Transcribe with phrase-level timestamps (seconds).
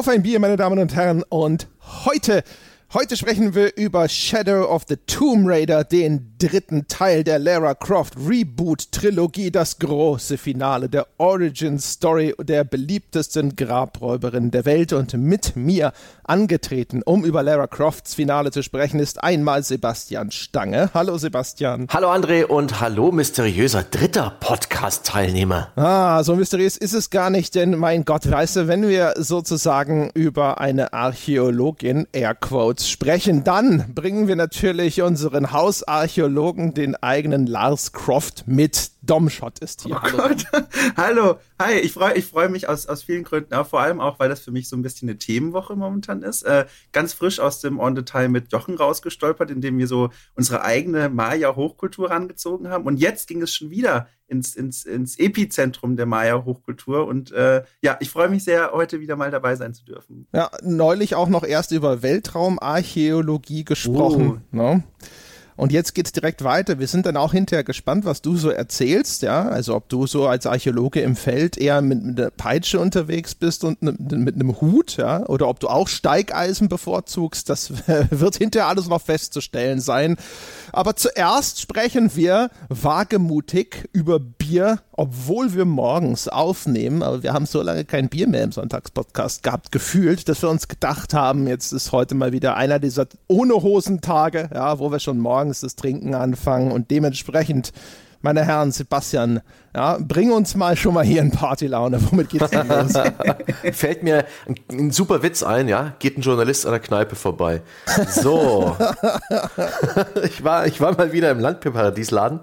[0.00, 1.22] Auf ein Bier, meine Damen und Herren.
[1.28, 1.68] Und
[2.06, 2.42] heute
[2.92, 8.14] Heute sprechen wir über Shadow of the Tomb Raider, den dritten Teil der Lara Croft
[8.16, 14.92] Reboot Trilogie, das große Finale der Origin Story der beliebtesten Grabräuberin der Welt.
[14.92, 15.92] Und mit mir
[16.24, 20.90] angetreten, um über Lara Crofts Finale zu sprechen, ist einmal Sebastian Stange.
[20.92, 21.86] Hallo Sebastian.
[21.90, 25.68] Hallo André und hallo mysteriöser dritter Podcast-Teilnehmer.
[25.76, 30.10] Ah, so mysteriös ist es gar nicht, denn mein Gott, weißt du, wenn wir sozusagen
[30.14, 33.44] über eine Archäologin, Airquote, kurz sprechen.
[33.44, 38.90] Dann bringen wir natürlich unseren Hausarchäologen, den eigenen Lars Croft, mit.
[39.02, 39.96] Domshot ist hier.
[39.96, 40.16] Oh Hallo.
[40.16, 40.44] Gott.
[40.96, 41.38] Hallo.
[41.58, 44.28] Hi, ich freue ich freu mich aus, aus vielen Gründen, aber vor allem auch, weil
[44.28, 46.42] das für mich so ein bisschen eine Themenwoche momentan ist.
[46.42, 51.08] Äh, ganz frisch aus dem On Detail mit Jochen rausgestolpert, indem wir so unsere eigene
[51.08, 52.86] Maya-Hochkultur rangezogen haben.
[52.86, 57.06] Und jetzt ging es schon wieder ins, ins, ins Epizentrum der Maya-Hochkultur.
[57.06, 60.26] Und äh, ja, ich freue mich sehr, heute wieder mal dabei sein zu dürfen.
[60.32, 64.42] Ja, neulich auch noch erst über Weltraumarchäologie gesprochen.
[64.52, 64.56] Oh.
[64.56, 64.84] Ne?
[65.60, 66.78] Und jetzt geht's direkt weiter.
[66.78, 69.46] Wir sind dann auch hinterher gespannt, was du so erzählst, ja.
[69.46, 73.62] Also ob du so als Archäologe im Feld eher mit, mit einer Peitsche unterwegs bist
[73.64, 77.50] und ne, mit einem Hut, ja, oder ob du auch Steigeisen bevorzugst.
[77.50, 77.74] Das
[78.10, 80.16] wird hinterher alles noch festzustellen sein.
[80.72, 87.02] Aber zuerst sprechen wir wagemutig über Bier, obwohl wir morgens aufnehmen.
[87.02, 90.68] Aber wir haben so lange kein Bier mehr im Sonntagspodcast gehabt, gefühlt, dass wir uns
[90.68, 95.18] gedacht haben, jetzt ist heute mal wieder einer dieser ohne Hosentage, ja, wo wir schon
[95.18, 97.72] morgens das Trinken anfangen und dementsprechend
[98.22, 99.40] meine Herren, Sebastian,
[99.74, 101.98] ja, bring uns mal schon mal hier in Partylaune.
[102.10, 102.92] Womit geht's denn los?
[103.72, 105.94] Fällt mir ein, ein, super Witz ein, ja?
[105.98, 107.62] Geht ein Journalist an der Kneipe vorbei.
[108.08, 108.76] So.
[110.22, 112.40] ich, war, ich war mal wieder im Landbierparadiesladen.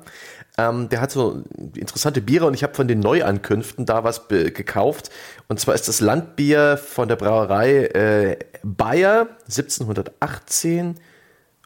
[0.58, 1.44] Ähm, der hat so
[1.76, 5.12] interessante Biere und ich habe von den Neuankünften da was gekauft.
[5.48, 10.96] Und zwar ist das Landbier von der Brauerei äh, Bayer 1718,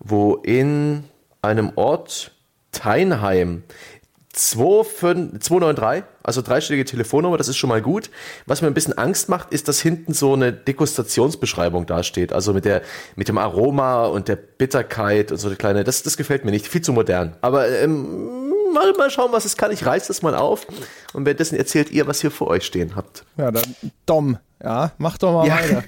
[0.04, 1.06] wo in
[1.42, 2.32] einem Ort
[2.72, 3.64] Teinheim
[4.34, 8.10] 293, also dreistellige Telefonnummer, das ist schon mal gut.
[8.46, 12.32] Was mir ein bisschen Angst macht, ist, dass hinten so eine Degustationsbeschreibung dasteht.
[12.32, 12.82] Also mit der,
[13.18, 16.68] mit dem Aroma und der Bitterkeit und so eine kleine, das, das gefällt mir nicht.
[16.68, 17.36] Viel zu modern.
[17.42, 19.72] Aber, ähm, mal, mal schauen, was es kann.
[19.72, 20.66] Ich reiß das mal auf.
[21.14, 23.26] Und währenddessen erzählt ihr, was ihr vor euch stehen habt.
[23.36, 23.76] Ja, dann
[24.06, 25.56] Dom, ja, mach doch mal ja.
[25.56, 25.84] weiter.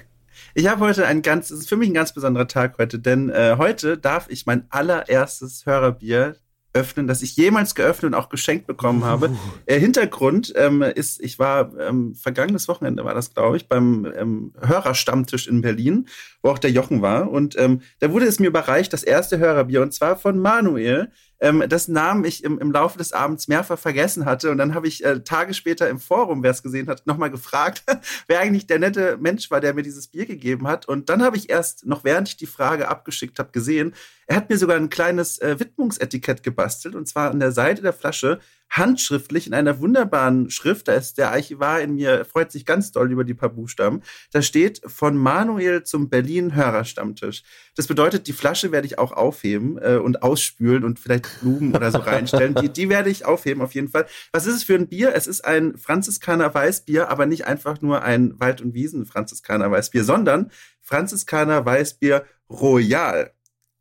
[0.56, 3.28] Ich habe heute ein ganz, es ist für mich ein ganz besonderer Tag heute, denn
[3.28, 6.36] äh, heute darf ich mein allererstes Hörerbier
[6.72, 9.36] öffnen, das ich jemals geöffnet und auch geschenkt bekommen habe.
[9.66, 14.52] Äh, Hintergrund ähm, ist, ich war ähm, vergangenes Wochenende war das, glaube ich, beim ähm,
[14.60, 16.06] Hörerstammtisch in Berlin,
[16.42, 17.30] wo auch der Jochen war.
[17.30, 21.10] Und ähm, da wurde es mir überreicht, das erste Hörerbier, und zwar von Manuel,
[21.44, 24.50] ähm, dessen Namen ich im, im Laufe des Abends mehrfach vergessen hatte.
[24.50, 27.84] Und dann habe ich äh, Tage später im Forum, wer es gesehen hat, nochmal gefragt,
[28.26, 30.88] wer eigentlich der nette Mensch war, der mir dieses Bier gegeben hat.
[30.88, 33.94] Und dann habe ich erst, noch während ich die Frage abgeschickt habe, gesehen,
[34.26, 36.94] er hat mir sogar ein kleines äh, Widmungsetikett gebastelt.
[36.94, 38.40] Und zwar an der Seite der Flasche
[38.70, 43.12] handschriftlich in einer wunderbaren Schrift, da ist der Archivar in mir, freut sich ganz doll
[43.12, 44.02] über die paar Buchstaben,
[44.32, 47.44] da steht von Manuel zum Berlin Hörerstammtisch.
[47.76, 51.92] Das bedeutet, die Flasche werde ich auch aufheben äh, und ausspülen und vielleicht Blumen oder
[51.92, 52.54] so reinstellen.
[52.56, 54.06] Die, die werde ich aufheben auf jeden Fall.
[54.32, 55.14] Was ist es für ein Bier?
[55.14, 60.02] Es ist ein Franziskaner Weißbier, aber nicht einfach nur ein Wald- und Wiesen Franziskaner Weißbier,
[60.02, 63.33] sondern Franziskaner Weißbier Royal.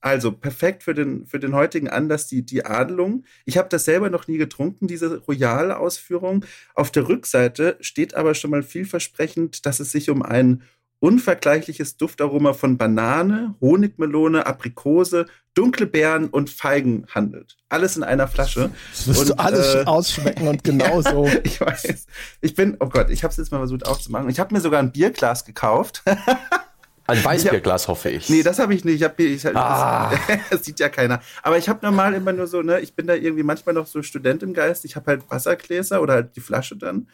[0.04, 3.24] Also perfekt für den, für den heutigen Anlass die, die Adelung.
[3.46, 6.44] Ich habe das selber noch nie getrunken, diese royale Ausführung.
[6.76, 10.62] Auf der Rückseite steht aber schon mal vielversprechend, dass es sich um ein
[11.00, 17.56] unvergleichliches Duftaroma von Banane, Honigmelone, Aprikose, dunkle Beeren und Feigen handelt.
[17.70, 18.72] Alles in einer Flasche.
[18.92, 21.28] Das wirst und, du alles äh, ausschmecken und genauso.
[21.28, 22.08] ja, ich weiß.
[22.42, 24.28] Ich bin, oh Gott, ich habe es jetzt mal versucht aufzumachen.
[24.30, 26.04] Ich habe mir sogar ein Bierglas gekauft.
[27.06, 28.30] Ein Weißbierglas, hoffe ich.
[28.30, 28.96] Nee, das habe ich nicht.
[28.96, 30.12] Ich hab, ich, ah.
[30.28, 31.22] das, das, sieht ja keiner.
[31.42, 34.02] Aber ich habe normal immer nur so, ne, ich bin da irgendwie manchmal noch so
[34.02, 34.86] Student im Geist.
[34.86, 37.08] Ich habe halt Wassergläser oder halt die Flasche dann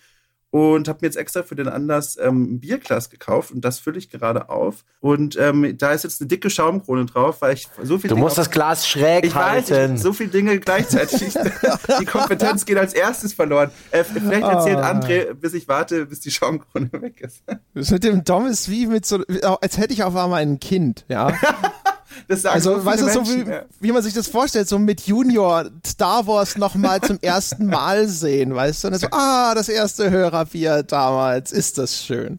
[0.51, 3.97] und habe mir jetzt extra für den Anlass ähm, ein Bierglas gekauft und das fülle
[3.99, 4.83] ich gerade auf.
[4.99, 8.09] Und ähm, da ist jetzt eine dicke Schaumkrone drauf, weil ich so viel.
[8.09, 9.71] Du Dinge musst das Glas schräg ich halten.
[9.71, 11.33] Weiß, ich, so viele Dinge gleichzeitig.
[11.99, 13.69] die Kompetenz geht als erstes verloren.
[13.91, 14.91] Äh, vielleicht erzählt ah.
[14.91, 17.43] André, bis ich warte, bis die Schaumkrone weg ist.
[17.75, 19.23] Das mit dem Dom ist wie mit so,
[19.61, 21.31] als hätte ich auf einmal ein Kind, ja.
[22.29, 23.43] Das sagen also, so weißt du, so wie,
[23.79, 28.53] wie, man sich das vorstellt, so mit Junior Star Wars nochmal zum ersten Mal sehen,
[28.53, 28.89] weißt du?
[28.89, 32.37] Und so, ah, das erste Hörerbier damals, ist das schön.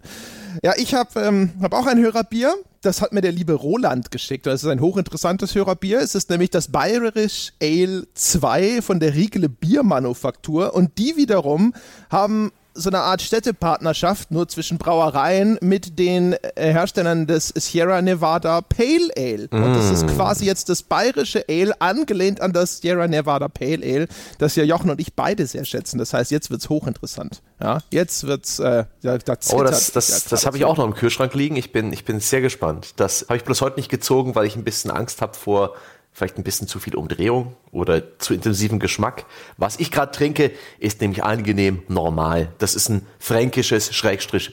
[0.63, 2.55] Ja, ich habe ähm, hab auch ein Hörerbier.
[2.83, 4.47] Das hat mir der liebe Roland geschickt.
[4.47, 5.99] Das ist ein hochinteressantes Hörerbier.
[5.99, 10.73] Es ist nämlich das Bayerisch Ale 2 von der Riegele Biermanufaktur.
[10.73, 11.75] Und die wiederum
[12.11, 18.61] haben so eine Art Städtepartnerschaft nur zwischen Brauereien mit den äh, Herstellern des Sierra Nevada
[18.61, 19.49] Pale Ale.
[19.50, 19.64] Mm.
[19.64, 20.17] Und das ist mm.
[20.17, 24.08] quasi jetzt das bayerische Ale angelehnt an das Sierra Nevada Pale Ale,
[24.38, 25.99] das ja Jochen und ich beide sehr schätzen.
[25.99, 27.43] Das heißt, jetzt wird's hochinteressant.
[27.61, 30.84] Ja, jetzt wird's äh, da, da Oh, das, das, ja das habe ich auch noch
[30.84, 31.56] im Kühlschrank liegen.
[31.56, 32.94] Ich bin, ich bin sehr gespannt.
[32.96, 35.75] Das habe ich bloß heute nicht gezogen, weil ich ein bisschen Angst habe vor
[36.20, 39.25] vielleicht ein bisschen zu viel Umdrehung oder zu intensiven Geschmack.
[39.56, 42.52] Was ich gerade trinke, ist nämlich angenehm normal.
[42.58, 44.52] Das ist ein fränkisches Schrägstrich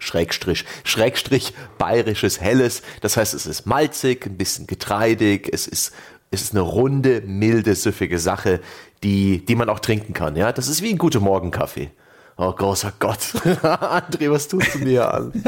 [0.00, 2.82] Schrägstrich, Schrägstrich bayerisches Helles.
[3.00, 5.94] Das heißt, es ist malzig, ein bisschen getreidig, es ist,
[6.32, 8.60] es ist eine runde, milde, süffige Sache,
[9.04, 10.34] die, die man auch trinken kann.
[10.34, 11.90] Ja, das ist wie ein guter Morgenkaffee.
[12.36, 13.18] Oh großer Gott.
[13.62, 15.32] André, was tust du mir an?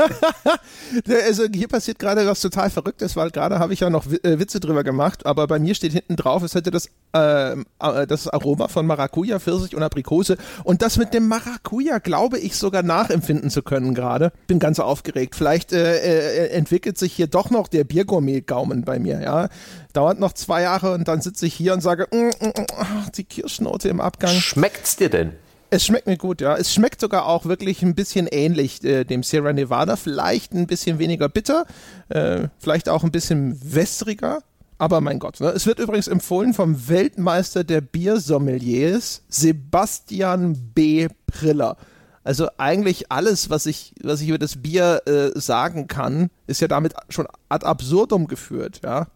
[1.27, 4.61] also hier passiert gerade was total Verrücktes, weil gerade habe ich ja noch äh, Witze
[4.61, 7.57] drüber gemacht, aber bei mir steht hinten drauf, es hätte das, äh,
[8.07, 12.85] das Aroma von Maracuja, Pfirsich und Aprikose und das mit dem Maracuja glaube ich sogar
[12.85, 14.31] nachempfinden zu können gerade.
[14.47, 15.35] Bin ganz aufgeregt.
[15.35, 19.49] Vielleicht äh, äh, entwickelt sich hier doch noch der Biergourmet-Gaumen bei mir, ja.
[19.93, 23.25] Dauert noch zwei Jahre und dann sitze ich hier und sage, mm, mm, mm, die
[23.25, 24.35] Kirschnote im Abgang.
[24.35, 25.33] Schmeckt's dir denn?
[25.71, 26.57] Es schmeckt mir gut, ja.
[26.57, 29.97] Es schmeckt sogar auch wirklich ein bisschen ähnlich äh, dem Sierra Nevada.
[29.97, 31.67] Vielleicht ein bisschen weniger bitter,
[32.09, 34.43] äh, vielleicht auch ein bisschen wässriger.
[34.79, 35.49] Aber mein Gott, ne?
[35.49, 41.09] es wird übrigens empfohlen vom Weltmeister der Biersommeliers, Sebastian B.
[41.27, 41.79] Priller.
[42.25, 46.69] Also eigentlich alles, was ich, was ich über das Bier äh, sagen kann, ist ja
[46.69, 49.07] damit schon ad absurdum geführt, ja.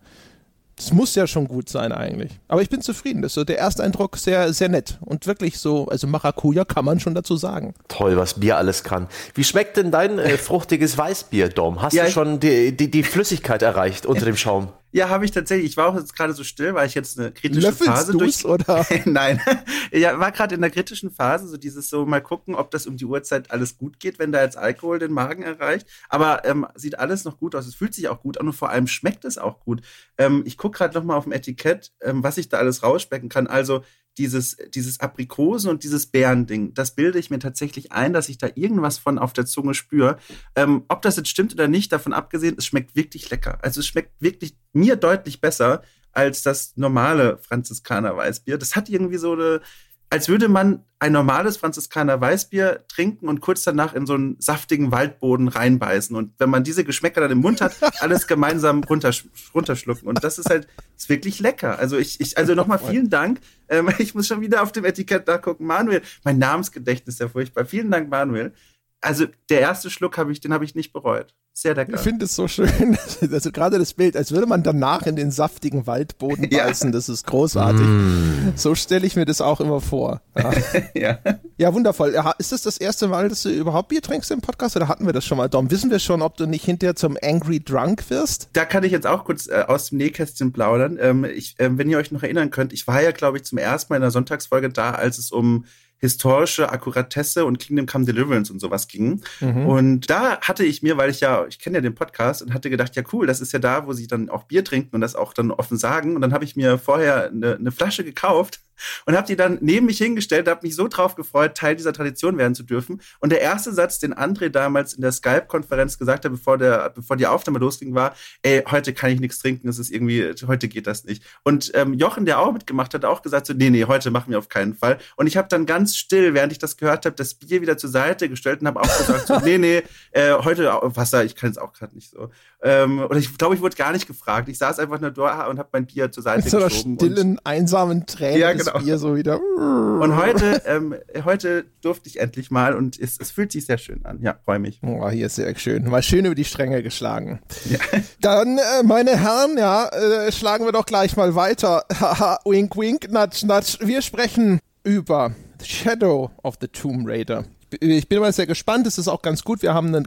[0.80, 2.32] Das muss ja schon gut sein eigentlich.
[2.48, 3.20] Aber ich bin zufrieden.
[3.20, 4.98] Das ist so der erste Eindruck sehr, sehr nett.
[5.02, 7.74] Und wirklich so, also Maracuja kann man schon dazu sagen.
[7.88, 9.06] Toll, was Bier alles kann.
[9.34, 11.82] Wie schmeckt denn dein äh, fruchtiges Weißbier, Dom?
[11.82, 14.68] Hast ja, du schon die, die, die Flüssigkeit erreicht unter dem Schaum?
[14.92, 15.70] Ja, habe ich tatsächlich.
[15.70, 18.44] Ich war auch jetzt gerade so still, weil ich jetzt eine kritische Löffelst Phase durch.
[18.44, 18.84] oder?
[19.04, 19.40] Nein,
[19.92, 22.96] ja, war gerade in der kritischen Phase, so dieses so mal gucken, ob das um
[22.96, 25.86] die Uhrzeit alles gut geht, wenn da jetzt Alkohol den Magen erreicht.
[26.08, 27.66] Aber ähm, sieht alles noch gut aus.
[27.66, 29.82] Es fühlt sich auch gut an und vor allem schmeckt es auch gut.
[30.18, 33.28] Ähm, ich gucke gerade noch mal auf dem Etikett, ähm, was ich da alles rausspecken
[33.28, 33.46] kann.
[33.46, 33.82] Also
[34.20, 38.48] dieses, dieses Aprikosen und dieses Bärending, das bilde ich mir tatsächlich ein, dass ich da
[38.54, 40.18] irgendwas von auf der Zunge spüre.
[40.54, 43.58] Ähm, ob das jetzt stimmt oder nicht, davon abgesehen, es schmeckt wirklich lecker.
[43.62, 45.82] Also es schmeckt wirklich mir deutlich besser
[46.12, 48.58] als das normale Franziskaner Weißbier.
[48.58, 49.62] Das hat irgendwie so eine,
[50.10, 54.90] als würde man ein normales Franziskaner Weißbier trinken und kurz danach in so einen saftigen
[54.92, 56.14] Waldboden reinbeißen.
[56.14, 59.24] Und wenn man diese Geschmäcker dann im Mund hat, alles gemeinsam runtersch
[59.54, 60.08] runterschlucken.
[60.08, 61.78] Und das ist halt ist wirklich lecker.
[61.78, 63.40] Also ich, ich also nochmal vielen Dank.
[63.68, 65.64] Ähm, ich muss schon wieder auf dem Etikett nachgucken.
[65.64, 67.64] Manuel, mein Namensgedächtnis ist ja furchtbar.
[67.64, 68.52] Vielen Dank, Manuel
[69.00, 71.34] also der erste Schluck habe ich, den habe ich nicht bereut.
[71.52, 71.94] Sehr lecker.
[71.94, 72.96] Ich finde es so schön,
[73.32, 76.92] also gerade das Bild, als würde man danach in den saftigen Waldboden beißen, ja.
[76.92, 77.80] das ist großartig.
[77.80, 78.52] Mm.
[78.54, 80.22] So stelle ich mir das auch immer vor.
[80.36, 80.52] Ja.
[80.94, 81.18] ja.
[81.58, 81.74] ja.
[81.74, 82.14] wundervoll.
[82.38, 85.12] Ist das das erste Mal, dass du überhaupt Bier trinkst im Podcast oder hatten wir
[85.12, 85.70] das schon mal, Dom?
[85.70, 88.48] Wissen wir schon, ob du nicht hinterher zum Angry Drunk wirst?
[88.52, 90.98] Da kann ich jetzt auch kurz äh, aus dem Nähkästchen plaudern.
[91.00, 93.58] Ähm, ich, äh, wenn ihr euch noch erinnern könnt, ich war ja, glaube ich, zum
[93.58, 95.64] ersten Mal in der Sonntagsfolge da, als es um
[96.00, 99.20] historische Akkuratesse und Kingdom Come Deliverance und sowas ging.
[99.40, 99.66] Mhm.
[99.66, 102.70] Und da hatte ich mir, weil ich ja, ich kenne ja den Podcast und hatte
[102.70, 105.14] gedacht, ja cool, das ist ja da, wo sie dann auch Bier trinken und das
[105.14, 106.16] auch dann offen sagen.
[106.16, 108.60] Und dann habe ich mir vorher eine, eine Flasche gekauft
[109.06, 112.38] und habe die dann neben mich hingestellt, habe mich so drauf gefreut, Teil dieser Tradition
[112.38, 113.00] werden zu dürfen.
[113.20, 117.16] Und der erste Satz, den André damals in der Skype-Konferenz gesagt hat, bevor, der, bevor
[117.16, 120.86] die Aufnahme losging, war, ey, heute kann ich nichts trinken, es ist irgendwie, heute geht
[120.86, 121.22] das nicht.
[121.42, 124.38] Und ähm, Jochen, der auch mitgemacht hat, auch gesagt so, nee, nee, heute machen wir
[124.38, 124.98] auf keinen Fall.
[125.16, 127.90] Und ich habe dann ganz still, während ich das gehört habe, das Bier wieder zur
[127.90, 131.58] Seite gestellt und habe auch gesagt so, nee, nee, äh, heute Wasser, ich kann es
[131.58, 132.30] auch gerade nicht so.
[132.62, 134.48] Ähm, oder ich glaube, ich wurde gar nicht gefragt.
[134.48, 136.96] Ich saß einfach nur da und habe mein Bier zur Seite Mit so geschoben.
[136.96, 138.69] stillen, einsamen Tränen ja, genau.
[138.78, 139.40] Bier so wieder.
[139.40, 144.04] Und heute, ähm, heute durfte ich endlich mal und es, es fühlt sich sehr schön
[144.04, 144.20] an.
[144.22, 144.80] Ja, freue mich.
[144.82, 145.88] Oh, hier ist sehr schön.
[145.88, 147.40] Mal schön über die Stränge geschlagen.
[147.68, 147.78] Ja.
[148.20, 151.84] Dann, äh, meine Herren, ja, äh, schlagen wir doch gleich mal weiter.
[152.00, 153.78] Haha, wink, wink, natsch, natsch.
[153.80, 157.44] Wir sprechen über Shadow of the Tomb Raider
[157.80, 158.86] ich bin mal sehr gespannt.
[158.86, 159.62] Es ist auch ganz gut.
[159.62, 160.04] Wir haben eine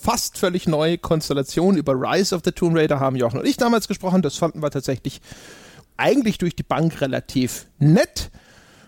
[0.00, 3.88] fast völlig neue Konstellation über Rise of the Tomb Raider, haben Jochen und ich damals
[3.88, 4.22] gesprochen.
[4.22, 5.20] Das fanden wir tatsächlich
[5.96, 8.30] eigentlich durch die Bank relativ nett.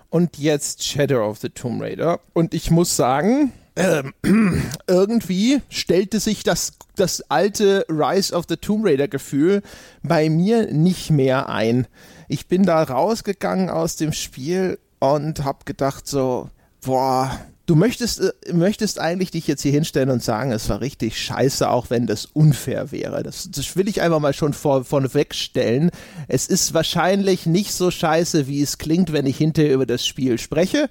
[0.09, 2.21] Und jetzt Shadow of the Tomb Raider.
[2.33, 4.15] Und ich muss sagen, ähm,
[4.87, 9.63] irgendwie stellte sich das, das alte Rise of the Tomb Raider Gefühl
[10.03, 11.87] bei mir nicht mehr ein.
[12.29, 16.51] Ich bin da rausgegangen aus dem Spiel und hab gedacht so,
[16.85, 21.21] boah, du möchtest, äh, möchtest eigentlich dich jetzt hier hinstellen und sagen, es war richtig
[21.21, 23.23] scheiße, auch wenn das unfair wäre.
[23.23, 25.91] Das, das will ich einfach mal schon vor, vorneweg stellen.
[26.29, 30.39] Es ist wahrscheinlich nicht so scheiße, wie es klingt, wenn ich hinterher über das Spiel
[30.39, 30.89] spreche,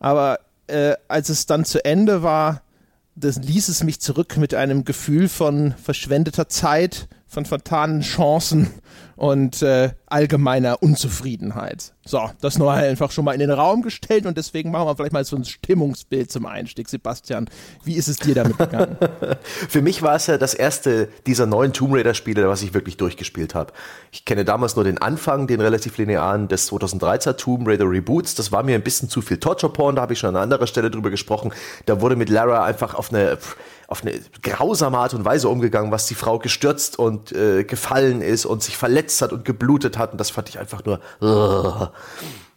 [0.00, 2.62] aber äh, als es dann zu Ende war,
[3.16, 8.70] das ließ es mich zurück mit einem Gefühl von verschwendeter Zeit, von vertanen Chancen
[9.16, 11.92] und äh, allgemeiner Unzufriedenheit.
[12.04, 15.12] So, das nur einfach schon mal in den Raum gestellt und deswegen machen wir vielleicht
[15.12, 16.88] mal so ein Stimmungsbild zum Einstieg.
[16.88, 17.48] Sebastian,
[17.84, 18.96] wie ist es dir damit gegangen?
[19.42, 22.96] Für mich war es ja das erste dieser neuen Tomb Raider Spiele, was ich wirklich
[22.96, 23.72] durchgespielt habe.
[24.12, 28.34] Ich kenne damals nur den Anfang, den relativ linearen des 2013er Tomb Raider Reboots.
[28.34, 30.66] Das war mir ein bisschen zu viel Torture Porn, da habe ich schon an anderer
[30.66, 31.52] Stelle drüber gesprochen.
[31.86, 33.38] Da wurde mit Lara einfach auf eine
[33.88, 34.12] auf eine
[34.42, 38.76] grausame Art und Weise umgegangen, was die Frau gestürzt und äh, gefallen ist und sich
[38.76, 40.12] verletzt hat und geblutet hat.
[40.12, 41.00] Und das fand ich einfach nur.
[41.20, 41.88] Uh.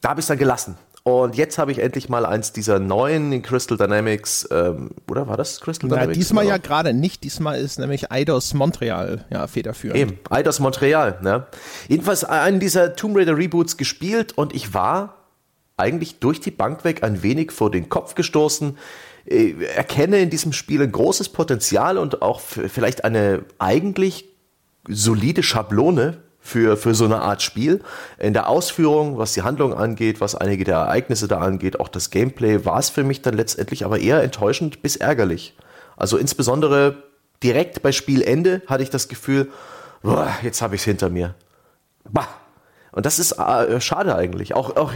[0.02, 0.78] Da habe ich es dann gelassen.
[1.08, 5.38] Und jetzt habe ich endlich mal eins dieser neuen in Crystal Dynamics, ähm, oder war
[5.38, 6.18] das Crystal Na, Dynamics?
[6.18, 7.24] Diesmal ja gerade nicht.
[7.24, 9.98] Diesmal ist nämlich Eidos Montreal ja, federführend.
[9.98, 11.18] Eben, Eidos Montreal.
[11.22, 11.46] Ne?
[11.88, 15.16] Jedenfalls einen dieser Tomb Raider Reboots gespielt und ich war
[15.78, 18.78] eigentlich durch die Bank weg ein wenig vor den Kopf gestoßen.
[19.30, 24.26] Ich erkenne in diesem Spiel ein großes Potenzial und auch vielleicht eine eigentlich
[24.88, 27.82] solide Schablone für, für so eine Art Spiel.
[28.18, 32.10] In der Ausführung, was die Handlung angeht, was einige der Ereignisse da angeht, auch das
[32.10, 35.58] Gameplay, war es für mich dann letztendlich aber eher enttäuschend bis ärgerlich.
[35.98, 37.04] Also insbesondere
[37.44, 39.52] direkt bei Spielende hatte ich das Gefühl,
[40.04, 41.36] boah, jetzt habe ich es hinter mir.
[42.10, 42.30] Bah.
[42.98, 44.56] Und das ist äh, schade eigentlich.
[44.56, 44.92] Auch, auch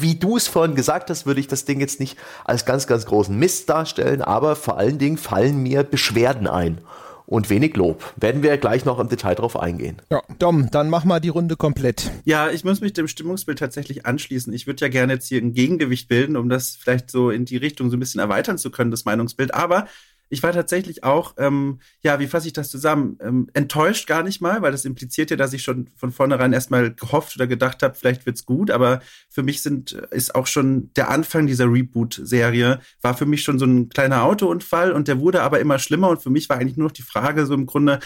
[0.00, 3.04] wie du es vorhin gesagt hast, würde ich das Ding jetzt nicht als ganz, ganz
[3.04, 6.78] großen Mist darstellen, aber vor allen Dingen fallen mir Beschwerden ein
[7.26, 8.14] und wenig Lob.
[8.16, 10.00] Werden wir gleich noch im Detail drauf eingehen.
[10.10, 12.10] Ja, Dom, dann mach mal die Runde komplett.
[12.24, 14.50] Ja, ich muss mich dem Stimmungsbild tatsächlich anschließen.
[14.54, 17.58] Ich würde ja gerne jetzt hier ein Gegengewicht bilden, um das vielleicht so in die
[17.58, 19.52] Richtung so ein bisschen erweitern zu können, das Meinungsbild.
[19.52, 19.86] Aber
[20.28, 23.18] ich war tatsächlich auch, ähm, ja, wie fasse ich das zusammen?
[23.20, 26.92] Ähm, enttäuscht gar nicht mal, weil das impliziert ja, dass ich schon von vornherein erstmal
[26.92, 28.70] gehofft oder gedacht habe, vielleicht wird's gut.
[28.70, 33.58] Aber für mich sind, ist auch schon der Anfang dieser Reboot-Serie, war für mich schon
[33.58, 36.08] so ein kleiner Autounfall und der wurde aber immer schlimmer.
[36.08, 38.00] Und für mich war eigentlich nur noch die Frage so im Grunde,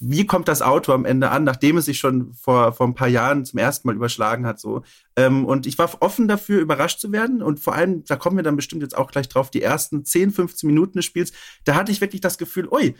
[0.00, 3.08] wie kommt das Auto am Ende an, nachdem es sich schon vor, vor ein paar
[3.08, 4.82] Jahren zum ersten Mal überschlagen hat, so.
[5.16, 7.42] Ähm, und ich war offen dafür, überrascht zu werden.
[7.42, 10.32] Und vor allem, da kommen wir dann bestimmt jetzt auch gleich drauf, die ersten 10,
[10.32, 11.32] 15 Minuten des Spiels,
[11.64, 12.94] da hatte ich wirklich das Gefühl, ui,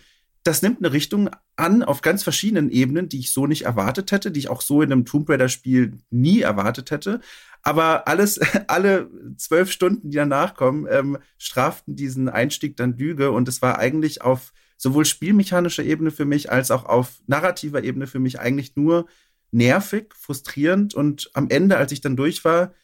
[0.44, 4.30] das nimmt eine Richtung an auf ganz verschiedenen Ebenen, die ich so nicht erwartet hätte,
[4.30, 7.20] die ich auch so in einem Tomb Raider Spiel nie erwartet hätte.
[7.62, 13.30] Aber alles, alle zwölf Stunden, die danach kommen, ähm, straften diesen Einstieg dann Lüge.
[13.30, 18.06] Und es war eigentlich auf sowohl spielmechanischer Ebene für mich als auch auf narrativer Ebene
[18.06, 19.06] für mich eigentlich nur
[19.50, 22.74] nervig, frustrierend und am Ende, als ich dann durch war,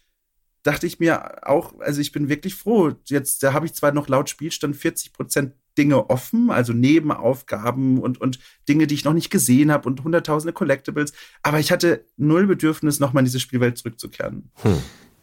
[0.62, 2.92] dachte ich mir auch, also ich bin wirklich froh.
[3.06, 8.20] Jetzt, da habe ich zwar noch laut Spielstand 40 Prozent Dinge offen, also Nebenaufgaben und,
[8.20, 12.46] und Dinge, die ich noch nicht gesehen habe und hunderttausende Collectibles, aber ich hatte null
[12.46, 14.50] Bedürfnis, nochmal in diese Spielwelt zurückzukehren.
[14.56, 14.78] Hm.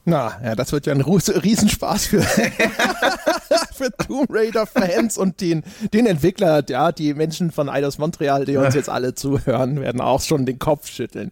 [0.09, 2.21] Na, ja, das wird ja ein Riesenspaß für,
[3.73, 8.73] für Tomb Raider-Fans und den, den Entwickler, ja, die Menschen von Eidos Montreal, die uns
[8.73, 11.29] jetzt alle zuhören, werden auch schon den Kopf schütteln.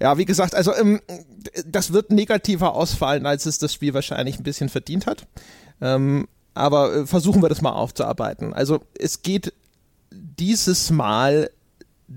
[0.00, 1.00] Ja, wie gesagt, also ähm,
[1.66, 5.26] das wird negativer ausfallen, als es das Spiel wahrscheinlich ein bisschen verdient hat.
[5.80, 8.54] Ähm, aber äh, versuchen wir das mal aufzuarbeiten.
[8.54, 9.52] Also es geht
[10.12, 11.50] dieses Mal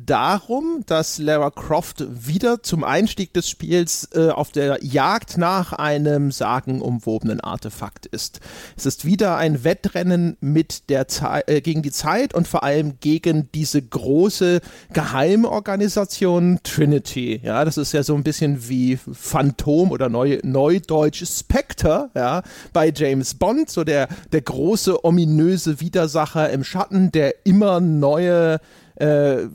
[0.06, 6.32] darum, dass Lara Croft wieder zum Einstieg des Spiels äh, auf der Jagd nach einem
[6.32, 8.40] sagenumwobenen Artefakt ist.
[8.76, 13.00] Es ist wieder ein Wettrennen mit der Ze äh, gegen die Zeit und vor allem
[13.00, 14.62] gegen diese große
[14.94, 17.40] Geheimorganisation Trinity.
[17.44, 22.92] Ja, das ist ja so ein bisschen wie Phantom oder neu, Neudeutsch Spectre, ja, bei
[22.96, 28.60] James Bond, so der, der große ominöse Widersacher im Schatten, der immer neue
[28.96, 29.48] äh,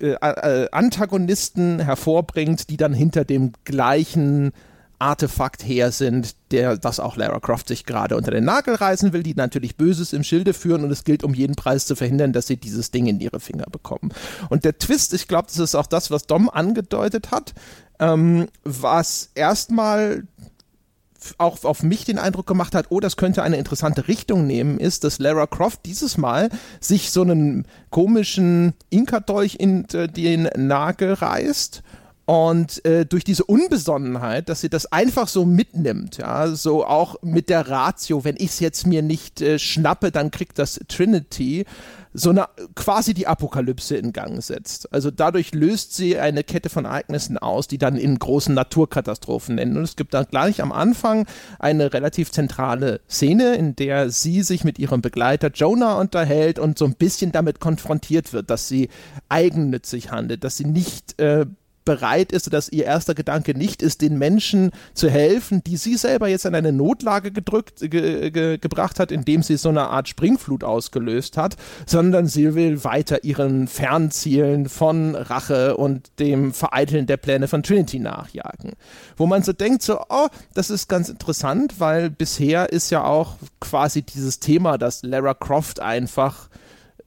[0.00, 4.52] äh, äh, Antagonisten hervorbringt, die dann hinter dem gleichen
[4.98, 9.22] Artefakt her sind, der das auch Lara Croft sich gerade unter den Nagel reißen will,
[9.22, 12.48] die natürlich Böses im Schilde führen und es gilt um jeden Preis zu verhindern, dass
[12.48, 14.12] sie dieses Ding in ihre Finger bekommen.
[14.48, 17.54] Und der Twist, ich glaube, das ist auch das, was Dom angedeutet hat,
[18.00, 20.24] ähm, was erstmal
[21.38, 25.04] auch auf mich den Eindruck gemacht hat, oh, das könnte eine interessante Richtung nehmen, ist,
[25.04, 31.82] dass Lara Croft dieses Mal sich so einen komischen Inka-Dolch in äh, den Nagel reißt
[32.28, 37.48] und äh, durch diese Unbesonnenheit, dass sie das einfach so mitnimmt, ja, so auch mit
[37.48, 41.64] der Ratio, wenn ich es jetzt mir nicht äh, schnappe, dann kriegt das Trinity,
[42.12, 44.92] so eine quasi die Apokalypse in Gang setzt.
[44.92, 49.78] Also dadurch löst sie eine Kette von Ereignissen aus, die dann in großen Naturkatastrophen nennen.
[49.78, 51.26] Und es gibt dann gleich am Anfang
[51.58, 56.84] eine relativ zentrale Szene, in der sie sich mit ihrem Begleiter Jonah unterhält und so
[56.84, 58.90] ein bisschen damit konfrontiert wird, dass sie
[59.30, 61.46] eigennützig handelt, dass sie nicht äh,
[61.88, 66.28] bereit ist, dass ihr erster Gedanke nicht ist, den Menschen zu helfen, die sie selber
[66.28, 70.64] jetzt in eine Notlage gedrückt, ge, ge, gebracht hat, indem sie so eine Art Springflut
[70.64, 77.48] ausgelöst hat, sondern sie will weiter ihren Fernzielen von Rache und dem Vereiteln der Pläne
[77.48, 78.72] von Trinity nachjagen.
[79.16, 83.36] Wo man so denkt, so, oh, das ist ganz interessant, weil bisher ist ja auch
[83.60, 86.50] quasi dieses Thema, dass Lara Croft einfach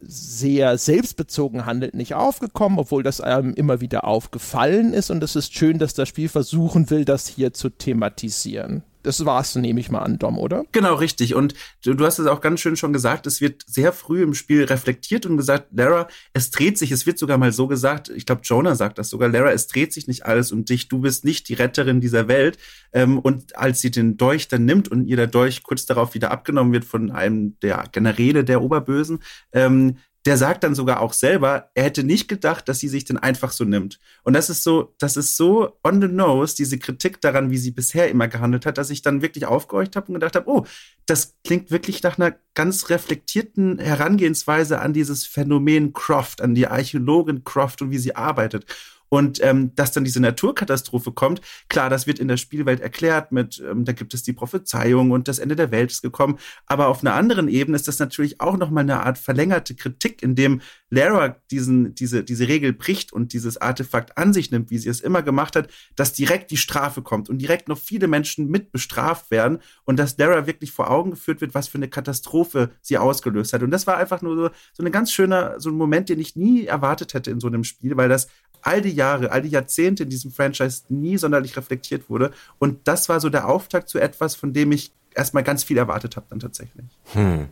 [0.02, 5.12] sehr selbstbezogen handelt, nicht aufgekommen, obwohl das einem immer wieder aufgefallen ist.
[5.12, 8.84] Und es ist schön, dass das Spiel versuchen will, das hier zu thematisieren.
[9.04, 10.66] Das war's, nehme ich mal an, Dom, oder?
[10.72, 11.36] Genau, richtig.
[11.36, 11.54] Und
[11.84, 14.64] du, du hast es auch ganz schön schon gesagt, es wird sehr früh im Spiel
[14.64, 18.42] reflektiert und gesagt, Lara, es dreht sich, es wird sogar mal so gesagt, ich glaube,
[18.44, 21.50] Jonah sagt das sogar, Lara, es dreht sich nicht alles um dich, du bist nicht
[21.50, 22.58] die Retterin dieser Welt.
[22.94, 26.32] Ähm, und als sie den Dolch dann nimmt und ihr der Dolch kurz darauf wieder
[26.32, 29.20] abgenommen wird von einem der Generäle der Oberbösen,
[29.54, 33.18] ähm, der sagt dann sogar auch selber, er hätte nicht gedacht, dass sie sich denn
[33.18, 34.00] einfach so nimmt.
[34.24, 37.72] Und das ist so, das ist so on the nose, diese Kritik daran, wie sie
[37.72, 40.66] bisher immer gehandelt hat, dass ich dann wirklich aufgehorcht habe und gedacht habe, oh,
[41.08, 47.44] das klingt wirklich nach einer ganz reflektierten Herangehensweise an dieses Phänomen Croft, an die Archäologin
[47.44, 48.66] Croft und wie sie arbeitet.
[49.14, 53.62] Und ähm, dass dann diese Naturkatastrophe kommt, klar, das wird in der Spielwelt erklärt mit,
[53.70, 56.40] ähm, da gibt es die Prophezeiung und das Ende der Welt ist gekommen.
[56.66, 60.36] Aber auf einer anderen Ebene ist das natürlich auch nochmal eine Art verlängerte Kritik, in
[60.36, 64.88] dem Lara diesen, diese, diese Regel bricht und dieses Artefakt an sich nimmt, wie sie
[64.88, 68.72] es immer gemacht hat, dass direkt die Strafe kommt und direkt noch viele Menschen mit
[68.72, 72.98] bestraft werden und dass Lara wirklich vor Augen geführt wird, was für eine Katastrophe sie
[72.98, 73.62] ausgelöst hat.
[73.62, 76.38] Und das war einfach nur so, so ein ganz schöner, so ein Moment, den ich
[76.38, 78.28] nie erwartet hätte in so einem Spiel, weil das
[78.62, 82.32] all die Jahre, all die Jahrzehnte in diesem Franchise nie sonderlich reflektiert wurde.
[82.60, 86.16] Und das war so der Auftakt zu etwas, von dem ich erstmal ganz viel erwartet
[86.16, 86.86] habe dann tatsächlich.
[87.14, 87.50] Hm.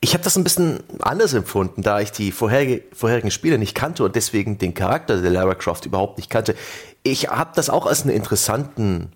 [0.00, 4.04] Ich habe das ein bisschen anders empfunden, da ich die vorherige, vorherigen Spiele nicht kannte
[4.04, 6.54] und deswegen den Charakter der Lara Croft überhaupt nicht kannte.
[7.02, 9.12] Ich habe das auch als einen interessanten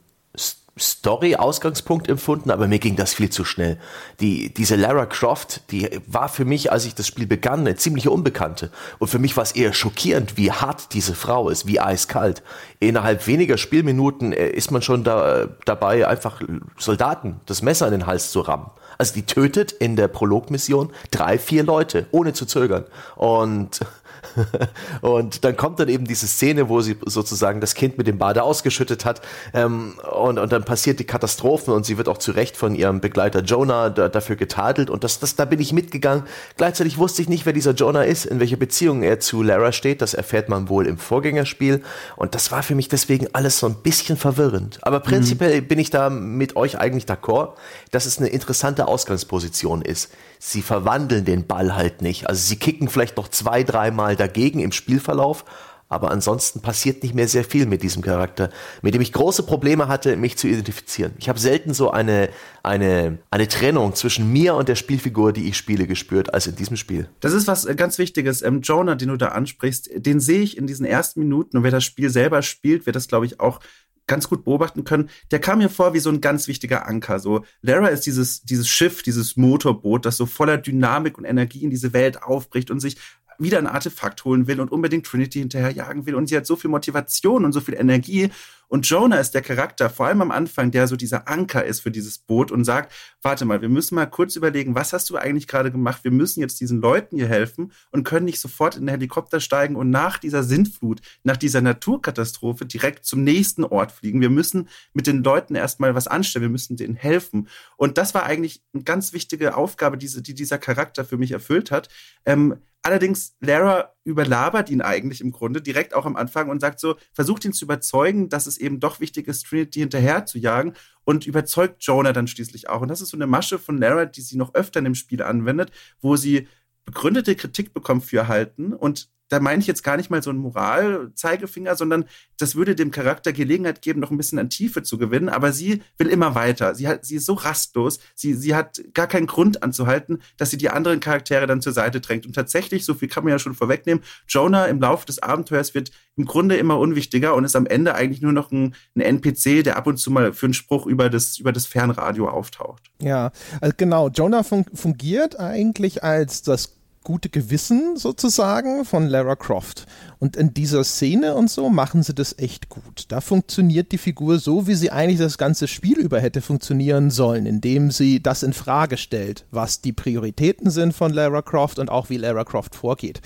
[0.78, 3.78] Story-Ausgangspunkt empfunden, aber mir ging das viel zu schnell.
[4.20, 8.10] Die, diese Lara Croft, die war für mich, als ich das Spiel begann, eine ziemliche
[8.10, 8.70] Unbekannte.
[8.98, 12.42] Und für mich war es eher schockierend, wie hart diese Frau ist, wie eiskalt.
[12.78, 16.40] Innerhalb weniger Spielminuten äh, ist man schon da, dabei, einfach
[16.78, 18.70] Soldaten das Messer in den Hals zu rammen.
[18.96, 22.84] Also die tötet in der Prologmission drei, vier Leute, ohne zu zögern.
[23.16, 23.80] Und
[25.00, 28.42] und dann kommt dann eben diese Szene, wo sie sozusagen das Kind mit dem Bade
[28.42, 29.20] ausgeschüttet hat
[29.54, 33.00] ähm, und, und dann passiert die Katastrophe und sie wird auch zu Recht von ihrem
[33.00, 36.24] Begleiter Jonah da, dafür getadelt und das, das, da bin ich mitgegangen.
[36.56, 40.02] Gleichzeitig wusste ich nicht, wer dieser Jonah ist, in welcher Beziehung er zu Lara steht.
[40.02, 41.82] Das erfährt man wohl im Vorgängerspiel
[42.16, 44.78] und das war für mich deswegen alles so ein bisschen verwirrend.
[44.82, 45.66] Aber prinzipiell mhm.
[45.66, 47.54] bin ich da mit euch eigentlich d'accord,
[47.90, 50.10] dass es eine interessante Ausgangsposition ist.
[50.42, 52.26] Sie verwandeln den Ball halt nicht.
[52.26, 55.44] Also sie kicken vielleicht noch zwei, dreimal dagegen im Spielverlauf,
[55.90, 58.48] aber ansonsten passiert nicht mehr sehr viel mit diesem Charakter,
[58.80, 61.12] mit dem ich große Probleme hatte, mich zu identifizieren.
[61.18, 62.30] Ich habe selten so eine,
[62.62, 66.78] eine, eine Trennung zwischen mir und der Spielfigur, die ich spiele, gespürt, als in diesem
[66.78, 67.10] Spiel.
[67.20, 68.40] Das ist was ganz Wichtiges.
[68.40, 71.70] Ähm, Jonah, den du da ansprichst, den sehe ich in diesen ersten Minuten und wer
[71.70, 73.60] das Spiel selber spielt, wird das, glaube ich, auch
[74.06, 77.20] ganz gut beobachten können, der kam mir vor wie so ein ganz wichtiger Anker.
[77.20, 81.70] So, Lara ist dieses, dieses Schiff, dieses Motorboot, das so voller Dynamik und Energie in
[81.70, 82.96] diese Welt aufbricht und sich
[83.38, 86.14] wieder ein Artefakt holen will und unbedingt Trinity hinterherjagen will.
[86.14, 88.30] Und sie hat so viel Motivation und so viel Energie
[88.70, 91.90] und Jonah ist der Charakter, vor allem am Anfang, der so dieser Anker ist für
[91.90, 95.48] dieses Boot und sagt, warte mal, wir müssen mal kurz überlegen, was hast du eigentlich
[95.48, 96.04] gerade gemacht?
[96.04, 99.74] Wir müssen jetzt diesen Leuten hier helfen und können nicht sofort in den Helikopter steigen
[99.74, 104.20] und nach dieser Sintflut, nach dieser Naturkatastrophe direkt zum nächsten Ort fliegen.
[104.20, 106.44] Wir müssen mit den Leuten erstmal was anstellen.
[106.44, 107.48] Wir müssen denen helfen.
[107.76, 111.72] Und das war eigentlich eine ganz wichtige Aufgabe, die, die dieser Charakter für mich erfüllt
[111.72, 111.88] hat.
[112.24, 116.96] Ähm, Allerdings, Lara überlabert ihn eigentlich im Grunde direkt auch am Anfang und sagt so,
[117.12, 121.26] versucht ihn zu überzeugen, dass es eben doch wichtig ist, Trinity hinterher zu jagen und
[121.26, 122.80] überzeugt Jonah dann schließlich auch.
[122.80, 125.22] Und das ist so eine Masche von Lara, die sie noch öfter in dem Spiel
[125.22, 126.48] anwendet, wo sie
[126.84, 130.40] begründete Kritik bekommt für Halten und da meine ich jetzt gar nicht mal so einen
[130.40, 132.04] Moralzeigefinger, sondern
[132.36, 135.28] das würde dem Charakter Gelegenheit geben, noch ein bisschen an Tiefe zu gewinnen.
[135.28, 136.74] Aber sie will immer weiter.
[136.74, 138.00] Sie, hat, sie ist so rastlos.
[138.14, 142.00] Sie, sie hat gar keinen Grund anzuhalten, dass sie die anderen Charaktere dann zur Seite
[142.00, 142.26] drängt.
[142.26, 145.92] Und tatsächlich, so viel kann man ja schon vorwegnehmen, Jonah im Laufe des Abenteuers wird
[146.16, 149.76] im Grunde immer unwichtiger und ist am Ende eigentlich nur noch ein, ein NPC, der
[149.76, 152.90] ab und zu mal für einen Spruch über das, über das Fernradio auftaucht.
[153.00, 154.08] Ja, also genau.
[154.08, 159.86] Jonah fun fungiert eigentlich als das gute Gewissen sozusagen von Lara Croft.
[160.18, 163.06] Und in dieser Szene und so machen sie das echt gut.
[163.08, 167.46] Da funktioniert die Figur so, wie sie eigentlich das ganze Spiel über hätte funktionieren sollen,
[167.46, 172.10] indem sie das in Frage stellt, was die Prioritäten sind von Lara Croft und auch
[172.10, 173.22] wie Lara Croft vorgeht.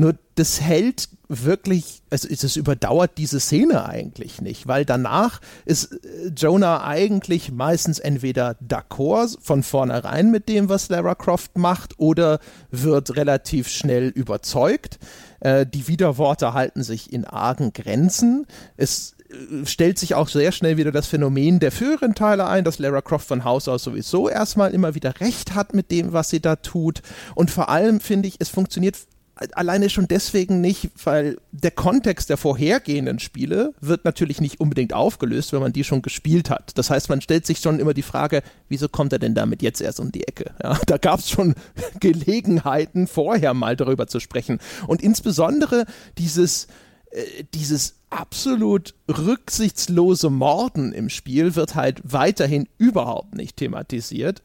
[0.00, 6.28] Nur das hält wirklich, also es überdauert diese Szene eigentlich nicht, weil danach ist äh,
[6.34, 13.14] Jonah eigentlich meistens entweder d'accord von vornherein mit dem, was Lara Croft macht, oder wird
[13.14, 14.98] relativ schnell überzeugt.
[15.40, 18.46] Äh, die Widerworte halten sich in argen Grenzen.
[18.78, 22.78] Es äh, stellt sich auch sehr schnell wieder das Phänomen der früheren Teile ein, dass
[22.78, 26.40] Lara Croft von Haus aus sowieso erstmal immer wieder recht hat mit dem, was sie
[26.40, 27.02] da tut.
[27.34, 28.96] Und vor allem finde ich, es funktioniert
[29.54, 35.52] alleine schon deswegen nicht, weil der Kontext der vorhergehenden Spiele wird natürlich nicht unbedingt aufgelöst,
[35.52, 36.76] wenn man die schon gespielt hat.
[36.76, 39.80] Das heißt, man stellt sich schon immer die Frage, wieso kommt er denn damit jetzt
[39.80, 40.52] erst um die Ecke?
[40.62, 41.54] Ja, da gab es schon
[42.00, 44.58] Gelegenheiten, vorher mal darüber zu sprechen.
[44.86, 45.86] Und insbesondere
[46.18, 46.66] dieses,
[47.10, 54.42] äh, dieses absolut rücksichtslose Morden im Spiel wird halt weiterhin überhaupt nicht thematisiert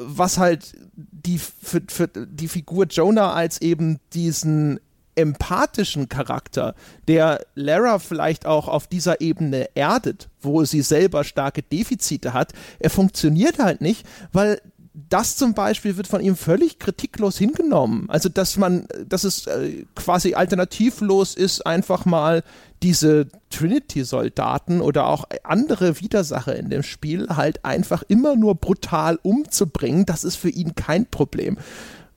[0.00, 4.80] was halt die, für, für die Figur Jonah als eben diesen
[5.18, 6.74] empathischen Charakter,
[7.08, 12.90] der Lara vielleicht auch auf dieser Ebene erdet, wo sie selber starke Defizite hat, er
[12.90, 14.60] funktioniert halt nicht, weil
[15.08, 18.06] das zum Beispiel wird von ihm völlig kritiklos hingenommen.
[18.08, 22.42] Also, dass man, dass es äh, quasi alternativlos ist, einfach mal
[22.82, 30.06] diese Trinity-Soldaten oder auch andere Widersacher in dem Spiel halt einfach immer nur brutal umzubringen,
[30.06, 31.58] das ist für ihn kein Problem.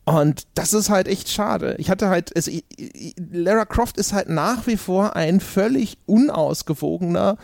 [0.06, 1.76] Und das ist halt echt schade.
[1.78, 2.52] Ich hatte halt, also,
[3.32, 7.38] Lara Croft ist halt nach wie vor ein völlig unausgewogener,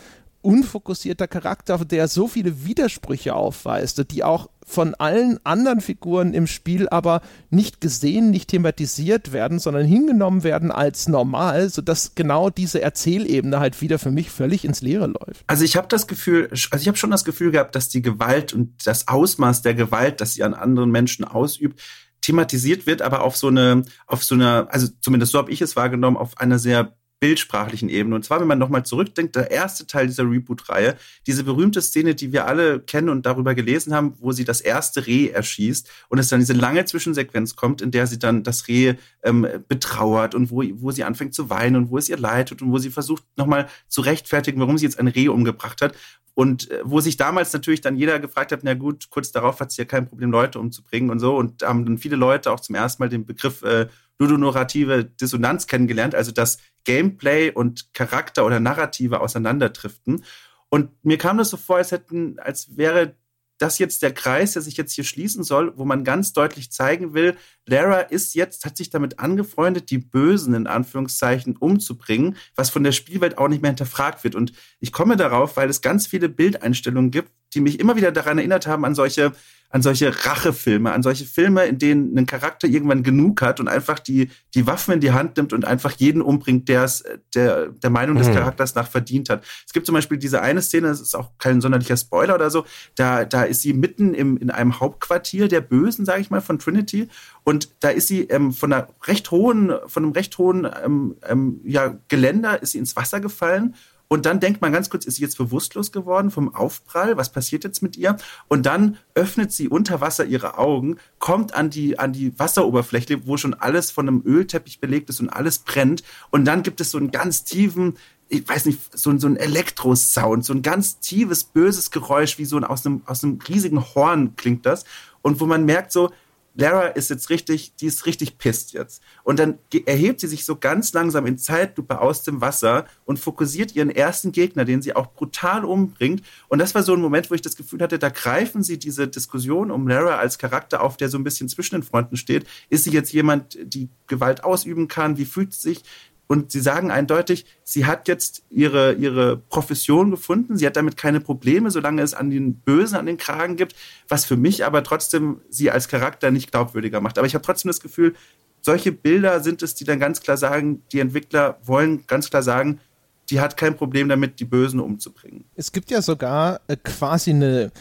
[0.47, 6.87] unfokussierter Charakter, der so viele Widersprüche aufweist, die auch von allen anderen Figuren im Spiel
[6.87, 13.59] aber nicht gesehen, nicht thematisiert werden, sondern hingenommen werden als normal, sodass genau diese Erzählebene
[13.59, 15.43] halt wieder für mich völlig ins Leere läuft.
[15.47, 18.53] Also ich habe das Gefühl, also ich habe schon das Gefühl gehabt, dass die Gewalt
[18.53, 21.81] und das Ausmaß der Gewalt, das sie an anderen Menschen ausübt,
[22.21, 25.75] thematisiert wird, aber auf so eine, auf so eine, also zumindest so habe ich es
[25.75, 28.15] wahrgenommen, auf einer sehr bildsprachlichen Ebene.
[28.15, 32.31] Und zwar, wenn man nochmal zurückdenkt, der erste Teil dieser Reboot-Reihe, diese berühmte Szene, die
[32.31, 36.29] wir alle kennen und darüber gelesen haben, wo sie das erste Reh erschießt und es
[36.29, 40.63] dann diese lange Zwischensequenz kommt, in der sie dann das Reh ähm, betrauert und wo,
[40.75, 43.23] wo sie anfängt zu weinen und wo es ihr leid tut und wo sie versucht
[43.35, 45.95] nochmal zu rechtfertigen, warum sie jetzt ein Reh umgebracht hat.
[46.35, 49.71] Und äh, wo sich damals natürlich dann jeder gefragt hat, na gut, kurz darauf hat
[49.71, 51.35] sie ja kein Problem, Leute umzubringen und so.
[51.35, 53.87] Und haben dann viele Leute auch zum ersten Mal den Begriff äh,
[54.19, 60.23] ludonarrative Dissonanz kennengelernt, also dass Gameplay und Charakter oder Narrative auseinanderdriften.
[60.69, 63.15] Und mir kam das so vor, als hätten, als wäre
[63.57, 67.13] das jetzt der Kreis, der sich jetzt hier schließen soll, wo man ganz deutlich zeigen
[67.13, 67.35] will,
[67.67, 72.93] Lara ist jetzt, hat sich damit angefreundet, die Bösen in Anführungszeichen umzubringen, was von der
[72.93, 74.35] Spielwelt auch nicht mehr hinterfragt wird.
[74.35, 78.37] Und ich komme darauf, weil es ganz viele Bildeinstellungen gibt, die mich immer wieder daran
[78.37, 79.33] erinnert haben, an solche
[79.69, 83.99] an solche Rachefilme, an solche Filme, in denen ein Charakter irgendwann genug hat und einfach
[83.99, 87.03] die, die Waffen in die Hand nimmt und einfach jeden umbringt, der es
[87.35, 88.35] der, der Meinung des mhm.
[88.35, 89.43] Charakters nach verdient hat.
[89.65, 92.65] Es gibt zum Beispiel diese eine Szene, das ist auch kein sonderlicher Spoiler oder so,
[92.95, 96.59] da, da ist sie mitten im, in einem Hauptquartier der Bösen, sage ich mal, von
[96.59, 97.09] Trinity
[97.47, 101.61] und da ist sie ähm, von einer recht hohen, von einem recht hohen ähm, ähm,
[101.63, 103.73] ja, Geländer ist sie ins Wasser gefallen
[104.09, 107.15] und dann denkt man ganz kurz, ist sie jetzt bewusstlos geworden vom Aufprall?
[107.15, 108.17] Was passiert jetzt mit ihr?
[108.49, 113.37] Und dann öffnet sie unter Wasser ihre Augen, kommt an die, an die Wasseroberfläche, wo
[113.37, 116.03] schon alles von einem Ölteppich belegt ist und alles brennt.
[116.31, 117.95] Und dann gibt es so einen ganz tiefen,
[118.27, 122.57] ich weiß nicht, so, so ein Elektrosound, so ein ganz tiefes, böses Geräusch, wie so
[122.57, 124.83] ein, aus einem, aus einem riesigen Horn klingt das.
[125.21, 126.11] Und wo man merkt so,
[126.57, 129.03] Lara ist jetzt richtig, die ist richtig pisst jetzt.
[129.23, 133.75] Und dann erhebt sie sich so ganz langsam in Zeitlupe aus dem Wasser und fokussiert
[133.75, 136.23] ihren ersten Gegner, den sie auch brutal umbringt.
[136.47, 139.07] Und das war so ein Moment, wo ich das Gefühl hatte, da greifen sie diese
[139.07, 142.47] Diskussion um Lara als Charakter auf, der so ein bisschen zwischen den Fronten steht.
[142.69, 145.17] Ist sie jetzt jemand, die Gewalt ausüben kann?
[145.17, 145.83] Wie fühlt sie sich?
[146.27, 150.57] Und sie sagen eindeutig, sie hat jetzt ihre, ihre Profession gefunden.
[150.57, 153.75] Sie hat damit keine Probleme, solange es an den Bösen, an den Kragen gibt,
[154.09, 157.17] was für mich aber trotzdem sie als Charakter nicht glaubwürdiger macht.
[157.17, 158.13] Aber ich habe trotzdem das Gefühl,
[158.61, 162.81] solche Bilder sind es, die dann ganz klar sagen, die Entwickler wollen ganz klar sagen,
[163.29, 165.45] die hat kein Problem damit, die Bösen umzubringen.
[165.55, 167.71] Es gibt ja sogar äh, quasi eine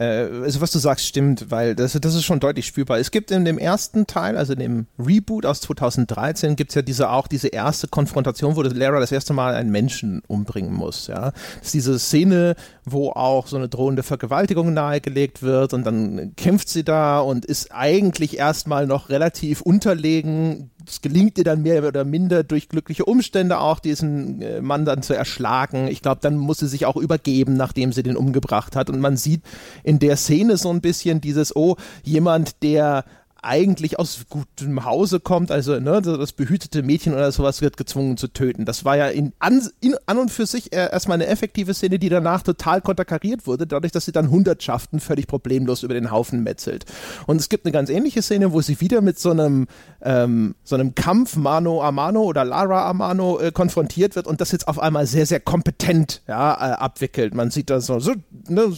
[0.00, 2.98] äh, also was du sagst, stimmt, weil das, das ist schon deutlich spürbar.
[2.98, 6.82] Es gibt in dem ersten Teil, also in dem Reboot aus 2013, gibt es ja
[6.82, 11.06] diese auch diese erste Konfrontation, wo Lara das erste Mal einen Menschen umbringen muss.
[11.06, 16.32] Ja, das ist diese Szene, wo auch so eine drohende Vergewaltigung nahegelegt wird und dann
[16.34, 21.84] kämpft sie da und ist eigentlich erstmal noch relativ unterlegen es gelingt ihr dann mehr
[21.84, 25.88] oder minder durch glückliche Umstände auch, diesen äh, Mann dann zu erschlagen.
[25.88, 28.90] Ich glaube, dann muss sie sich auch übergeben, nachdem sie den umgebracht hat.
[28.90, 29.42] Und man sieht
[29.84, 33.04] in der Szene so ein bisschen dieses, oh, jemand, der
[33.42, 38.28] eigentlich aus gutem Hause kommt, also ne, das behütete Mädchen oder sowas wird gezwungen zu
[38.28, 38.64] töten.
[38.64, 42.08] Das war ja in, an, in, an und für sich erstmal eine effektive Szene, die
[42.08, 46.84] danach total konterkariert wurde, dadurch, dass sie dann Hundertschaften völlig problemlos über den Haufen metzelt.
[47.26, 49.66] Und es gibt eine ganz ähnliche Szene, wo sie wieder mit so einem,
[50.02, 54.40] ähm, so einem Kampf Mano a Mano oder Lara a Mano äh, konfrontiert wird und
[54.40, 57.34] das jetzt auf einmal sehr, sehr kompetent ja, äh, abwickelt.
[57.34, 58.14] Man sieht da so, so
[58.48, 58.72] ne,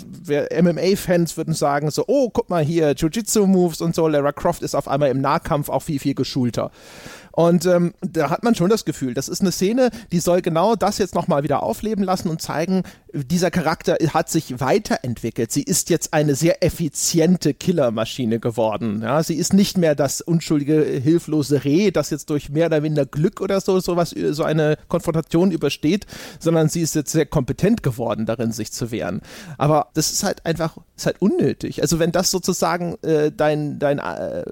[0.63, 4.89] MMA-Fans würden sagen so, oh, guck mal hier, Jiu-Jitsu-Moves und so, Lara Croft ist auf
[4.89, 6.71] einmal im Nahkampf auch viel, viel geschulter.
[7.33, 10.77] Und ähm, da hat man schon das Gefühl, das ist eine Szene, die soll genau
[10.77, 15.53] das jetzt nochmal wieder aufleben lassen und zeigen, dieser Charakter hat sich weiterentwickelt.
[15.53, 19.03] Sie ist jetzt eine sehr effiziente Killermaschine geworden.
[19.03, 23.07] Ja, sie ist nicht mehr das unschuldige, hilflose Reh, das jetzt durch mehr oder minder
[23.07, 26.07] Glück oder so sowas, so eine Konfrontation übersteht,
[26.39, 29.21] sondern sie ist jetzt sehr kompetent geworden darin, sich zu wehren.
[29.59, 31.83] Aber das ist halt einfach, ist halt unnötig.
[31.83, 34.45] Also wenn das sozusagen äh, dein, dein äh,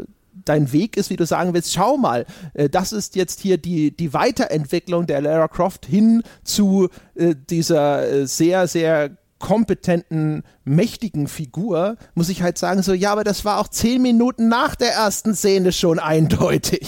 [0.51, 3.97] dein Weg ist, wie du sagen willst, schau mal, äh, das ist jetzt hier die,
[3.97, 11.97] die Weiterentwicklung der Lara Croft hin zu äh, dieser äh, sehr, sehr kompetenten, mächtigen Figur,
[12.15, 15.35] muss ich halt sagen, so, ja, aber das war auch zehn Minuten nach der ersten
[15.35, 16.87] Szene schon eindeutig.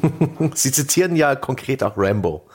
[0.54, 2.46] Sie zitieren ja konkret auch Rambo.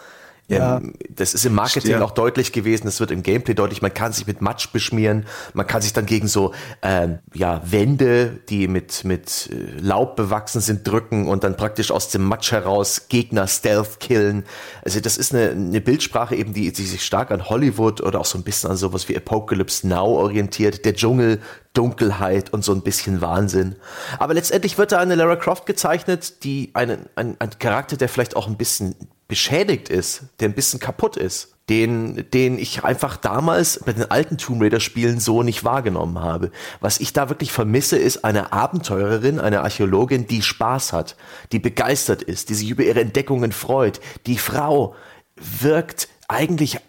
[0.47, 0.77] Ja.
[0.77, 2.03] Ähm, das ist im Marketing Stimmt.
[2.03, 5.65] auch deutlich gewesen, das wird im Gameplay deutlich, man kann sich mit Matsch beschmieren, man
[5.65, 6.53] kann sich dann gegen so
[6.83, 12.09] ähm, ja, Wände, die mit, mit äh, Laub bewachsen sind, drücken und dann praktisch aus
[12.09, 14.43] dem Matsch heraus Gegner Stealth killen.
[14.83, 18.25] Also das ist eine, eine Bildsprache eben, die, die sich stark an Hollywood oder auch
[18.25, 20.85] so ein bisschen an sowas wie Apocalypse Now orientiert.
[20.85, 21.39] Der Dschungel,
[21.75, 23.75] Dunkelheit und so ein bisschen Wahnsinn.
[24.17, 28.35] Aber letztendlich wird da eine Lara Croft gezeichnet, die einen, ein, ein Charakter, der vielleicht
[28.35, 28.95] auch ein bisschen
[29.27, 34.37] beschädigt ist, der ein bisschen kaputt ist, den, den ich einfach damals bei den alten
[34.37, 36.51] Tomb Raider Spielen so nicht wahrgenommen habe.
[36.79, 41.15] Was ich da wirklich vermisse, ist eine Abenteurerin, eine Archäologin, die Spaß hat,
[41.51, 43.99] die begeistert ist, die sich über ihre Entdeckungen freut.
[44.27, 44.95] Die Frau
[45.35, 46.79] wirkt eigentlich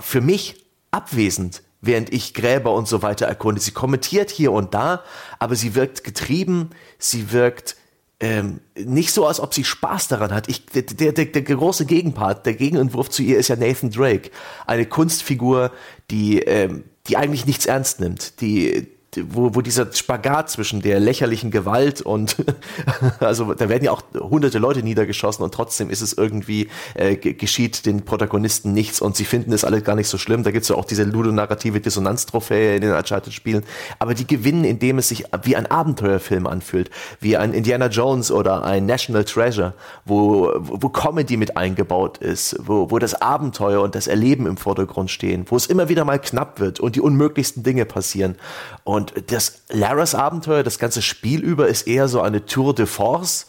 [0.00, 3.60] für mich abwesend, während ich Gräber und so weiter erkunde.
[3.60, 5.02] Sie kommentiert hier und da,
[5.38, 7.76] aber sie wirkt getrieben, sie wirkt
[8.20, 10.48] ähm, nicht so, als ob sie Spaß daran hat.
[10.48, 14.30] Ich, der, der, der, große Gegenpart, der Gegenentwurf zu ihr ist ja Nathan Drake.
[14.66, 15.72] Eine Kunstfigur,
[16.10, 18.93] die, ähm, die eigentlich nichts ernst nimmt, die,
[19.28, 22.36] wo, wo dieser Spagat zwischen der lächerlichen Gewalt und
[23.20, 27.86] also da werden ja auch hunderte Leute niedergeschossen und trotzdem ist es irgendwie äh, geschieht
[27.86, 30.42] den Protagonisten nichts und sie finden es alle gar nicht so schlimm.
[30.42, 33.64] Da gibt es ja auch diese ludonarrative Dissonanz-Trophäe in den Uncharted-Spielen,
[33.98, 38.64] aber die gewinnen, indem es sich wie ein Abenteuerfilm anfühlt, wie ein Indiana Jones oder
[38.64, 39.74] ein National Treasure,
[40.04, 45.10] wo, wo Comedy mit eingebaut ist, wo, wo das Abenteuer und das Erleben im Vordergrund
[45.10, 48.36] stehen, wo es immer wieder mal knapp wird und die unmöglichsten Dinge passieren
[48.84, 52.86] und und das Laras Abenteuer, das ganze Spiel über, ist eher so eine Tour de
[52.86, 53.46] Force,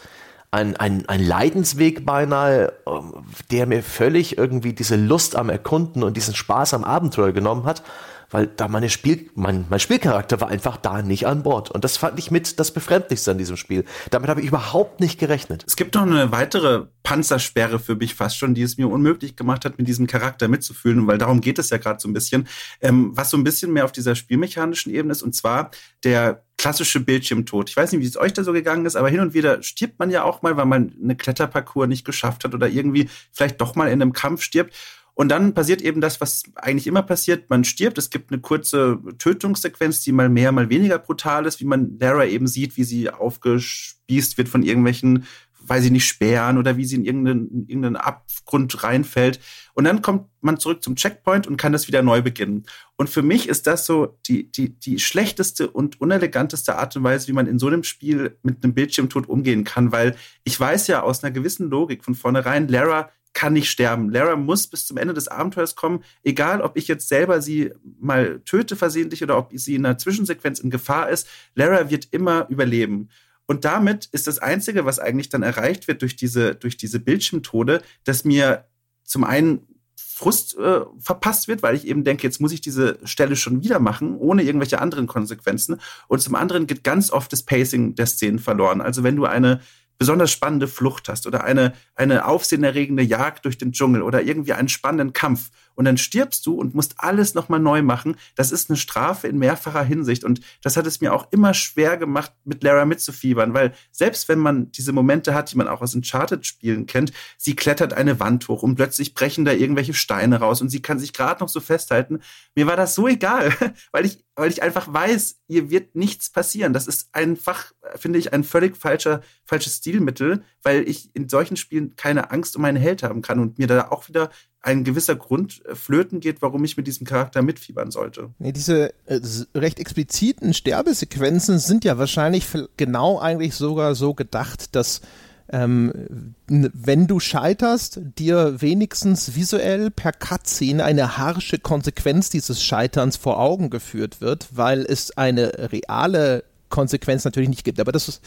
[0.52, 6.18] ein, ein, ein Leidensweg beinahe, ähm, der mir völlig irgendwie diese Lust am Erkunden und
[6.18, 7.84] diesen Spaß am Abenteuer genommen hat
[8.30, 11.72] weil da meine Spiel, mein, mein Spielcharakter war einfach da nicht an Bord.
[11.72, 13.86] Und das fand ich mit das Befremdlichste an diesem Spiel.
[14.12, 15.64] Damit habe ich überhaupt nicht gerechnet.
[15.68, 19.64] Es gibt noch eine weitere Panzersperre für mich fast schon, die es mir unmöglich gemacht
[19.64, 22.48] hat, mit diesem Charakter mitzufühlen, weil darum geht es ja gerade so ein bisschen,
[22.82, 25.72] ähm, was so ein bisschen mehr auf dieser spielmechanischen Ebene ist, und zwar
[26.04, 27.70] der klassische Bildschirmtod.
[27.70, 30.00] Ich weiß nicht, wie es euch da so gegangen ist, aber hin und wieder stirbt
[30.00, 33.76] man ja auch mal, weil man eine Kletterparcours nicht geschafft hat oder irgendwie vielleicht doch
[33.76, 34.74] mal in einem Kampf stirbt.
[35.16, 37.50] Und dann passiert eben das, was eigentlich immer passiert.
[37.50, 37.98] Man stirbt.
[37.98, 42.26] Es gibt eine kurze Tötungssequenz, die mal mehr, mal weniger brutal ist, wie man Lara
[42.26, 45.26] eben sieht, wie sie aufgespießt wird von irgendwelchen,
[45.68, 49.40] weiß ich nicht, Sperren oder wie sie in irgendeinen, in irgendeinen Abgrund reinfällt.
[49.74, 52.66] Und dann kommt man zurück zum Checkpoint und kann das wieder neu beginnen.
[52.98, 57.30] Und für mich ist das so die, die, die schlechteste und uneleganteste Art und Weise,
[57.30, 61.04] wie man in so einem Spiel mit einem Bildschirmtod umgehen kann, weil ich weiß ja
[61.04, 64.10] aus einer gewissen Logik von vornherein, Lara kann nicht sterben.
[64.10, 68.40] Lara muss bis zum Ende des Abenteuers kommen, egal ob ich jetzt selber sie mal
[68.46, 71.28] töte versehentlich oder ob sie in einer Zwischensequenz in Gefahr ist.
[71.54, 73.10] Lara wird immer überleben.
[73.46, 77.84] Und damit ist das Einzige, was eigentlich dann erreicht wird durch diese, durch diese Bildschirmtode,
[78.06, 78.66] dass mir
[79.04, 83.36] zum einen Frust äh, verpasst wird, weil ich eben denke, jetzt muss ich diese Stelle
[83.36, 85.82] schon wieder machen, ohne irgendwelche anderen Konsequenzen.
[86.08, 88.80] Und zum anderen geht ganz oft das Pacing der Szenen verloren.
[88.80, 89.60] Also wenn du eine
[89.98, 94.70] besonders spannende Flucht hast oder eine, eine aufsehenerregende Jagd durch den Dschungel oder irgendwie einen
[94.70, 98.16] spannenden Kampf und dann stirbst du und musst alles nochmal neu machen.
[98.36, 101.98] Das ist eine Strafe in mehrfacher Hinsicht und das hat es mir auch immer schwer
[101.98, 105.96] gemacht, mit Lara mitzufiebern, weil selbst wenn man diese Momente hat, die man auch aus
[105.96, 110.70] Uncharted-Spielen kennt, sie klettert eine Wand hoch und plötzlich brechen da irgendwelche Steine raus und
[110.70, 112.20] sie kann sich gerade noch so festhalten.
[112.56, 113.54] Mir war das so egal,
[113.92, 116.74] weil ich weil ich einfach weiß, ihr wird nichts passieren.
[116.74, 121.96] Das ist einfach, finde ich, ein völlig falscher, falsches Stilmittel, weil ich in solchen Spielen
[121.96, 124.30] keine Angst um meinen Held haben kann und mir da auch wieder
[124.66, 128.32] ein gewisser Grund äh, flöten geht, warum ich mit diesem Charakter mitfiebern sollte.
[128.40, 129.20] Nee, diese äh,
[129.54, 135.02] recht expliziten Sterbesequenzen sind ja wahrscheinlich genau eigentlich sogar so gedacht, dass
[135.50, 143.40] ähm, wenn du scheiterst, dir wenigstens visuell per Cutscene eine harsche Konsequenz dieses Scheiterns vor
[143.40, 147.80] Augen geführt wird, weil es eine reale Konsequenz natürlich nicht gibt.
[147.80, 148.22] Aber das ist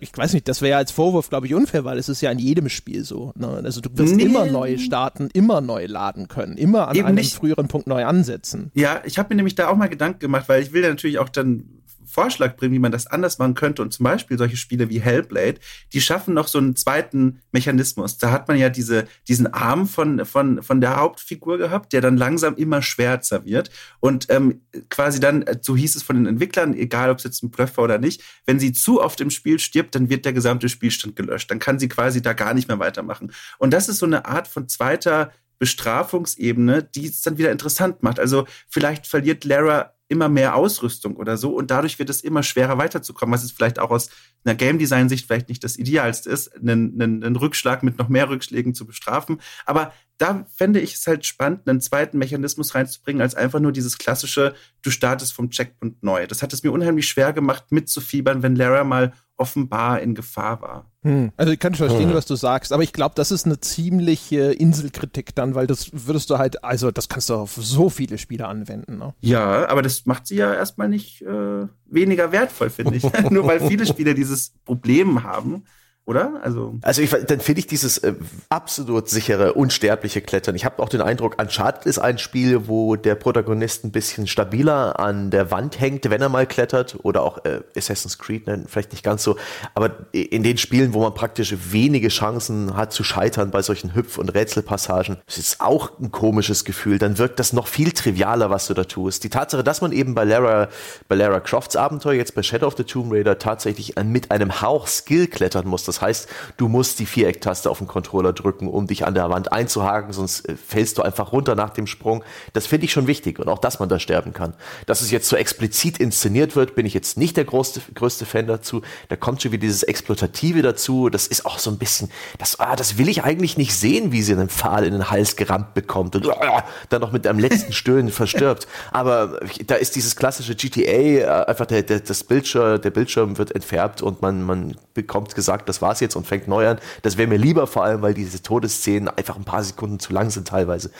[0.00, 2.30] ich weiß nicht, das wäre ja als Vorwurf, glaube ich, unfair, weil es ist ja
[2.30, 3.32] in jedem Spiel so.
[3.36, 3.60] Ne?
[3.64, 4.24] Also du wirst nee.
[4.24, 7.34] immer neu starten, immer neu laden können, immer an Eben einem nicht.
[7.34, 8.70] früheren Punkt neu ansetzen.
[8.74, 11.18] Ja, ich habe mir nämlich da auch mal Gedanken gemacht, weil ich will ja natürlich
[11.18, 11.81] auch dann
[12.12, 13.80] Vorschlag bringen, wie man das anders machen könnte.
[13.80, 15.58] Und zum Beispiel solche Spiele wie Hellblade,
[15.92, 18.18] die schaffen noch so einen zweiten Mechanismus.
[18.18, 22.18] Da hat man ja diese, diesen Arm von, von, von der Hauptfigur gehabt, der dann
[22.18, 23.70] langsam immer schwärzer wird.
[24.00, 27.50] Und ähm, quasi dann, so hieß es von den Entwicklern, egal ob es jetzt ein
[27.50, 30.68] Bluff war oder nicht, wenn sie zu oft im Spiel stirbt, dann wird der gesamte
[30.68, 31.50] Spielstand gelöscht.
[31.50, 33.32] Dann kann sie quasi da gar nicht mehr weitermachen.
[33.58, 38.18] Und das ist so eine Art von zweiter Bestrafungsebene, die es dann wieder interessant macht.
[38.18, 42.76] Also vielleicht verliert Lara immer mehr Ausrüstung oder so und dadurch wird es immer schwerer
[42.76, 44.10] weiterzukommen, was es vielleicht auch aus
[44.44, 48.08] einer Game Design Sicht vielleicht nicht das Idealste ist, einen, einen, einen Rückschlag mit noch
[48.08, 49.40] mehr Rückschlägen zu bestrafen.
[49.64, 53.98] Aber da fände ich es halt spannend, einen zweiten Mechanismus reinzubringen, als einfach nur dieses
[53.98, 56.26] klassische, du startest vom Checkpoint neu.
[56.26, 60.90] Das hat es mir unheimlich schwer gemacht, mitzufiebern, wenn Lara mal offenbar in Gefahr war.
[61.02, 61.32] Hm.
[61.36, 62.16] Also ich kann schon verstehen, hm.
[62.16, 66.30] was du sagst, aber ich glaube, das ist eine ziemliche Inselkritik dann, weil das würdest
[66.30, 68.98] du halt, also das kannst du auf so viele Spiele anwenden.
[68.98, 69.12] Ne?
[69.20, 73.02] Ja, aber das macht sie ja erstmal nicht äh, weniger wertvoll, finde ich.
[73.30, 75.64] Nur weil viele Spiele dieses Problem haben,
[76.04, 76.40] oder?
[76.42, 78.14] Also, also ich, dann finde ich dieses äh,
[78.48, 80.56] absolut sichere, unsterbliche Klettern.
[80.56, 84.98] Ich habe auch den Eindruck, Uncharted ist ein Spiel, wo der Protagonist ein bisschen stabiler
[84.98, 86.98] an der Wand hängt, wenn er mal klettert.
[87.04, 89.36] Oder auch äh, Assassin's Creed, ne, vielleicht nicht ganz so.
[89.74, 94.18] Aber in den Spielen, wo man praktisch wenige Chancen hat zu scheitern bei solchen Hüpf-
[94.18, 96.98] und Rätselpassagen, ist auch ein komisches Gefühl.
[96.98, 99.22] Dann wirkt das noch viel trivialer, was du da tust.
[99.22, 100.68] Die Tatsache, dass man eben bei Lara,
[101.06, 104.88] bei Lara Crofts Abenteuer, jetzt bei Shadow of the Tomb Raider, tatsächlich mit einem Hauch
[104.88, 109.06] Skill klettern muss, das heißt, du musst die Vierecktaste auf dem Controller drücken, um dich
[109.06, 112.24] an der Wand einzuhaken, sonst äh, fällst du einfach runter nach dem Sprung.
[112.54, 114.54] Das finde ich schon wichtig und auch, dass man da sterben kann.
[114.86, 118.46] Dass es jetzt so explizit inszeniert wird, bin ich jetzt nicht der größte, größte Fan
[118.46, 118.80] dazu.
[119.10, 121.10] Da kommt schon wieder dieses Exploitative dazu.
[121.10, 124.22] Das ist auch so ein bisschen, das, ah, das will ich eigentlich nicht sehen, wie
[124.22, 127.74] sie einen Pfahl in den Hals gerammt bekommt und ah, dann noch mit einem letzten
[127.74, 128.66] Stöhnen verstirbt.
[128.92, 133.54] Aber da ist dieses klassische GTA, äh, einfach der, der, das Bildschirm, der Bildschirm wird
[133.54, 136.78] entfärbt und man, man bekommt gesagt, das war's jetzt und fängt neu an.
[137.02, 140.30] Das wäre mir lieber, vor allem, weil diese Todesszenen einfach ein paar Sekunden zu lang
[140.30, 140.90] sind teilweise.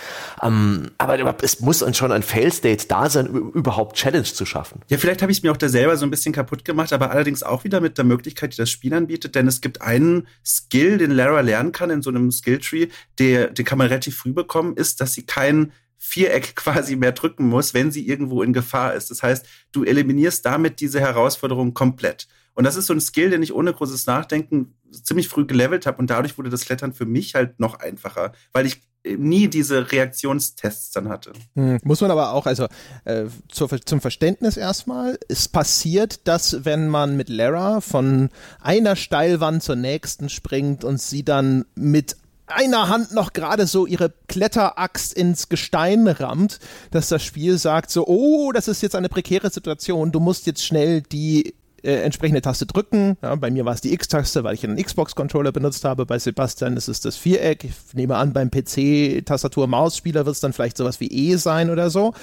[0.42, 4.81] Ähm, aber es muss dann schon ein Fail-State da sein, überhaupt Challenge zu schaffen.
[4.88, 7.11] Ja, vielleicht habe ich es mir auch da selber so ein bisschen kaputt gemacht, aber
[7.11, 10.99] allerdings auch wieder mit der Möglichkeit, die das Spiel anbietet, denn es gibt einen Skill,
[10.99, 14.77] den Lara lernen kann in so einem Skilltree, der, den kann man relativ früh bekommen,
[14.77, 19.11] ist, dass sie kein Viereck quasi mehr drücken muss, wenn sie irgendwo in Gefahr ist.
[19.11, 22.27] Das heißt, du eliminierst damit diese Herausforderung komplett.
[22.55, 25.99] Und das ist so ein Skill, den ich ohne großes Nachdenken ziemlich früh gelevelt habe.
[25.99, 30.93] Und dadurch wurde das Klettern für mich halt noch einfacher, weil ich nie diese Reaktionstests
[30.93, 31.33] dann hatte.
[31.55, 32.67] Hm, muss man aber auch, also
[33.05, 39.62] äh, zur, zum Verständnis erstmal, es passiert, dass wenn man mit Lara von einer Steilwand
[39.62, 45.49] zur nächsten springt und sie dann mit einer Hand noch gerade so ihre Kletteraxt ins
[45.49, 46.59] Gestein rammt,
[46.91, 50.65] dass das Spiel sagt so, oh, das ist jetzt eine prekäre Situation, du musst jetzt
[50.65, 53.16] schnell die äh, entsprechende Taste drücken.
[53.23, 56.07] Ja, bei mir war es die X-Taste, weil ich einen Xbox-Controller benutzt habe.
[56.07, 57.64] Bei Sebastian ist es das Viereck.
[57.64, 62.14] Ich nehme an, beim PC-Tastatur-Maus-Spieler wird es dann vielleicht sowas wie E sein oder so.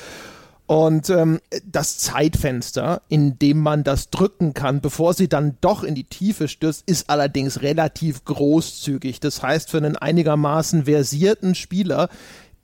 [0.70, 5.96] Und ähm, das Zeitfenster, in dem man das drücken kann, bevor sie dann doch in
[5.96, 9.20] die Tiefe stürzt, ist allerdings relativ großzügig.
[9.20, 12.08] Das heißt, für einen einigermaßen versierten Spieler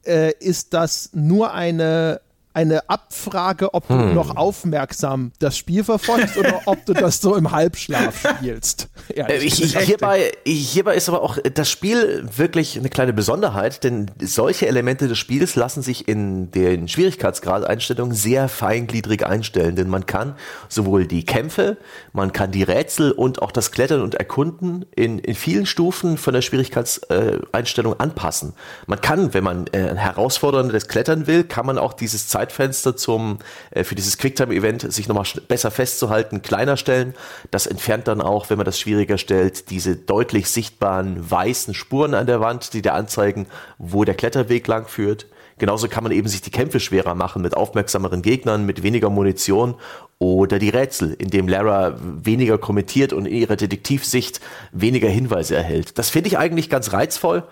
[0.06, 2.22] äh, ist das nur eine
[2.56, 3.98] eine Abfrage, ob hm.
[3.98, 8.90] du noch aufmerksam das Spiel verfolgst oder ob du das so im Halbschlaf spielst.
[9.16, 14.68] Äh, ich, hierbei, hierbei ist aber auch das Spiel wirklich eine kleine Besonderheit, denn solche
[14.68, 20.36] Elemente des Spiels lassen sich in den Schwierigkeitsgradeinstellungen sehr feingliedrig einstellen, denn man kann
[20.70, 21.78] sowohl die Kämpfe,
[22.14, 26.34] man kann die Rätsel und auch das Klettern und Erkunden in, in vielen Stufen von
[26.34, 28.54] der Schwierigkeitseinstellung anpassen.
[28.88, 33.40] Man kann, wenn man äh, herausforderndes Klettern will, kann man auch dieses Zeit Zeitfenster zum,
[33.72, 37.14] äh, für dieses Quicktime-Event sich nochmal besser festzuhalten, kleiner stellen.
[37.52, 42.28] Das entfernt dann auch, wenn man das schwieriger stellt, diese deutlich sichtbaren weißen Spuren an
[42.28, 45.28] der Wand, die dir anzeigen, wo der Kletterweg lang führt.
[45.58, 49.76] Genauso kann man eben sich die Kämpfe schwerer machen mit aufmerksameren Gegnern, mit weniger Munition
[50.20, 54.42] oder die Rätsel, indem Lara weniger kommentiert und in ihrer Detektivsicht
[54.74, 55.98] weniger Hinweise erhält.
[55.98, 57.44] Das finde ich eigentlich ganz reizvoll,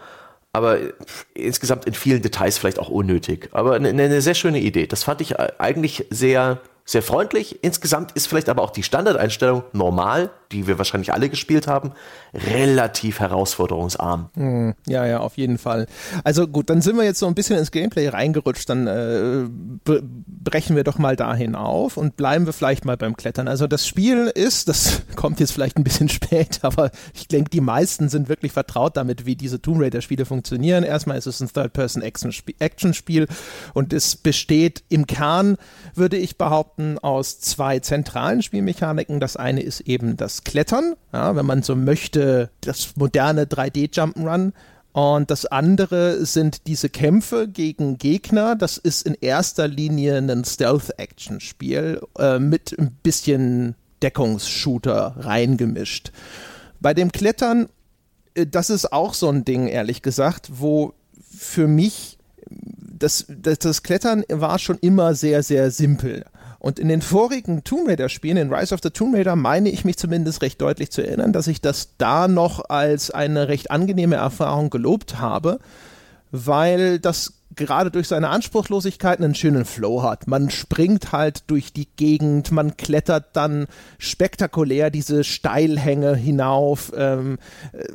[0.54, 0.78] aber
[1.34, 3.50] insgesamt in vielen Details vielleicht auch unnötig.
[3.52, 4.88] Aber eine, eine sehr schöne Idee.
[4.88, 7.64] Das fand ich eigentlich sehr sehr freundlich.
[7.64, 11.92] Insgesamt ist vielleicht aber auch die Standardeinstellung normal, die wir wahrscheinlich alle gespielt haben,
[12.34, 14.30] relativ herausforderungsarm.
[14.36, 15.88] Hm, ja, ja, auf jeden Fall.
[16.24, 20.00] Also gut, dann sind wir jetzt so ein bisschen ins Gameplay reingerutscht, dann äh,
[20.44, 23.48] brechen wir doch mal dahin auf und bleiben wir vielleicht mal beim Klettern.
[23.48, 27.62] Also das Spiel ist, das kommt jetzt vielleicht ein bisschen spät, aber ich denke, die
[27.62, 30.84] meisten sind wirklich vertraut damit, wie diese Tomb Raider Spiele funktionieren.
[30.84, 33.28] Erstmal ist es ein Third-Person-Action-Spiel
[33.74, 35.58] und es besteht im Kern,
[35.96, 39.20] würde ich behaupten, aus zwei zentralen Spielmechaniken.
[39.20, 44.54] Das eine ist eben das Klettern, ja, wenn man so möchte, das moderne 3D Jump'n'Run
[44.94, 48.56] und das andere sind diese Kämpfe gegen Gegner.
[48.56, 56.12] Das ist in erster Linie ein Stealth-Action-Spiel äh, mit ein bisschen Deckungsshooter reingemischt.
[56.80, 57.70] Bei dem Klettern,
[58.36, 62.20] äh, das ist auch so ein Ding, ehrlich gesagt, wo für mich
[63.04, 66.26] das, das, das Klettern war schon immer sehr, sehr simpel.
[66.64, 69.84] Und in den vorigen Tomb Raider Spielen, in Rise of the Tomb Raider, meine ich
[69.84, 74.16] mich zumindest recht deutlich zu erinnern, dass ich das da noch als eine recht angenehme
[74.16, 75.60] Erfahrung gelobt habe,
[76.32, 80.28] weil das gerade durch seine Anspruchslosigkeit einen schönen Flow hat.
[80.28, 87.38] Man springt halt durch die Gegend, man klettert dann spektakulär diese Steilhänge hinauf, ähm,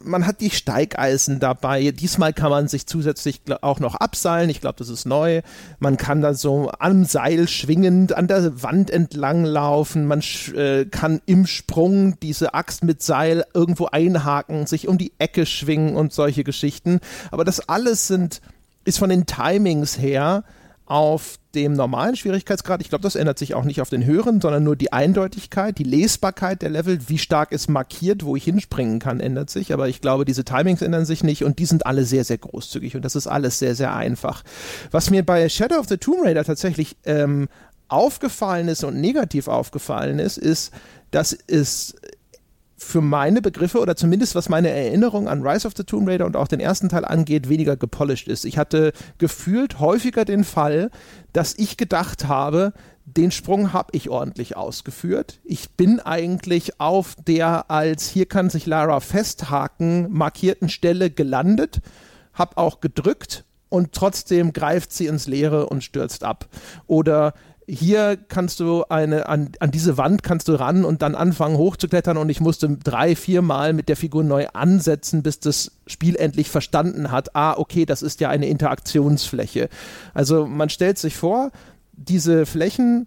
[0.05, 1.91] man hat die Steigeisen dabei.
[1.91, 5.43] Diesmal kann man sich zusätzlich auch noch abseilen, ich glaube, das ist neu.
[5.79, 10.23] Man kann da so am Seil schwingend an der Wand entlang laufen, man
[10.55, 15.97] äh, kann im Sprung diese Axt mit Seil irgendwo einhaken, sich um die Ecke schwingen
[15.97, 17.01] und solche Geschichten.
[17.31, 18.41] Aber das alles sind
[18.89, 20.45] ist von den Timings her
[20.87, 24.65] auf dem normalen Schwierigkeitsgrad, ich glaube, das ändert sich auch nicht auf den höheren, sondern
[24.65, 29.21] nur die Eindeutigkeit, die Lesbarkeit der Level, wie stark ist markiert, wo ich hinspringen kann,
[29.21, 29.75] ändert sich.
[29.75, 32.97] Aber ich glaube, diese Timings ändern sich nicht und die sind alle sehr, sehr großzügig
[32.97, 34.43] und das ist alles sehr, sehr einfach.
[34.91, 37.49] Was mir bei Shadow of the Tomb Raider tatsächlich ähm,
[37.89, 40.73] aufgefallen ist und negativ aufgefallen ist, ist,
[41.11, 41.95] dass es
[42.79, 46.37] für meine Begriffe oder zumindest was meine Erinnerung an Rise of the Tomb Raider und
[46.37, 48.45] auch den ersten Teil angeht, weniger gepolished ist.
[48.45, 50.91] Ich hatte gefühlt häufiger den Fall,
[51.33, 52.73] dass ich gedacht habe,
[53.05, 55.41] den Sprung habe ich ordentlich ausgeführt.
[55.45, 61.81] Ich bin eigentlich auf der als hier kann sich Lara festhaken markierten Stelle gelandet,
[62.33, 66.49] habe auch gedrückt und trotzdem greift sie ins Leere und stürzt ab.
[66.87, 67.35] Oder
[67.69, 72.17] hier kannst du eine, an, an diese Wand kannst du ran und dann anfangen hochzuklettern
[72.17, 76.49] und ich musste drei, vier Mal mit der Figur neu ansetzen, bis das Spiel endlich
[76.49, 79.69] verstanden hat, ah, okay, das ist ja eine Interaktionsfläche.
[80.15, 81.51] Also man stellt sich vor,
[81.93, 83.07] diese Flächen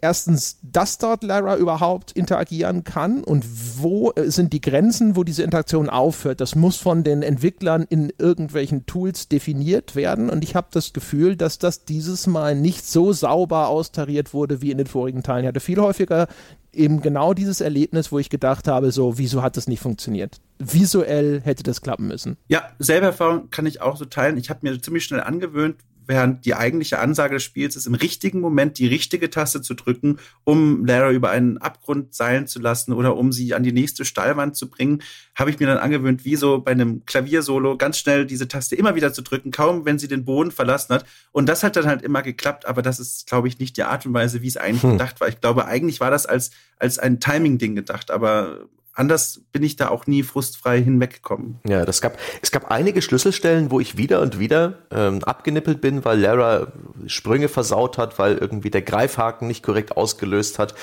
[0.00, 3.44] erstens, dass dort Lara überhaupt interagieren kann und
[3.80, 6.40] wo äh, sind die Grenzen, wo diese Interaktion aufhört.
[6.40, 11.36] Das muss von den Entwicklern in irgendwelchen Tools definiert werden und ich habe das Gefühl,
[11.36, 15.44] dass das dieses Mal nicht so sauber austariert wurde wie in den vorigen Teilen.
[15.44, 16.28] Ich hatte viel häufiger
[16.76, 20.40] eben genau dieses Erlebnis, wo ich gedacht habe, so, wieso hat das nicht funktioniert?
[20.58, 22.36] Visuell hätte das klappen müssen.
[22.48, 24.36] Ja, selbe Erfahrung kann ich auch so teilen.
[24.36, 25.76] Ich habe mir ziemlich schnell angewöhnt,
[26.06, 30.18] während die eigentliche Ansage des Spiels ist, im richtigen Moment die richtige Taste zu drücken,
[30.44, 34.56] um Lara über einen Abgrund seilen zu lassen oder um sie an die nächste Stallwand
[34.56, 35.02] zu bringen,
[35.34, 38.94] habe ich mir dann angewöhnt, wie so bei einem Klaviersolo, ganz schnell diese Taste immer
[38.94, 41.04] wieder zu drücken, kaum wenn sie den Boden verlassen hat.
[41.32, 44.06] Und das hat dann halt immer geklappt, aber das ist, glaube ich, nicht die Art
[44.06, 44.92] und Weise, wie es eigentlich hm.
[44.92, 45.28] gedacht war.
[45.28, 49.88] Ich glaube, eigentlich war das als, als ein Timing-Ding gedacht, aber anders bin ich da
[49.88, 51.60] auch nie frustfrei hinweggekommen.
[51.68, 56.04] Ja, das gab, es gab einige Schlüsselstellen, wo ich wieder und wieder ähm, abgenippelt bin,
[56.04, 56.72] weil Lara
[57.06, 60.74] Sprünge versaut hat, weil irgendwie der Greifhaken nicht korrekt ausgelöst hat,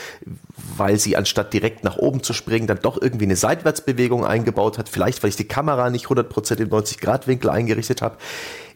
[0.78, 4.90] weil sie anstatt direkt nach oben zu springen, dann doch irgendwie eine Seitwärtsbewegung eingebaut hat,
[4.90, 8.18] vielleicht weil ich die Kamera nicht 100% im 90-Grad-Winkel eingerichtet habe.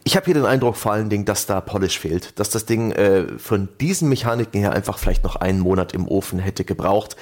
[0.04, 2.92] Ich habe hier den Eindruck vor allen Dingen, dass da Polish fehlt, dass das Ding
[2.92, 7.16] äh, von diesen Mechaniken her einfach vielleicht noch einen Monat im Ofen hätte gebraucht.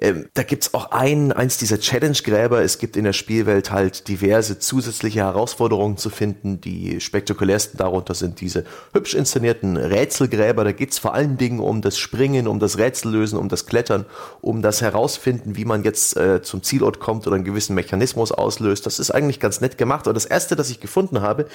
[0.00, 2.62] Ähm, da gibt's auch ein, eins dieser Challenge-Gräber.
[2.62, 6.60] Es gibt in der Spielwelt halt diverse zusätzliche Herausforderungen zu finden.
[6.60, 10.64] Die spektakulärsten darunter sind diese hübsch inszenierten Rätselgräber.
[10.64, 14.04] Da geht's vor allen Dingen um das Springen, um das Rätsellösen, um das Klettern,
[14.40, 18.86] um das Herausfinden, wie man jetzt äh, zum Zielort kommt oder einen gewissen Mechanismus auslöst.
[18.86, 20.08] Das ist eigentlich ganz nett gemacht.
[20.08, 21.46] Und das erste, das ich gefunden habe,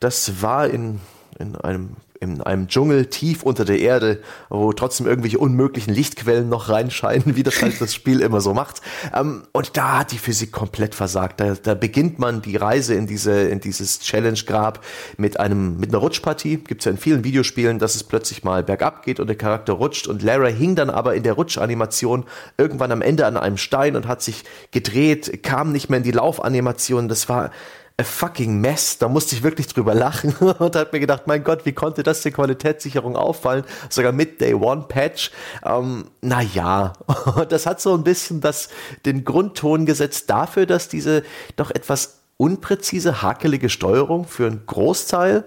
[0.00, 1.00] das war in
[1.38, 6.68] in einem in einem Dschungel tief unter der Erde, wo trotzdem irgendwelche unmöglichen Lichtquellen noch
[6.68, 8.80] reinscheinen, wie das halt das Spiel immer so macht.
[9.14, 11.40] Ähm, und da hat die Physik komplett versagt.
[11.40, 14.84] Da, da beginnt man die Reise in diese in dieses Challenge-Grab
[15.16, 16.58] mit einem mit einer Rutschpartie.
[16.58, 20.06] Gibt's ja in vielen Videospielen, dass es plötzlich mal bergab geht und der Charakter rutscht
[20.06, 22.24] und Lara hing dann aber in der Rutschanimation
[22.56, 26.12] irgendwann am Ende an einem Stein und hat sich gedreht, kam nicht mehr in die
[26.12, 27.08] Laufanimation.
[27.08, 27.50] Das war
[28.00, 28.98] a fucking mess.
[28.98, 32.22] Da musste ich wirklich drüber lachen und hat mir gedacht, mein Gott, wie konnte das
[32.22, 33.64] der Qualitätssicherung auffallen?
[33.90, 35.32] Sogar mit Day One Patch.
[35.64, 36.92] Ähm, naja,
[37.48, 38.68] das hat so ein bisschen das,
[39.04, 41.24] den Grundton gesetzt dafür, dass diese
[41.56, 45.44] doch etwas unpräzise, hakelige Steuerung für einen Großteil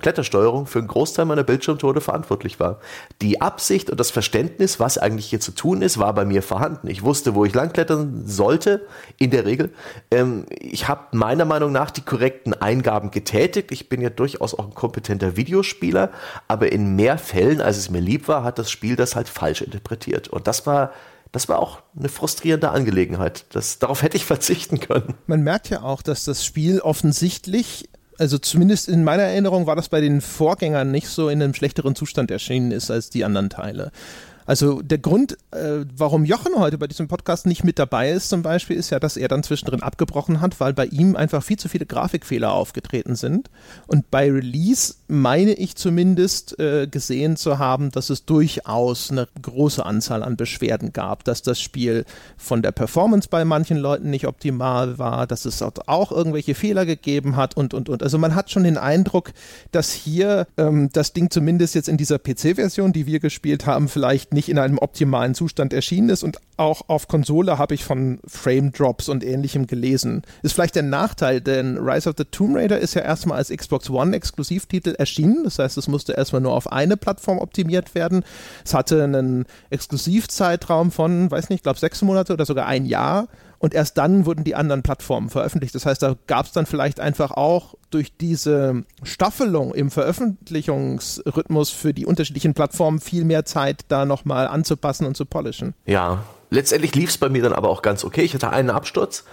[0.00, 2.80] Klettersteuerung für einen Großteil meiner Bildschirmtode verantwortlich war.
[3.22, 6.88] Die Absicht und das Verständnis, was eigentlich hier zu tun ist, war bei mir vorhanden.
[6.88, 8.86] Ich wusste, wo ich langklettern sollte,
[9.18, 9.70] in der Regel.
[10.10, 13.70] Ähm, ich habe meiner Meinung nach die korrekten Eingaben getätigt.
[13.72, 16.10] Ich bin ja durchaus auch ein kompetenter Videospieler,
[16.48, 19.62] aber in mehr Fällen, als es mir lieb war, hat das Spiel das halt falsch
[19.62, 20.28] interpretiert.
[20.28, 20.92] Und das war
[21.34, 23.46] das war auch eine frustrierende Angelegenheit.
[23.50, 25.14] Das, darauf hätte ich verzichten können.
[25.26, 27.88] Man merkt ja auch, dass das Spiel offensichtlich
[28.18, 31.94] also zumindest in meiner Erinnerung war das bei den Vorgängern nicht so in einem schlechteren
[31.94, 33.90] Zustand erschienen ist als die anderen Teile.
[34.46, 38.42] Also der Grund, äh, warum Jochen heute bei diesem Podcast nicht mit dabei ist zum
[38.42, 41.68] Beispiel, ist ja, dass er dann zwischendrin abgebrochen hat, weil bei ihm einfach viel zu
[41.68, 43.50] viele Grafikfehler aufgetreten sind.
[43.86, 49.84] Und bei Release meine ich zumindest äh, gesehen zu haben, dass es durchaus eine große
[49.84, 52.04] Anzahl an Beschwerden gab, dass das Spiel
[52.36, 56.84] von der Performance bei manchen Leuten nicht optimal war, dass es dort auch irgendwelche Fehler
[56.84, 58.02] gegeben hat und, und, und.
[58.02, 59.32] Also man hat schon den Eindruck,
[59.72, 64.33] dass hier ähm, das Ding zumindest jetzt in dieser PC-Version, die wir gespielt haben, vielleicht
[64.34, 68.72] nicht in einem optimalen Zustand erschienen ist und auch auf Konsole habe ich von Frame
[68.72, 70.22] Drops und ähnlichem gelesen.
[70.42, 73.90] Ist vielleicht der Nachteil, denn Rise of the Tomb Raider ist ja erstmal als Xbox
[73.90, 75.44] One Exklusivtitel erschienen.
[75.44, 78.24] Das heißt, es musste erstmal nur auf eine Plattform optimiert werden.
[78.64, 83.28] Es hatte einen Exklusivzeitraum von, weiß nicht, ich glaube sechs Monate oder sogar ein Jahr
[83.64, 85.74] und erst dann wurden die anderen Plattformen veröffentlicht.
[85.74, 91.94] Das heißt, da gab es dann vielleicht einfach auch durch diese Staffelung im Veröffentlichungsrhythmus für
[91.94, 95.72] die unterschiedlichen Plattformen viel mehr Zeit, da nochmal anzupassen und zu polischen.
[95.86, 98.20] Ja, letztendlich lief es bei mir dann aber auch ganz okay.
[98.20, 99.24] Ich hatte einen Absturz.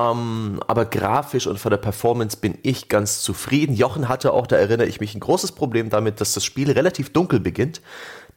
[0.00, 3.74] Ähm, aber grafisch und von der Performance bin ich ganz zufrieden.
[3.74, 7.12] Jochen hatte auch, da erinnere ich mich, ein großes Problem damit, dass das Spiel relativ
[7.12, 7.82] dunkel beginnt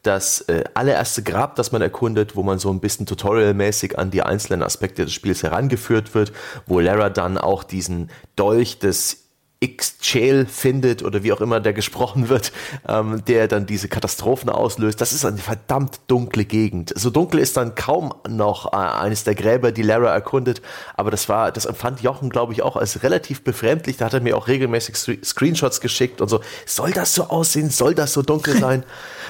[0.02, 4.22] das äh, allererste Grab, das man erkundet, wo man so ein bisschen tutorialmäßig an die
[4.22, 6.32] einzelnen Aspekte des Spiels herangeführt wird,
[6.66, 9.27] wo Lara dann auch diesen Dolch des
[9.60, 12.52] X-Chael findet oder wie auch immer der gesprochen wird,
[12.86, 15.00] ähm, der dann diese Katastrophen auslöst.
[15.00, 16.92] Das ist eine verdammt dunkle Gegend.
[16.96, 20.62] So dunkel ist dann kaum noch äh, eines der Gräber, die Lara erkundet,
[20.96, 23.96] aber das war, das empfand Jochen, glaube ich, auch als relativ befremdlich.
[23.96, 26.40] Da hat er mir auch regelmäßig Screenshots geschickt und so.
[26.64, 27.70] Soll das so aussehen?
[27.70, 28.84] Soll das so dunkel sein?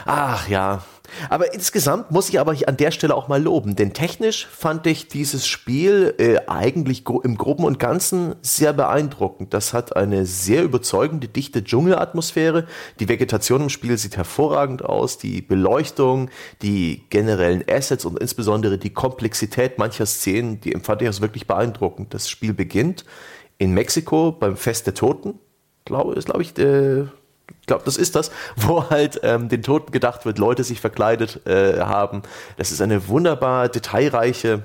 [0.04, 0.82] Ach ja,
[1.28, 5.08] aber insgesamt muss ich aber an der Stelle auch mal loben, denn technisch fand ich
[5.08, 9.54] dieses Spiel äh, eigentlich im Groben und Ganzen sehr beeindruckend.
[9.54, 12.66] Das hat eine sehr überzeugende, dichte Dschungelatmosphäre.
[13.00, 16.30] Die Vegetation im Spiel sieht hervorragend aus, die Beleuchtung,
[16.62, 22.14] die generellen Assets und insbesondere die Komplexität mancher Szenen, die empfand ich als wirklich beeindruckend.
[22.14, 23.04] Das Spiel beginnt
[23.58, 25.38] in Mexiko beim Fest der Toten.
[25.84, 27.08] Glaube, ist, glaube ich, ich
[27.68, 31.80] glaube, das ist das, wo halt ähm, den Toten gedacht wird, Leute sich verkleidet äh,
[31.80, 32.22] haben.
[32.56, 34.64] Das ist eine wunderbar detailreiche,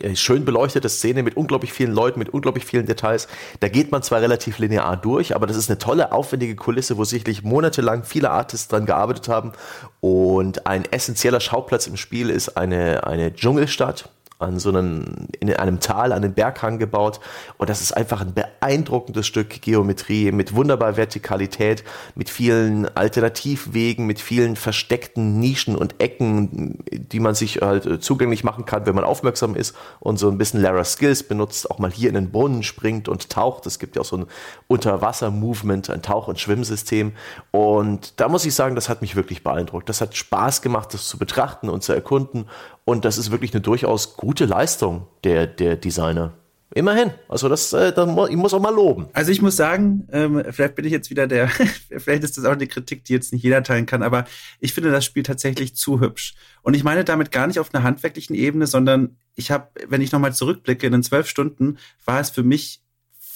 [0.00, 3.26] äh, schön beleuchtete Szene mit unglaublich vielen Leuten, mit unglaublich vielen Details.
[3.60, 7.04] Da geht man zwar relativ linear durch, aber das ist eine tolle, aufwendige Kulisse, wo
[7.04, 9.52] sicherlich monatelang viele Artists dran gearbeitet haben.
[10.00, 15.80] Und ein essentieller Schauplatz im Spiel ist eine, eine Dschungelstadt an so einem, in einem
[15.80, 17.18] Tal, an den Berghang gebaut.
[17.56, 21.82] Und das ist einfach ein beeindruckendes Stück Geometrie mit wunderbar Vertikalität,
[22.14, 28.64] mit vielen Alternativwegen, mit vielen versteckten Nischen und Ecken, die man sich halt zugänglich machen
[28.64, 32.08] kann, wenn man aufmerksam ist und so ein bisschen Lara Skills benutzt, auch mal hier
[32.08, 33.66] in den Brunnen springt und taucht.
[33.66, 34.26] Es gibt ja auch so ein
[34.68, 37.12] Unterwasser-Movement, ein Tauch- und Schwimmsystem.
[37.50, 39.88] Und da muss ich sagen, das hat mich wirklich beeindruckt.
[39.88, 42.46] Das hat Spaß gemacht, das zu betrachten und zu erkunden.
[42.88, 46.32] Und das ist wirklich eine durchaus gute Leistung der, der Designer.
[46.74, 47.10] Immerhin.
[47.28, 49.10] Also das, äh, da mu ich muss auch mal loben.
[49.12, 51.48] Also ich muss sagen, ähm, vielleicht bin ich jetzt wieder der,
[51.98, 54.24] vielleicht ist das auch eine Kritik, die jetzt nicht jeder teilen kann, aber
[54.58, 56.34] ich finde das Spiel tatsächlich zu hübsch.
[56.62, 60.10] Und ich meine damit gar nicht auf einer handwerklichen Ebene, sondern ich habe, wenn ich
[60.10, 61.76] nochmal zurückblicke, in den zwölf Stunden
[62.06, 62.80] war es für mich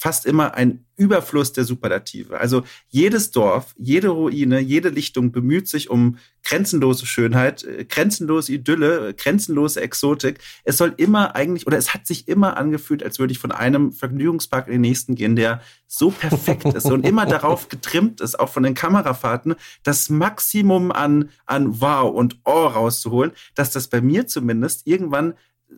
[0.03, 2.37] fast immer ein Überfluss der Superlative.
[2.37, 9.13] Also jedes Dorf, jede Ruine, jede Lichtung bemüht sich um grenzenlose Schönheit, äh, grenzenlose Idylle,
[9.13, 10.39] grenzenlose Exotik.
[10.65, 13.93] Es soll immer eigentlich, oder es hat sich immer angefühlt, als würde ich von einem
[13.93, 18.49] Vergnügungspark in den nächsten gehen, der so perfekt ist und immer darauf getrimmt ist, auch
[18.49, 24.27] von den Kamerafahrten, das Maximum an, an Wow und Oh rauszuholen, dass das bei mir
[24.27, 25.35] zumindest irgendwann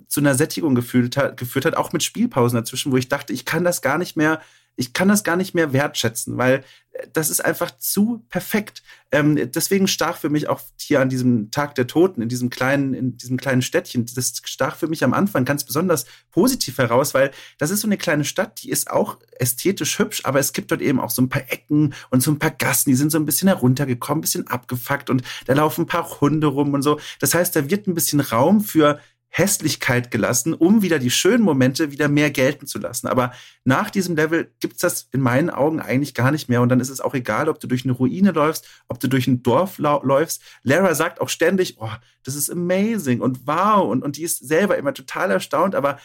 [0.07, 3.45] zu einer Sättigung gefühlt hat, geführt hat, auch mit Spielpausen dazwischen, wo ich dachte, ich
[3.45, 4.41] kann das gar nicht mehr,
[4.77, 8.83] ich kann das gar nicht mehr wertschätzen, weil äh, das ist einfach zu perfekt.
[9.11, 12.93] Ähm, deswegen stach für mich auch hier an diesem Tag der Toten, in diesem kleinen,
[12.93, 17.31] in diesem kleinen Städtchen, das stach für mich am Anfang ganz besonders positiv heraus, weil
[17.57, 20.81] das ist so eine kleine Stadt, die ist auch ästhetisch hübsch, aber es gibt dort
[20.81, 23.25] eben auch so ein paar Ecken und so ein paar Gassen, die sind so ein
[23.25, 26.99] bisschen heruntergekommen, ein bisschen abgefuckt und da laufen ein paar Hunde rum und so.
[27.19, 28.99] Das heißt, da wird ein bisschen Raum für
[29.37, 33.07] Hässlichkeit gelassen, um wieder die schönen Momente wieder mehr gelten zu lassen.
[33.07, 33.33] Aber
[33.65, 36.61] nach diesem Level gibt's das in meinen Augen eigentlich gar nicht mehr.
[36.61, 39.27] Und dann ist es auch egal, ob du durch eine Ruine läufst, ob du durch
[39.27, 40.41] ein Dorf läufst.
[40.63, 41.91] Lara sagt auch ständig, oh,
[42.23, 43.85] das ist amazing und wow.
[43.89, 45.75] Und, und die ist selber immer total erstaunt.
[45.75, 45.99] Aber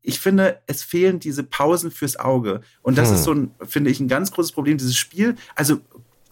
[0.00, 2.60] ich finde, es fehlen diese Pausen fürs Auge.
[2.82, 3.14] Und das hm.
[3.16, 4.78] ist so ein, finde ich, ein ganz großes Problem.
[4.78, 5.80] Dieses Spiel, also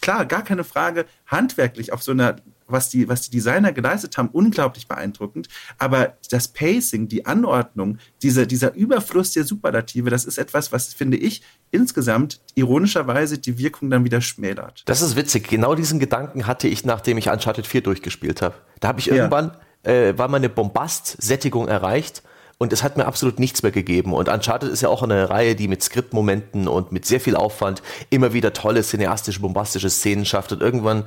[0.00, 2.36] klar, gar keine Frage, handwerklich auf so einer
[2.66, 5.48] was die, was die Designer geleistet haben, unglaublich beeindruckend.
[5.78, 11.16] Aber das Pacing, die Anordnung, diese, dieser Überfluss der Superlative, das ist etwas, was, finde
[11.16, 14.82] ich, insgesamt ironischerweise die Wirkung dann wieder schmälert.
[14.86, 15.48] Das ist witzig.
[15.48, 18.54] Genau diesen Gedanken hatte ich, nachdem ich Uncharted 4 durchgespielt habe.
[18.80, 19.52] Da habe ich irgendwann,
[19.84, 19.92] ja.
[19.92, 22.22] äh, war meine Bombast-Sättigung erreicht
[22.58, 24.12] und es hat mir absolut nichts mehr gegeben.
[24.12, 27.82] Und Uncharted ist ja auch eine Reihe, die mit Skriptmomenten und mit sehr viel Aufwand
[28.10, 30.52] immer wieder tolle cineastische, bombastische Szenen schafft.
[30.52, 31.04] Und irgendwann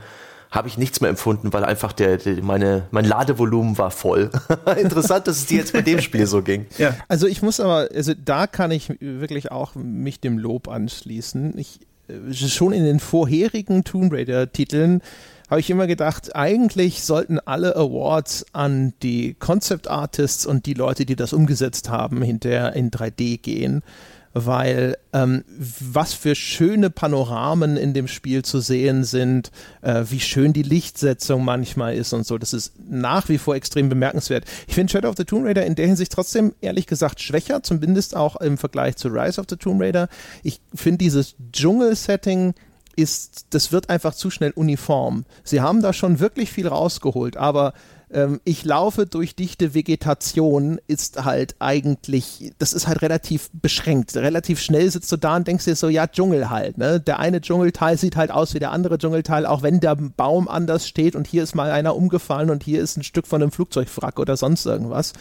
[0.52, 4.30] habe ich nichts mehr empfunden, weil einfach der, der meine, mein Ladevolumen war voll.
[4.82, 6.66] Interessant, dass es dir jetzt bei dem Spiel so ging.
[6.78, 6.96] Ja.
[7.08, 11.58] Also ich muss aber, also da kann ich wirklich auch mich dem Lob anschließen.
[11.58, 15.02] Ich, äh, schon in den vorherigen Tomb Raider Titeln
[15.50, 21.06] habe ich immer gedacht, eigentlich sollten alle Awards an die Concept Artists und die Leute,
[21.06, 23.82] die das umgesetzt haben, hinterher in 3D gehen
[24.34, 29.52] weil ähm, was für schöne Panoramen in dem Spiel zu sehen sind,
[29.82, 32.38] äh, wie schön die Lichtsetzung manchmal ist und so.
[32.38, 34.46] Das ist nach wie vor extrem bemerkenswert.
[34.68, 38.16] Ich finde Shadow of the Tomb Raider in der Hinsicht trotzdem ehrlich gesagt schwächer, zumindest
[38.16, 40.08] auch im Vergleich zu Rise of the Tomb Raider.
[40.44, 42.54] Ich finde dieses Dschungel-Setting
[42.96, 45.26] ist, das wird einfach zu schnell uniform.
[45.44, 47.74] Sie haben da schon wirklich viel rausgeholt, aber
[48.12, 54.16] ähm, ich laufe durch dichte Vegetation ist halt eigentlich, das ist halt relativ beschränkt.
[54.16, 56.78] Relativ schnell sitzt du da und denkst dir so, ja, Dschungel halt.
[56.78, 57.00] Ne?
[57.00, 60.88] Der eine Dschungelteil sieht halt aus wie der andere Dschungelteil, auch wenn der Baum anders
[60.88, 64.20] steht und hier ist mal einer umgefallen und hier ist ein Stück von einem Flugzeugwrack
[64.20, 65.14] oder sonst irgendwas.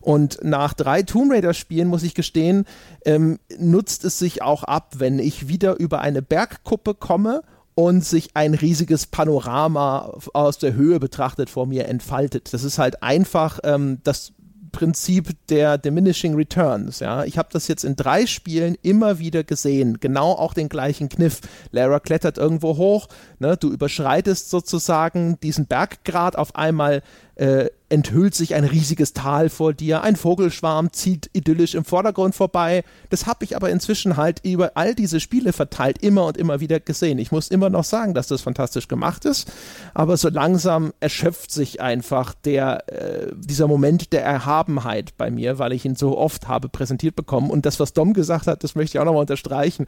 [0.00, 2.66] Und nach drei Tomb Raider-Spielen, muss ich gestehen,
[3.04, 7.42] ähm, nutzt es sich auch ab, wenn ich wieder über eine Bergkuppe komme
[7.78, 12.52] und sich ein riesiges Panorama aus der Höhe betrachtet vor mir entfaltet.
[12.52, 14.32] Das ist halt einfach ähm, das
[14.72, 16.98] Prinzip der Diminishing Returns.
[16.98, 20.00] Ja, ich habe das jetzt in drei Spielen immer wieder gesehen.
[20.00, 21.40] Genau auch den gleichen Kniff.
[21.70, 23.06] Lara klettert irgendwo hoch,
[23.38, 27.02] ne, du überschreitest sozusagen diesen Berggrad auf einmal
[27.38, 32.84] äh, enthüllt sich ein riesiges Tal vor dir, ein Vogelschwarm zieht idyllisch im Vordergrund vorbei.
[33.10, 36.80] Das habe ich aber inzwischen halt über all diese Spiele verteilt immer und immer wieder
[36.80, 37.18] gesehen.
[37.18, 39.50] Ich muss immer noch sagen, dass das fantastisch gemacht ist,
[39.94, 45.72] aber so langsam erschöpft sich einfach der, äh, dieser Moment der Erhabenheit bei mir, weil
[45.72, 47.50] ich ihn so oft habe präsentiert bekommen.
[47.50, 49.86] Und das, was Dom gesagt hat, das möchte ich auch nochmal unterstreichen,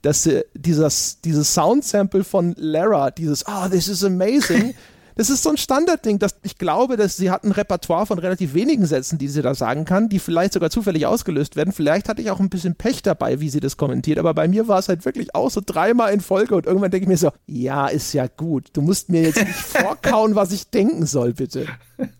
[0.00, 4.74] dass äh, dieses, dieses Soundsample von Lara, dieses, oh, this is amazing,
[5.16, 8.54] das ist so ein Standardding, dass ich glaube, dass sie hat ein Repertoire von relativ
[8.54, 11.72] wenigen Sätzen, die sie da sagen kann, die vielleicht sogar zufällig ausgelöst werden.
[11.72, 14.68] Vielleicht hatte ich auch ein bisschen Pech dabei, wie sie das kommentiert, aber bei mir
[14.68, 17.30] war es halt wirklich auch so dreimal in Folge und irgendwann denke ich mir so,
[17.46, 18.68] ja, ist ja gut.
[18.72, 21.66] Du musst mir jetzt nicht vorkauen, was ich denken soll, bitte.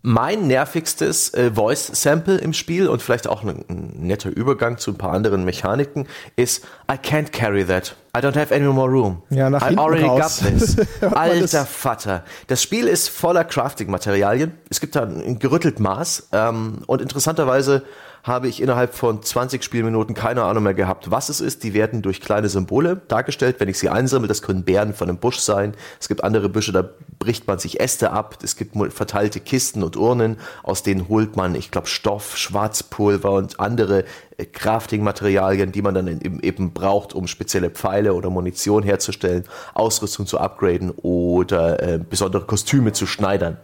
[0.01, 4.97] Mein nervigstes äh, Voice-Sample im Spiel und vielleicht auch ein, ein netter Übergang zu ein
[4.97, 7.95] paar anderen Mechaniken ist I can't carry that.
[8.15, 9.23] I don't have any more room.
[9.29, 10.41] Ja, nach I already raus.
[10.41, 10.77] got this.
[11.01, 12.23] Alter Vater.
[12.47, 14.53] Das Spiel ist voller Crafting-Materialien.
[14.69, 16.29] Es gibt da ein gerüttelt Maß.
[16.31, 17.83] Ähm, und interessanterweise
[18.23, 21.63] habe ich innerhalb von 20 Spielminuten keine Ahnung mehr gehabt, was es ist.
[21.63, 24.29] Die werden durch kleine Symbole dargestellt, wenn ich sie einsammle.
[24.29, 25.75] Das können Beeren von einem Busch sein.
[25.99, 28.37] Es gibt andere Büsche, da bricht man sich Äste ab.
[28.41, 33.59] Es gibt verteilte Kisten und Urnen, aus denen holt man, ich glaube, Stoff, Schwarzpulver und
[33.59, 34.05] andere
[34.37, 36.07] äh, Crafting-Materialien, die man dann
[36.41, 39.43] eben braucht, um spezielle Pfeile oder Munition herzustellen,
[39.73, 43.57] Ausrüstung zu upgraden oder äh, besondere Kostüme zu schneidern.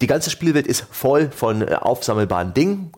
[0.00, 2.90] Die ganze Spielwelt ist voll von äh, aufsammelbaren Dingen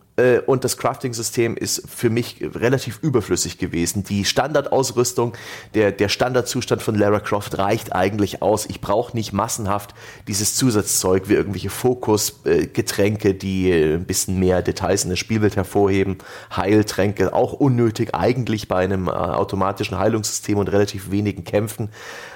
[0.47, 4.03] und das Crafting-System ist für mich relativ überflüssig gewesen.
[4.03, 5.33] Die Standardausrüstung,
[5.75, 8.65] der, der Standardzustand von Lara Croft reicht eigentlich aus.
[8.67, 9.93] Ich brauche nicht massenhaft
[10.27, 16.17] dieses Zusatzzeug wie irgendwelche Fokusgetränke, die ein bisschen mehr Details in der Spielwelt hervorheben.
[16.55, 21.89] Heiltränke, auch unnötig eigentlich bei einem äh, automatischen Heilungssystem und relativ wenigen Kämpfen.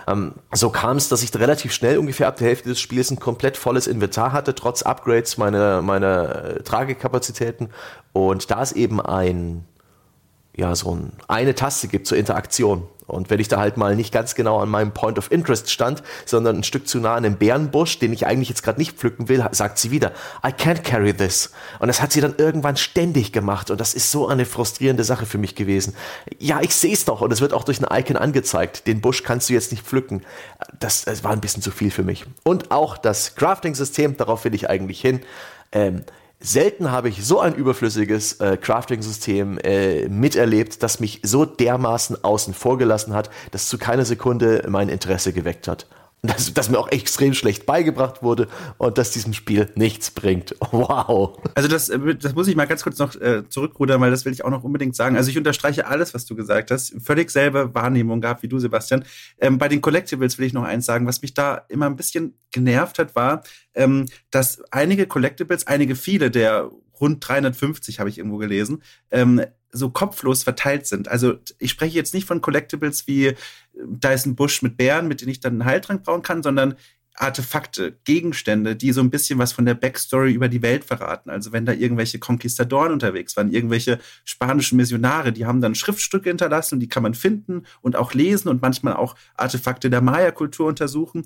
[0.07, 3.19] Ähm, so kam es, dass ich relativ schnell ungefähr ab der Hälfte des Spiels ein
[3.19, 7.69] komplett volles Inventar hatte, trotz Upgrades meiner meine äh, Tragekapazitäten.
[8.13, 9.65] Und da es eben ein,
[10.55, 14.13] ja, so ein, eine Taste gibt zur Interaktion, und wenn ich da halt mal nicht
[14.13, 17.35] ganz genau an meinem Point of Interest stand, sondern ein Stück zu nah an einem
[17.35, 20.11] Bärenbusch, den ich eigentlich jetzt gerade nicht pflücken will, sagt sie wieder,
[20.45, 21.51] I can't carry this.
[21.79, 25.25] Und das hat sie dann irgendwann ständig gemacht und das ist so eine frustrierende Sache
[25.25, 25.93] für mich gewesen.
[26.39, 28.87] Ja, ich sehe es doch und es wird auch durch ein Icon angezeigt.
[28.87, 30.23] Den Busch kannst du jetzt nicht pflücken.
[30.79, 32.25] Das, das war ein bisschen zu viel für mich.
[32.43, 35.21] Und auch das Crafting-System, darauf will ich eigentlich hin.
[35.73, 36.03] Ähm,
[36.43, 42.55] Selten habe ich so ein überflüssiges äh, Crafting-System äh, miterlebt, das mich so dermaßen außen
[42.55, 45.85] vor gelassen hat, dass zu keiner Sekunde mein Interesse geweckt hat.
[46.23, 48.47] Das, das mir auch extrem schlecht beigebracht wurde
[48.77, 50.55] und dass diesem Spiel nichts bringt.
[50.71, 51.37] Wow.
[51.53, 54.31] Also das, äh, das muss ich mal ganz kurz noch äh, zurückrudern, weil das will
[54.31, 55.17] ich auch noch unbedingt sagen.
[55.17, 56.95] Also ich unterstreiche alles, was du gesagt hast.
[57.03, 59.03] Völlig selbe Wahrnehmung gehabt wie du, Sebastian.
[59.39, 61.07] Ähm, bei den Collectibles will ich noch eins sagen.
[61.07, 63.43] Was mich da immer ein bisschen genervt hat, war,
[63.73, 66.71] ähm, dass einige Collectibles, einige viele der
[67.01, 69.41] rund 350 habe ich irgendwo gelesen, ähm,
[69.71, 71.07] so kopflos verteilt sind.
[71.07, 73.33] Also ich spreche jetzt nicht von Collectibles wie
[74.01, 76.75] ist ein Busch mit Bären, mit denen ich dann einen Heiltrank bauen kann, sondern
[77.15, 81.29] Artefakte, Gegenstände, die so ein bisschen was von der Backstory über die Welt verraten.
[81.29, 86.75] Also wenn da irgendwelche Konquistadoren unterwegs waren, irgendwelche spanischen Missionare, die haben dann Schriftstücke hinterlassen
[86.75, 91.25] und die kann man finden und auch lesen und manchmal auch Artefakte der Maya-Kultur untersuchen.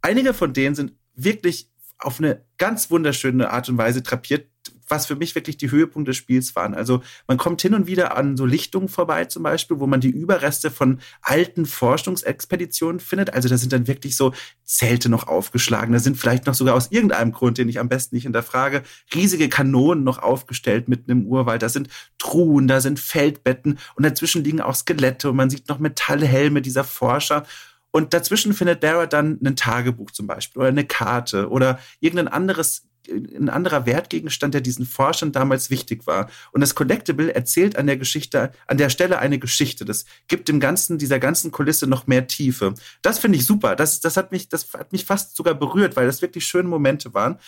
[0.00, 4.48] Einige von denen sind wirklich auf eine ganz wunderschöne Art und Weise trapiert,
[4.88, 6.74] was für mich wirklich die Höhepunkte des Spiels waren.
[6.74, 10.10] Also man kommt hin und wieder an so Lichtungen vorbei zum Beispiel, wo man die
[10.10, 13.34] Überreste von alten Forschungsexpeditionen findet.
[13.34, 14.32] Also da sind dann wirklich so
[14.64, 15.92] Zelte noch aufgeschlagen.
[15.92, 18.82] Da sind vielleicht noch sogar aus irgendeinem Grund, den ich am besten nicht hinterfrage,
[19.14, 21.62] riesige Kanonen noch aufgestellt mitten im Urwald.
[21.62, 25.78] Da sind Truhen, da sind Feldbetten und dazwischen liegen auch Skelette und man sieht noch
[25.78, 27.44] Metallhelme dieser Forscher.
[27.90, 32.86] Und dazwischen findet Dara dann ein Tagebuch zum Beispiel oder eine Karte oder irgendein anderes
[33.08, 36.28] ein anderer Wertgegenstand, der diesen Forschern damals wichtig war.
[36.52, 39.84] Und das Collectible erzählt an der Geschichte, an der Stelle eine Geschichte.
[39.84, 42.74] Das gibt dem ganzen, dieser ganzen Kulisse noch mehr Tiefe.
[43.02, 43.76] Das finde ich super.
[43.76, 47.14] Das, das hat mich, das hat mich fast sogar berührt, weil das wirklich schöne Momente
[47.14, 47.38] waren.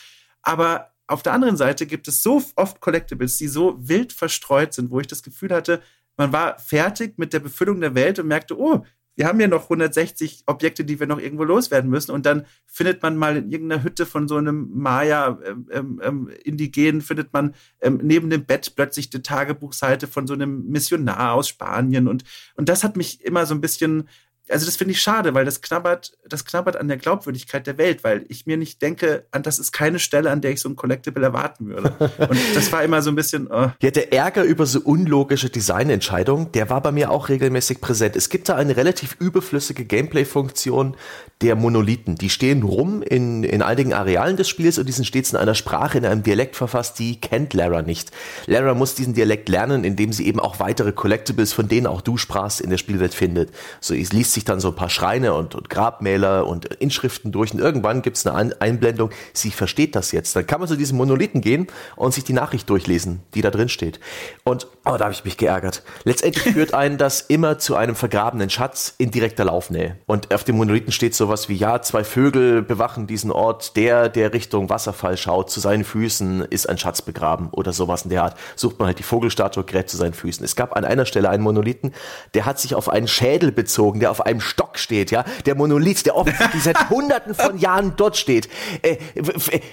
[0.43, 4.91] Aber auf der anderen Seite gibt es so oft Collectibles, die so wild verstreut sind,
[4.91, 5.83] wo ich das Gefühl hatte,
[6.19, 8.85] man war fertig mit der Befüllung der Welt und merkte, oh,
[9.19, 12.13] wir haben ja noch 160 Objekte, die wir noch irgendwo loswerden müssen.
[12.13, 17.33] Und dann findet man mal in irgendeiner Hütte von so einem Maya-Indigenen, ähm, ähm, findet
[17.33, 22.07] man ähm, neben dem Bett plötzlich die Tagebuchseite von so einem Missionar aus Spanien.
[22.07, 22.23] Und,
[22.55, 24.09] und das hat mich immer so ein bisschen
[24.51, 28.05] also das finde ich schade, weil das knabbert, das knabbert an der Glaubwürdigkeit der Welt,
[28.05, 30.77] weil ich mir nicht denke, an das ist keine Stelle, an der ich so ein
[30.77, 31.95] Collectible erwarten würde.
[32.29, 33.49] Und das war immer so ein bisschen.
[33.51, 33.71] Oh.
[33.81, 38.17] Ja, der Ärger über so unlogische Designentscheidungen, der war bei mir auch regelmäßig präsent.
[38.17, 40.97] Es gibt da eine relativ überflüssige Gameplay-Funktion
[41.41, 42.17] der Monolithen.
[42.17, 45.55] Die stehen rum in, in einigen Arealen des Spiels und die sind stets in einer
[45.55, 48.11] Sprache, in einem Dialekt verfasst, die kennt Lara nicht.
[48.47, 52.17] Lara muss diesen Dialekt lernen, indem sie eben auch weitere Collectibles, von denen auch du
[52.17, 53.51] sprachst, in der Spielwelt findet.
[53.81, 57.59] So liest sich dann so ein paar Schreine und, und Grabmäler und Inschriften durch und
[57.59, 60.37] irgendwann gibt es eine Einblendung, sie versteht das jetzt.
[60.37, 61.67] Dann kann man zu diesem Monolithen gehen
[61.97, 63.99] und sich die Nachricht durchlesen, die da drin steht.
[64.45, 65.83] Und oh, da habe ich mich geärgert.
[66.05, 69.97] Letztendlich führt einen das immer zu einem vergrabenen Schatz in direkter Laufnähe.
[70.07, 74.33] Und auf dem Monolithen steht sowas wie, ja, zwei Vögel bewachen diesen Ort, der, der
[74.33, 78.37] Richtung Wasserfall schaut, zu seinen Füßen ist ein Schatz begraben oder sowas in der Art.
[78.55, 80.45] Sucht man halt die Vogelstatue, gräbt zu seinen Füßen.
[80.45, 81.93] Es gab an einer Stelle einen Monolithen,
[82.35, 86.05] der hat sich auf einen Schädel bezogen, der auf einem Stock steht, ja, der Monolith,
[86.05, 88.49] der offensichtlich seit hunderten von Jahren dort steht,
[88.83, 88.97] äh,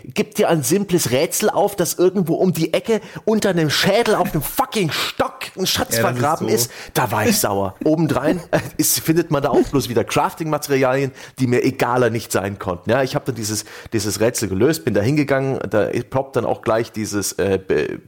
[0.06, 4.34] gibt dir ein simples Rätsel auf, dass irgendwo um die Ecke unter einem Schädel auf
[4.34, 6.70] einem fucking Stock ein Schatz ja, vergraben ist, so.
[6.70, 7.76] ist, Da war ich sauer.
[7.84, 12.60] Obendrein äh, ist, findet man da auch bloß wieder Crafting-Materialien, die mir egaler nicht sein
[12.60, 12.89] konnten.
[12.89, 16.62] Ja, ich habe dann dieses, dieses Rätsel gelöst, bin da hingegangen, da ploppt dann auch
[16.62, 17.60] gleich dieses äh,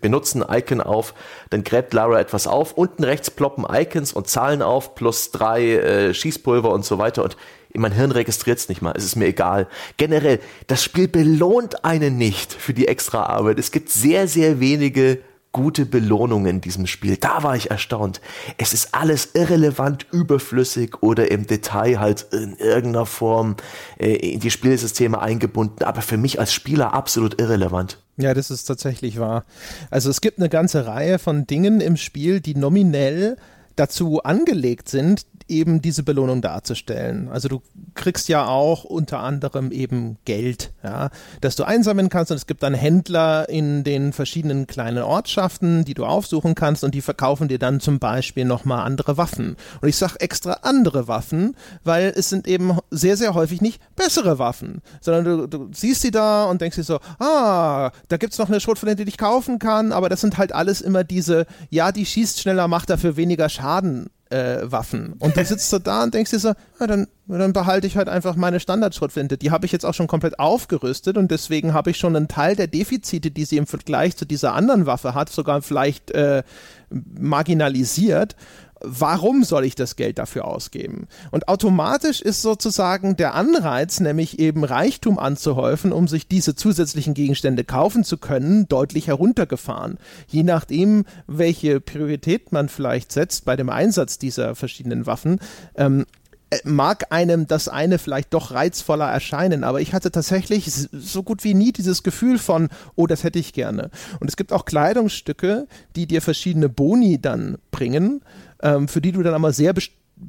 [0.02, 1.14] Benutzen-Icon auf,
[1.50, 6.14] dann gräbt Lara etwas auf, unten rechts ploppen Icons und Zahlen auf, plus drei äh,
[6.28, 7.38] Schießpulver und so weiter und
[7.74, 9.68] mein Hirn registriert es nicht mal, es ist mir egal.
[9.98, 13.60] Generell, das Spiel belohnt einen nicht für die extra Arbeit.
[13.60, 15.20] Es gibt sehr, sehr wenige
[15.52, 17.18] gute Belohnung in diesem Spiel.
[17.18, 18.22] Da war ich erstaunt.
[18.58, 23.56] Es ist alles irrelevant, überflüssig oder im Detail halt in irgendeiner Form
[23.98, 28.00] äh, in die Spielsysteme eingebunden, aber für mich als Spieler absolut irrelevant.
[28.18, 29.46] Ja, das ist tatsächlich wahr.
[29.90, 33.38] Also es gibt eine ganze Reihe von Dingen im Spiel, die nominell
[33.76, 37.30] dazu angelegt sind, eben diese Belohnung darzustellen.
[37.30, 37.62] Also du
[37.94, 41.10] kriegst ja auch unter anderem eben Geld, ja,
[41.42, 42.32] das du einsammeln kannst.
[42.32, 46.84] Und es gibt dann Händler in den verschiedenen kleinen Ortschaften, die du aufsuchen kannst.
[46.84, 49.56] Und die verkaufen dir dann zum Beispiel nochmal andere Waffen.
[49.82, 54.40] Und ich sag extra andere Waffen, weil es sind eben sehr, sehr häufig nicht bessere
[54.40, 58.50] Waffen, sondern du, du siehst sie da und denkst dir so, ah, da gibt's noch
[58.50, 62.06] eine Schrotflinte, die ich kaufen kann, aber das sind halt alles immer diese, ja, die
[62.06, 65.14] schießt schneller, macht dafür weniger Schaden äh, Waffen.
[65.20, 68.10] Und du sitzt so da und denkst dir so, ja, dann, dann behalte ich halt
[68.10, 69.38] einfach meine Standardschrotflinte.
[69.38, 72.56] Die habe ich jetzt auch schon komplett aufgerüstet und deswegen habe ich schon einen Teil
[72.56, 76.44] der Defizite, die sie im Vergleich zu dieser anderen Waffe hat, sogar vielleicht äh,
[76.90, 78.36] marginalisiert
[78.82, 81.08] warum soll ich das Geld dafür ausgeben?
[81.32, 87.64] Und automatisch ist sozusagen der Anreiz, nämlich eben Reichtum anzuhäufen, um sich diese zusätzlichen Gegenstände
[87.64, 89.98] kaufen zu können, deutlich heruntergefahren.
[90.28, 95.40] Je nachdem, welche Priorität man vielleicht setzt bei dem Einsatz dieser verschiedenen Waffen,
[95.76, 96.06] ähm,
[96.50, 101.44] äh, mag einem das eine vielleicht doch reizvoller erscheinen, aber ich hatte tatsächlich so gut
[101.44, 103.90] wie nie dieses Gefühl von, oh, das hätte ich gerne.
[104.22, 105.68] Und es gibt auch Kleidungsstücke,
[105.98, 108.22] die dir verschiedene Boni dann bringen,
[108.62, 109.74] ähm, für die du dann aber sehr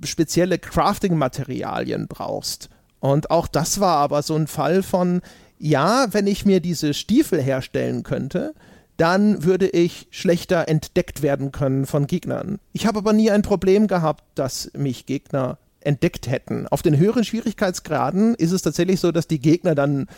[0.04, 2.68] spezielle Crafting-Materialien brauchst.
[3.00, 5.20] Und auch das war aber so ein Fall von,
[5.58, 8.54] ja, wenn ich mir diese Stiefel herstellen könnte,
[8.96, 12.58] dann würde ich schlechter entdeckt werden können von Gegnern.
[12.72, 16.66] Ich habe aber nie ein Problem gehabt, dass mich Gegner entdeckt hätten.
[16.66, 20.08] Auf den höheren Schwierigkeitsgraden ist es tatsächlich so, dass die Gegner dann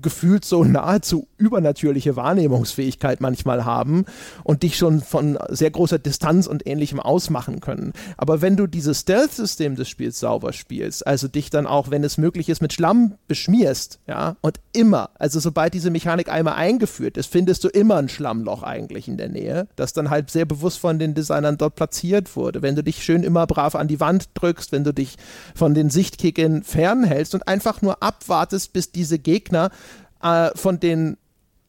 [0.00, 4.04] gefühlt so nahezu übernatürliche Wahrnehmungsfähigkeit manchmal haben
[4.44, 7.92] und dich schon von sehr großer Distanz und ähnlichem ausmachen können.
[8.16, 12.18] Aber wenn du dieses Stealth-System des Spiels sauber spielst, also dich dann auch, wenn es
[12.18, 17.26] möglich ist, mit Schlamm beschmierst, ja, und immer, also sobald diese Mechanik einmal eingeführt ist,
[17.30, 20.98] findest du immer ein Schlammloch eigentlich in der Nähe, das dann halt sehr bewusst von
[20.98, 22.62] den Designern dort platziert wurde.
[22.62, 25.16] Wenn du dich schön immer brav an die Wand drückst, wenn du dich
[25.54, 29.61] von den Sichtkicken fernhältst und einfach nur abwartest, bis diese Gegner
[30.22, 31.16] äh, von den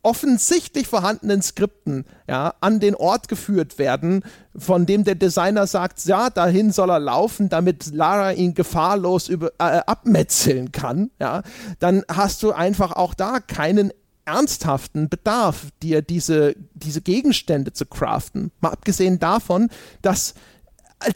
[0.04, 4.24] offensichtlich vorhandenen Skripten ja, an den Ort geführt werden,
[4.56, 9.52] von dem der Designer sagt, ja, dahin soll er laufen, damit Lara ihn gefahrlos über,
[9.60, 11.42] äh, abmetzeln kann, ja,
[11.80, 13.92] dann hast du einfach auch da keinen
[14.26, 18.52] ernsthaften Bedarf, dir diese, diese Gegenstände zu craften.
[18.62, 19.70] Mal abgesehen davon,
[20.02, 20.34] dass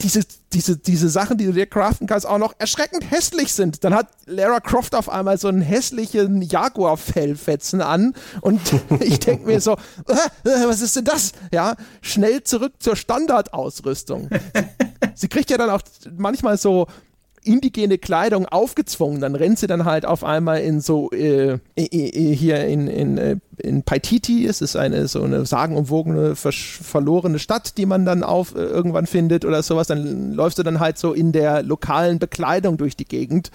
[0.00, 0.20] diese,
[0.52, 3.84] diese, diese Sachen, die du dir craften kannst, auch noch erschreckend hässlich sind.
[3.84, 8.60] Dann hat Lara Croft auf einmal so einen hässlichen Jaguar-Fellfetzen an und
[9.00, 11.32] ich denke mir so, äh, äh, was ist denn das?
[11.52, 14.28] Ja, schnell zurück zur Standardausrüstung.
[15.14, 15.82] Sie kriegt ja dann auch
[16.16, 16.86] manchmal so
[17.44, 19.20] indigene Kleidung aufgezwungen.
[19.20, 23.82] Dann rennt sie dann halt auf einmal in so äh, hier in, in, äh, in
[23.82, 24.46] Paititi.
[24.46, 29.44] Es ist eine so eine sagenumwogene, verlorene Stadt, die man dann auf äh, irgendwann findet
[29.44, 29.86] oder sowas.
[29.88, 33.50] Dann läufst du dann halt so in der lokalen Bekleidung durch die Gegend.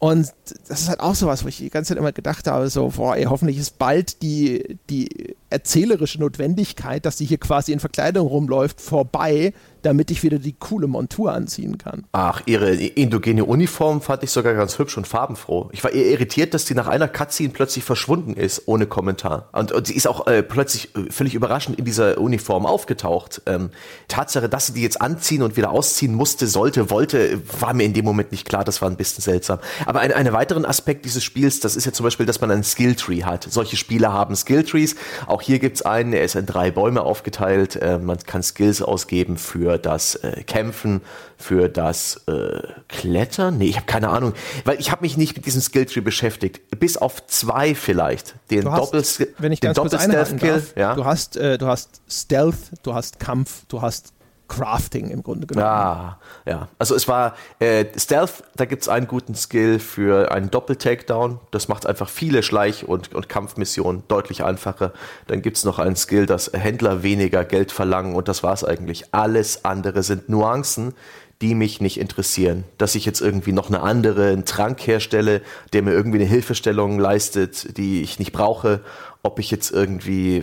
[0.00, 0.32] Und
[0.66, 3.16] das ist halt auch sowas, wo ich die ganze Zeit immer gedacht habe, so, boah,
[3.16, 8.80] ey, hoffentlich ist bald die, die erzählerische Notwendigkeit, dass sie hier quasi in Verkleidung rumläuft,
[8.80, 9.52] vorbei,
[9.82, 12.04] damit ich wieder die coole Montur anziehen kann.
[12.12, 15.70] Ach, ihre indogene Uniform fand ich sogar ganz hübsch und farbenfroh.
[15.72, 19.48] Ich war eher irritiert, dass sie nach einer Cutscene plötzlich verschwunden ist, ohne Kommentar.
[19.52, 23.42] Und, und sie ist auch äh, plötzlich äh, völlig überraschend in dieser Uniform aufgetaucht.
[23.46, 23.70] Ähm,
[24.08, 27.92] Tatsache, dass sie die jetzt anziehen und wieder ausziehen musste, sollte, wollte, war mir in
[27.92, 28.64] dem Moment nicht klar.
[28.64, 29.58] Das war ein bisschen seltsam.
[29.86, 32.64] Aber ein, einen weiteren Aspekt dieses Spiels, das ist ja zum Beispiel, dass man einen
[32.64, 33.46] Skilltree hat.
[33.50, 34.96] Solche Spiele haben Skilltrees.
[35.26, 37.76] Auch hier gibt's einen, er ist in drei Bäume aufgeteilt.
[37.76, 41.00] Äh, man kann Skills ausgeben für für das äh, Kämpfen,
[41.36, 43.58] für das äh, Klettern?
[43.58, 46.60] Nee, ich habe keine Ahnung, weil ich habe mich nicht mit diesem Skilltree beschäftigt.
[46.80, 48.34] Bis auf zwei vielleicht.
[48.50, 49.04] Den Doppel
[49.38, 49.96] wenn ich ganz kurz
[50.38, 50.94] Kill, ja?
[50.94, 54.12] Du hast äh, du hast Stealth, du hast Kampf, du hast
[54.50, 55.66] Crafting im Grunde genommen.
[55.66, 56.68] Ja, ja.
[56.78, 61.38] Also es war äh, Stealth, da gibt es einen guten Skill für einen Doppel-Takedown.
[61.52, 64.92] Das macht einfach viele Schleich- und, und Kampfmissionen deutlich einfacher.
[65.28, 68.64] Dann gibt es noch einen Skill, dass Händler weniger Geld verlangen und das war es
[68.64, 69.14] eigentlich.
[69.14, 70.94] Alles andere sind Nuancen,
[71.40, 72.64] die mich nicht interessieren.
[72.76, 75.42] Dass ich jetzt irgendwie noch eine andere, einen Trank herstelle,
[75.72, 78.80] der mir irgendwie eine Hilfestellung leistet, die ich nicht brauche.
[79.22, 80.42] Ob ich jetzt irgendwie äh,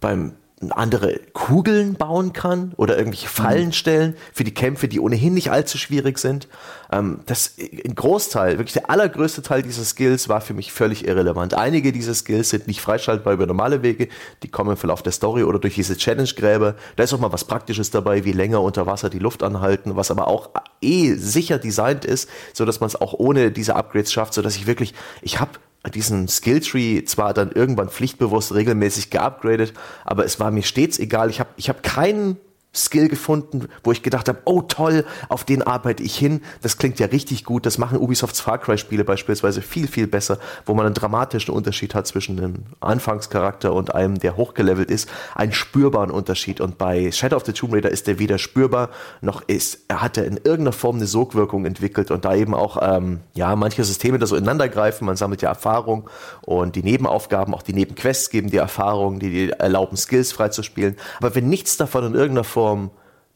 [0.00, 0.34] beim
[0.70, 3.72] andere Kugeln bauen kann oder irgendwelche Fallen mhm.
[3.72, 6.48] stellen für die Kämpfe, die ohnehin nicht allzu schwierig sind.
[6.92, 11.54] Ähm, das ein Großteil, wirklich der allergrößte Teil dieser Skills war für mich völlig irrelevant.
[11.54, 14.08] Einige dieser Skills sind nicht freischaltbar über normale Wege,
[14.42, 16.76] die kommen im Verlauf der Story oder durch diese Challenge-Gräber.
[16.96, 20.10] Da ist auch mal was Praktisches dabei, wie länger unter Wasser die Luft anhalten, was
[20.10, 20.50] aber auch
[20.80, 24.56] eh sicher designt ist, so dass man es auch ohne diese Upgrades schafft, so dass
[24.56, 25.52] ich wirklich, ich habe
[25.90, 29.74] diesen Skilltree zwar dann irgendwann pflichtbewusst regelmäßig geupgradet,
[30.04, 31.30] aber es war mir stets egal.
[31.30, 32.38] Ich habe ich hab keinen
[32.74, 36.42] Skill gefunden, wo ich gedacht habe, oh toll, auf den arbeite ich hin.
[36.60, 37.66] Das klingt ja richtig gut.
[37.66, 41.94] Das machen Ubisofts Far Cry Spiele beispielsweise viel, viel besser, wo man einen dramatischen Unterschied
[41.94, 45.08] hat zwischen einem Anfangscharakter und einem, der hochgelevelt ist.
[45.34, 46.60] Einen spürbaren Unterschied.
[46.60, 50.22] Und bei Shadow of the Tomb Raider ist der weder spürbar, noch ist, er hatte
[50.22, 54.26] in irgendeiner Form eine Sogwirkung entwickelt und da eben auch, ähm, ja, manche Systeme da
[54.26, 55.04] so ineinander greifen.
[55.04, 56.10] Man sammelt ja Erfahrung
[56.42, 60.96] und die Nebenaufgaben, auch die Nebenquests geben die Erfahrung, die, die erlauben, Skills freizuspielen.
[61.18, 62.90] Aber wenn nichts davon in irgendeiner Form Form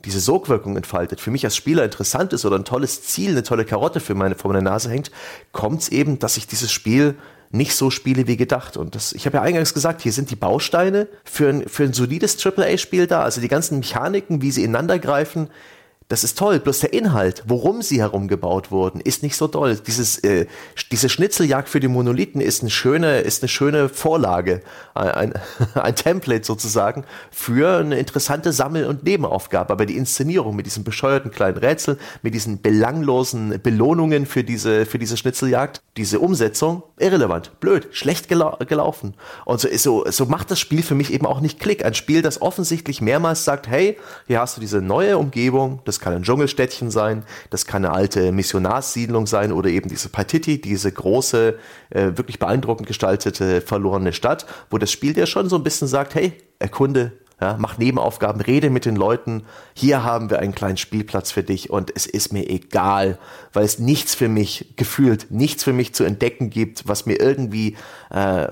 [0.07, 3.67] diese Sogwirkung entfaltet, für mich als Spieler interessant ist oder ein tolles Ziel, eine tolle
[3.67, 5.11] Karotte für meine, vor meiner Nase hängt,
[5.53, 7.15] kommt es eben, dass ich dieses Spiel
[7.51, 8.79] nicht so spiele wie gedacht.
[8.79, 11.93] Und das, ich habe ja eingangs gesagt, hier sind die Bausteine für ein, für ein
[11.93, 13.23] solides AAA-Spiel da.
[13.23, 15.51] Also die ganzen Mechaniken, wie sie ineinander greifen,
[16.09, 19.79] das ist toll, bloß der Inhalt, worum sie herumgebaut wurden, ist nicht so toll.
[19.87, 20.47] Dieses, äh,
[20.91, 24.63] diese Schnitzeljagd für die Monolithen ist eine schöne, ist eine schöne Vorlage,
[24.95, 25.35] ein,
[25.75, 29.71] ein Template sozusagen für eine interessante Sammel- und Nebenaufgabe.
[29.71, 34.99] Aber die Inszenierung mit diesen bescheuerten kleinen Rätseln, mit diesen belanglosen Belohnungen für diese, für
[34.99, 39.13] diese Schnitzeljagd, diese Umsetzung, irrelevant, blöd, schlecht gelau gelaufen.
[39.45, 41.85] Und so, so, so macht das Spiel für mich eben auch nicht Klick.
[41.85, 46.05] Ein Spiel, das offensichtlich mehrmals sagt, hey, hier hast du diese neue Umgebung, das das
[46.05, 50.93] kann ein Dschungelstädtchen sein, das kann eine alte Missionarssiedlung sein oder eben diese Paititi, diese
[50.93, 51.59] große,
[51.91, 56.15] äh, wirklich beeindruckend gestaltete verlorene Stadt, wo das Spiel dir schon so ein bisschen sagt,
[56.15, 59.43] hey, erkunde, ja, mach Nebenaufgaben, rede mit den Leuten.
[59.75, 63.19] Hier haben wir einen kleinen Spielplatz für dich und es ist mir egal,
[63.53, 67.77] weil es nichts für mich gefühlt, nichts für mich zu entdecken gibt, was mir irgendwie
[68.11, 68.47] äh,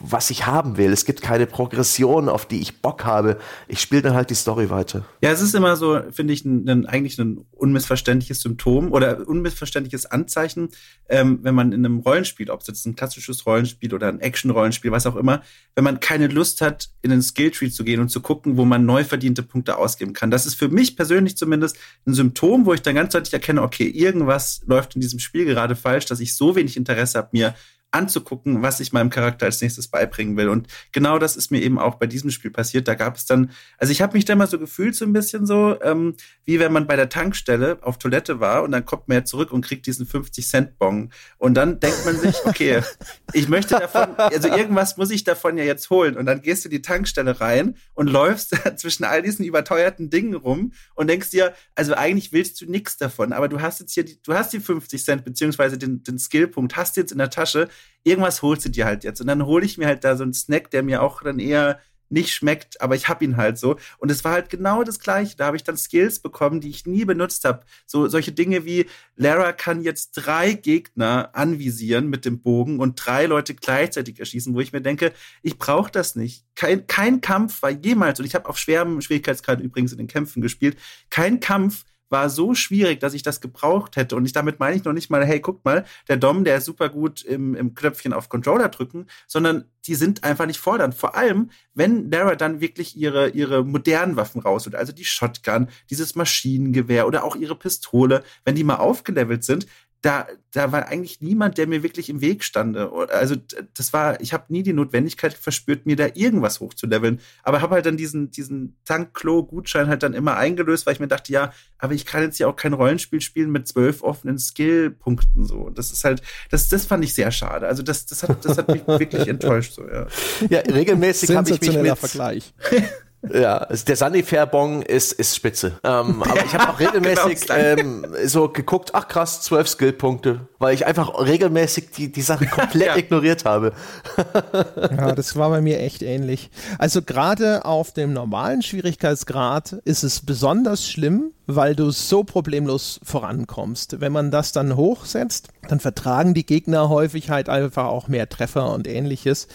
[0.00, 0.92] was ich haben will.
[0.92, 3.38] Es gibt keine Progression, auf die ich Bock habe.
[3.68, 5.04] Ich spiele dann halt die Story weiter.
[5.22, 10.06] Ja, es ist immer so, finde ich, ein, ein, eigentlich ein unmissverständliches Symptom oder unmissverständliches
[10.06, 10.70] Anzeichen,
[11.08, 14.90] ähm, wenn man in einem Rollenspiel, ob es jetzt ein klassisches Rollenspiel oder ein Action-Rollenspiel,
[14.90, 15.42] was auch immer,
[15.74, 18.84] wenn man keine Lust hat, in den Skilltree zu gehen und zu gucken, wo man
[18.84, 20.30] neu verdiente Punkte ausgeben kann.
[20.30, 21.76] Das ist für mich persönlich zumindest
[22.06, 25.76] ein Symptom, wo ich dann ganz deutlich erkenne, okay, irgendwas läuft in diesem Spiel gerade
[25.76, 27.54] falsch, dass ich so wenig Interesse habe, mir
[27.92, 30.48] anzugucken, was ich meinem Charakter als nächstes beibringen will.
[30.48, 32.86] Und genau das ist mir eben auch bei diesem Spiel passiert.
[32.86, 35.46] Da gab es dann, also ich habe mich da mal so gefühlt, so ein bisschen
[35.46, 36.14] so, ähm,
[36.44, 39.52] wie wenn man bei der Tankstelle auf Toilette war und dann kommt man ja zurück
[39.52, 41.10] und kriegt diesen 50-Cent-Bon.
[41.38, 42.82] Und dann denkt man sich, okay,
[43.32, 46.16] ich möchte davon, also irgendwas muss ich davon ja jetzt holen.
[46.16, 50.72] Und dann gehst du die Tankstelle rein und läufst zwischen all diesen überteuerten Dingen rum
[50.94, 54.20] und denkst dir, also eigentlich willst du nichts davon, aber du hast jetzt hier die,
[54.22, 57.68] du hast die 50 Cent beziehungsweise den, den Skillpunkt, hast jetzt in der Tasche
[58.04, 59.20] irgendwas holst du dir halt jetzt.
[59.20, 61.80] Und dann hole ich mir halt da so einen Snack, der mir auch dann eher
[62.10, 63.76] nicht schmeckt, aber ich hab ihn halt so.
[63.98, 65.36] Und es war halt genau das Gleiche.
[65.36, 67.60] Da habe ich dann Skills bekommen, die ich nie benutzt habe.
[67.86, 73.26] So solche Dinge wie Lara kann jetzt drei Gegner anvisieren mit dem Bogen und drei
[73.26, 75.12] Leute gleichzeitig erschießen, wo ich mir denke,
[75.42, 76.44] ich brauche das nicht.
[76.56, 80.42] Kein, kein Kampf war jemals, und ich habe auf schwerem Schwierigkeitsgrad übrigens in den Kämpfen
[80.42, 80.76] gespielt,
[81.10, 84.16] kein Kampf war so schwierig, dass ich das gebraucht hätte.
[84.16, 86.66] Und ich damit meine ich noch nicht mal, hey, guck mal, der Dom, der ist
[86.66, 90.94] super gut im, im Knöpfchen auf Controller drücken, sondern die sind einfach nicht fordernd.
[90.94, 96.14] Vor allem, wenn Lara dann wirklich ihre, ihre modernen Waffen rausholt, also die Shotgun, dieses
[96.14, 99.66] Maschinengewehr oder auch ihre Pistole, wenn die mal aufgelevelt sind,
[100.02, 102.74] da, da war eigentlich niemand, der mir wirklich im Weg stand.
[102.76, 103.36] Also
[103.74, 107.20] das war, ich habe nie die Notwendigkeit verspürt, mir da irgendwas hochzuleveln.
[107.42, 111.32] Aber habe halt dann diesen, diesen Tank-Klo-Gutschein halt dann immer eingelöst, weil ich mir dachte,
[111.32, 115.56] ja, aber ich kann jetzt ja auch kein Rollenspiel spielen mit zwölf offenen Skill-Punkten so.
[115.56, 117.66] Und das ist halt, das, das fand ich sehr schade.
[117.66, 120.06] Also das, das hat, das hat mich wirklich enttäuscht so, ja.
[120.48, 122.54] Ja, regelmäßig habe ich mich mit Vergleich.
[123.28, 125.78] Ja, der Sanifair-Bong ist, ist spitze.
[125.84, 130.74] Ähm, aber ich habe auch regelmäßig genau, ähm, so geguckt, ach krass, zwölf Skillpunkte, weil
[130.74, 132.96] ich einfach regelmäßig die, die Sache komplett ja.
[132.96, 133.72] ignoriert habe.
[134.76, 136.50] ja, das war bei mir echt ähnlich.
[136.78, 144.00] Also gerade auf dem normalen Schwierigkeitsgrad ist es besonders schlimm, weil du so problemlos vorankommst.
[144.00, 148.72] Wenn man das dann hochsetzt, dann vertragen die Gegner häufig halt einfach auch mehr Treffer
[148.72, 149.46] und ähnliches.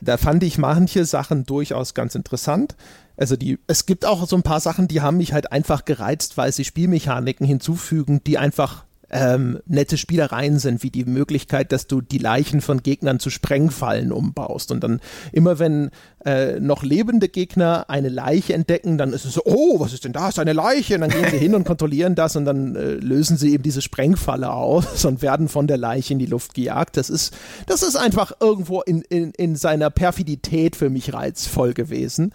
[0.00, 2.76] Da fand ich manche Sachen durchaus ganz interessant.
[3.16, 6.36] Also die, es gibt auch so ein paar Sachen, die haben mich halt einfach gereizt,
[6.36, 8.84] weil sie Spielmechaniken hinzufügen, die einfach
[9.14, 14.10] ähm, nette Spielereien sind, wie die Möglichkeit, dass du die Leichen von Gegnern zu Sprengfallen
[14.10, 14.72] umbaust.
[14.72, 15.00] Und dann
[15.30, 15.90] immer wenn
[16.24, 20.12] äh, noch lebende Gegner eine Leiche entdecken, dann ist es so, oh, was ist denn
[20.12, 20.28] da?
[20.28, 20.96] Ist eine Leiche?
[20.96, 23.82] Und dann gehen sie hin und kontrollieren das und dann äh, lösen sie eben diese
[23.82, 26.96] Sprengfalle aus und werden von der Leiche in die Luft gejagt.
[26.96, 27.34] Das ist,
[27.66, 32.32] das ist einfach irgendwo in, in, in seiner Perfidität für mich reizvoll gewesen.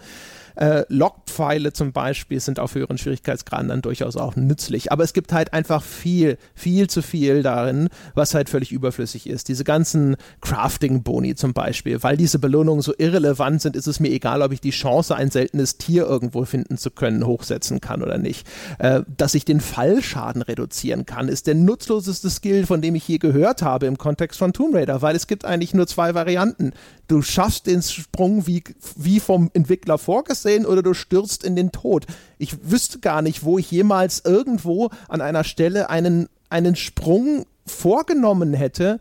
[0.60, 4.92] Äh, Logpfeile zum Beispiel sind auf höheren Schwierigkeitsgraden dann durchaus auch nützlich.
[4.92, 9.48] Aber es gibt halt einfach viel, viel zu viel darin, was halt völlig überflüssig ist.
[9.48, 14.42] Diese ganzen Crafting-Boni zum Beispiel, weil diese Belohnungen so irrelevant sind, ist es mir egal,
[14.42, 18.46] ob ich die Chance, ein seltenes Tier irgendwo finden zu können, hochsetzen kann oder nicht.
[18.78, 23.16] Äh, dass ich den Fallschaden reduzieren kann, ist der nutzloseste Skill, von dem ich je
[23.16, 26.72] gehört habe im Kontext von Tomb Raider, weil es gibt eigentlich nur zwei Varianten.
[27.10, 28.62] Du schaffst den Sprung wie,
[28.94, 32.06] wie vom Entwickler vorgesehen oder du stürzt in den Tod.
[32.38, 38.54] Ich wüsste gar nicht, wo ich jemals irgendwo an einer Stelle einen, einen Sprung vorgenommen
[38.54, 39.00] hätte,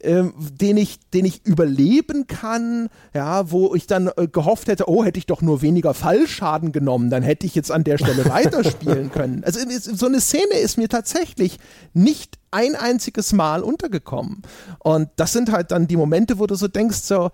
[0.00, 5.04] ähm, den ich, den ich überleben kann, ja, wo ich dann äh, gehofft hätte, oh,
[5.04, 9.10] hätte ich doch nur weniger Fallschaden genommen, dann hätte ich jetzt an der Stelle weiterspielen
[9.10, 9.42] können.
[9.44, 11.58] Also so eine Szene ist mir tatsächlich
[11.94, 14.42] nicht ein einziges Mal untergekommen.
[14.78, 17.30] Und das sind halt dann die Momente, wo du so denkst, so,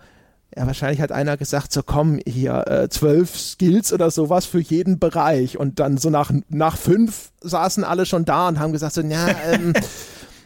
[0.56, 4.98] ja, wahrscheinlich hat einer gesagt, so komm, hier, äh, zwölf Skills oder sowas für jeden
[4.98, 5.58] Bereich.
[5.58, 9.28] Und dann so nach, nach fünf saßen alle schon da und haben gesagt, so, ja,
[9.50, 9.72] ähm,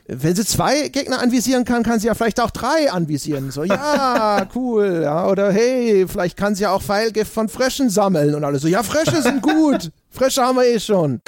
[0.09, 3.51] wenn sie zwei Gegner anvisieren kann, kann sie ja vielleicht auch drei anvisieren.
[3.51, 5.29] So, ja, cool, ja.
[5.29, 8.35] Oder hey, vielleicht kann sie ja auch Pfeilgift von Fröschen sammeln.
[8.35, 9.91] Und alle so, ja, Frösche sind gut.
[10.11, 11.21] Frösche haben wir eh schon.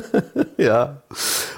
[0.56, 1.02] ja.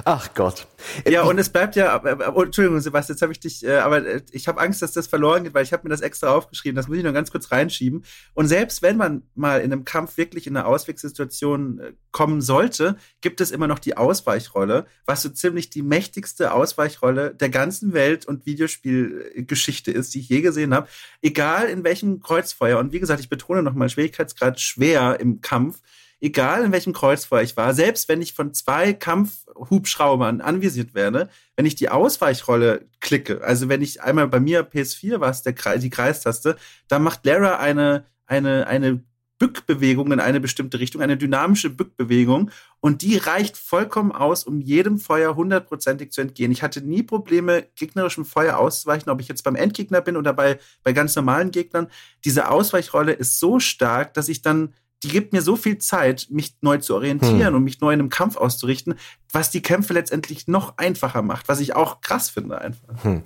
[0.05, 0.67] Ach Gott.
[1.09, 2.03] Ja, und es bleibt ja,
[2.35, 5.07] oh, Entschuldigung, Sebastian, jetzt habe ich dich, äh, aber äh, ich habe Angst, dass das
[5.07, 6.77] verloren geht, weil ich habe mir das extra aufgeschrieben.
[6.77, 8.05] Das muss ich noch ganz kurz reinschieben.
[8.35, 12.97] Und selbst wenn man mal in einem Kampf wirklich in eine Auswegssituation äh, kommen sollte,
[13.21, 18.27] gibt es immer noch die Ausweichrolle, was so ziemlich die mächtigste Ausweichrolle der ganzen Welt
[18.27, 20.89] und Videospielgeschichte ist, die ich je gesehen habe.
[21.23, 22.79] Egal in welchem Kreuzfeuer.
[22.79, 25.81] Und wie gesagt, ich betone nochmal, Schwierigkeitsgrad schwer im Kampf
[26.25, 31.67] egal in welchem Kreuzfeuer ich war, selbst wenn ich von zwei Kampfhubschraubern anvisiert werde, wenn
[31.67, 35.91] ich die Ausweichrolle klicke, also wenn ich einmal bei mir PS4 war es der die
[35.91, 36.57] Kreistaste,
[36.89, 39.05] da macht Lara eine eine eine
[39.39, 42.51] Bückbewegung in eine bestimmte Richtung, eine dynamische Bückbewegung
[42.81, 46.53] und die reicht vollkommen aus, um jedem Feuer hundertprozentig zu entgehen.
[46.53, 50.59] Ich hatte nie Probleme, gegnerischem Feuer auszuweichen, ob ich jetzt beim Endgegner bin oder bei,
[50.83, 51.89] bei ganz normalen Gegnern.
[52.25, 54.73] Diese Ausweichrolle ist so stark, dass ich dann
[55.05, 57.55] die gibt mir so viel Zeit, mich neu zu orientieren hm.
[57.57, 58.95] und mich neu in einem Kampf auszurichten,
[59.31, 63.05] was die Kämpfe letztendlich noch einfacher macht, was ich auch krass finde einfach.
[63.05, 63.23] Hm.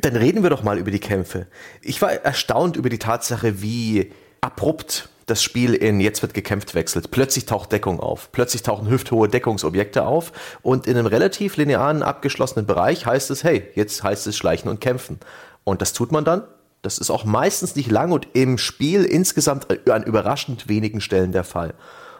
[0.00, 1.46] Dann reden wir doch mal über die Kämpfe.
[1.80, 7.10] Ich war erstaunt über die Tatsache, wie abrupt das Spiel in jetzt wird gekämpft wechselt.
[7.10, 8.30] Plötzlich taucht Deckung auf.
[8.30, 10.32] Plötzlich tauchen hüfthohe Deckungsobjekte auf.
[10.60, 14.82] Und in einem relativ linearen, abgeschlossenen Bereich heißt es, hey, jetzt heißt es schleichen und
[14.82, 15.18] kämpfen.
[15.64, 16.42] Und das tut man dann
[16.84, 21.44] das ist auch meistens nicht lang und im Spiel insgesamt an überraschend wenigen Stellen der
[21.44, 21.74] Fall.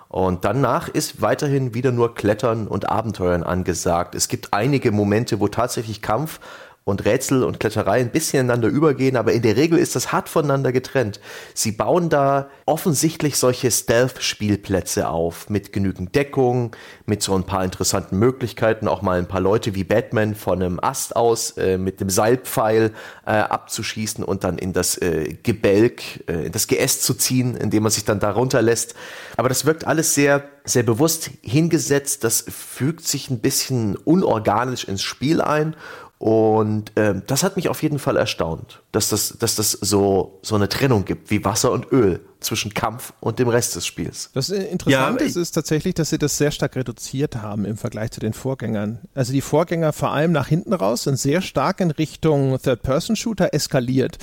[0.09, 4.15] Und danach ist weiterhin wieder nur Klettern und Abenteuern angesagt.
[4.15, 6.39] Es gibt einige Momente, wo tatsächlich Kampf
[6.85, 10.29] und Rätsel und Kletterei ein bisschen ineinander übergehen, aber in der Regel ist das hart
[10.29, 11.19] voneinander getrennt.
[11.55, 16.77] Sie bauen da offensichtlich solche Stealth-Spielplätze auf, mit genügend Deckung,
[17.07, 20.79] mit so ein paar interessanten Möglichkeiten, auch mal ein paar Leute wie Batman von einem
[20.79, 22.93] Ast aus äh, mit dem Seilpfeil
[23.25, 27.85] äh, abzuschießen und dann in das äh, Gebälk, äh, in das Geäst zu ziehen, indem
[27.85, 28.95] man sich dann da runterlässt.
[29.39, 32.25] Aber das wirkt alles sehr, sehr bewusst hingesetzt.
[32.25, 35.77] Das fügt sich ein bisschen unorganisch ins Spiel ein
[36.25, 40.55] und ähm, das hat mich auf jeden Fall erstaunt, dass das, dass das so, so
[40.55, 44.31] eine Trennung gibt, wie Wasser und Öl zwischen Kampf und dem Rest des Spiels.
[44.33, 48.21] Das Interessante ja, ist tatsächlich, dass sie das sehr stark reduziert haben im Vergleich zu
[48.21, 49.01] den Vorgängern.
[49.15, 54.17] Also die Vorgänger vor allem nach hinten raus sind sehr stark in Richtung Third-Person-Shooter eskaliert.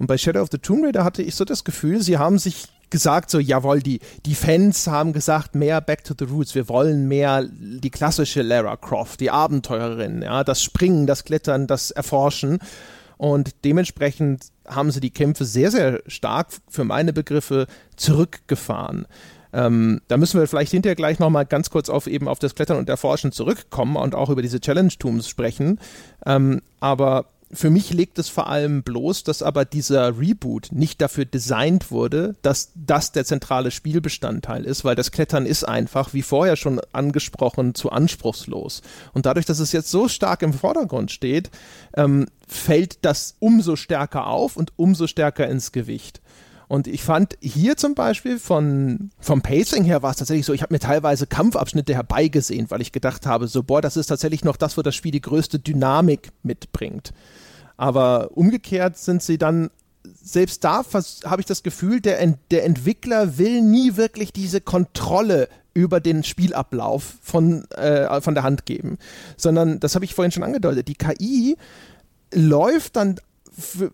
[0.00, 2.66] Und bei Shadow of the Tomb Raider hatte ich so das Gefühl, sie haben sich
[2.94, 7.08] gesagt, so, jawohl, die, die Fans haben gesagt, mehr Back to the Roots, wir wollen
[7.08, 12.60] mehr die klassische Lara Croft, die Abenteurerin, ja, das Springen, das Klettern, das Erforschen.
[13.16, 17.66] Und dementsprechend haben sie die Kämpfe sehr, sehr stark für meine Begriffe
[17.96, 19.08] zurückgefahren.
[19.52, 22.78] Ähm, da müssen wir vielleicht hinterher gleich nochmal ganz kurz auf eben auf das Klettern
[22.78, 25.80] und Erforschen zurückkommen und auch über diese Challenge-Tooms sprechen.
[26.26, 31.24] Ähm, aber für mich legt es vor allem bloß, dass aber dieser Reboot nicht dafür
[31.24, 36.56] designt wurde, dass das der zentrale Spielbestandteil ist, weil das Klettern ist einfach, wie vorher
[36.56, 38.82] schon angesprochen, zu anspruchslos.
[39.12, 41.50] Und dadurch, dass es jetzt so stark im Vordergrund steht,
[41.96, 46.20] ähm, fällt das umso stärker auf und umso stärker ins Gewicht.
[46.68, 50.62] Und ich fand hier zum Beispiel von, vom Pacing her war es tatsächlich so, ich
[50.62, 54.56] habe mir teilweise Kampfabschnitte herbeigesehen, weil ich gedacht habe, so, boah, das ist tatsächlich noch
[54.56, 57.12] das, wo das Spiel die größte Dynamik mitbringt.
[57.76, 59.70] Aber umgekehrt sind sie dann
[60.22, 60.84] selbst da
[61.24, 67.14] habe ich das Gefühl, der, der Entwickler will nie wirklich diese Kontrolle über den Spielablauf
[67.20, 68.98] von, äh, von der Hand geben,
[69.36, 71.56] sondern, das habe ich vorhin schon angedeutet, die KI
[72.32, 73.16] läuft dann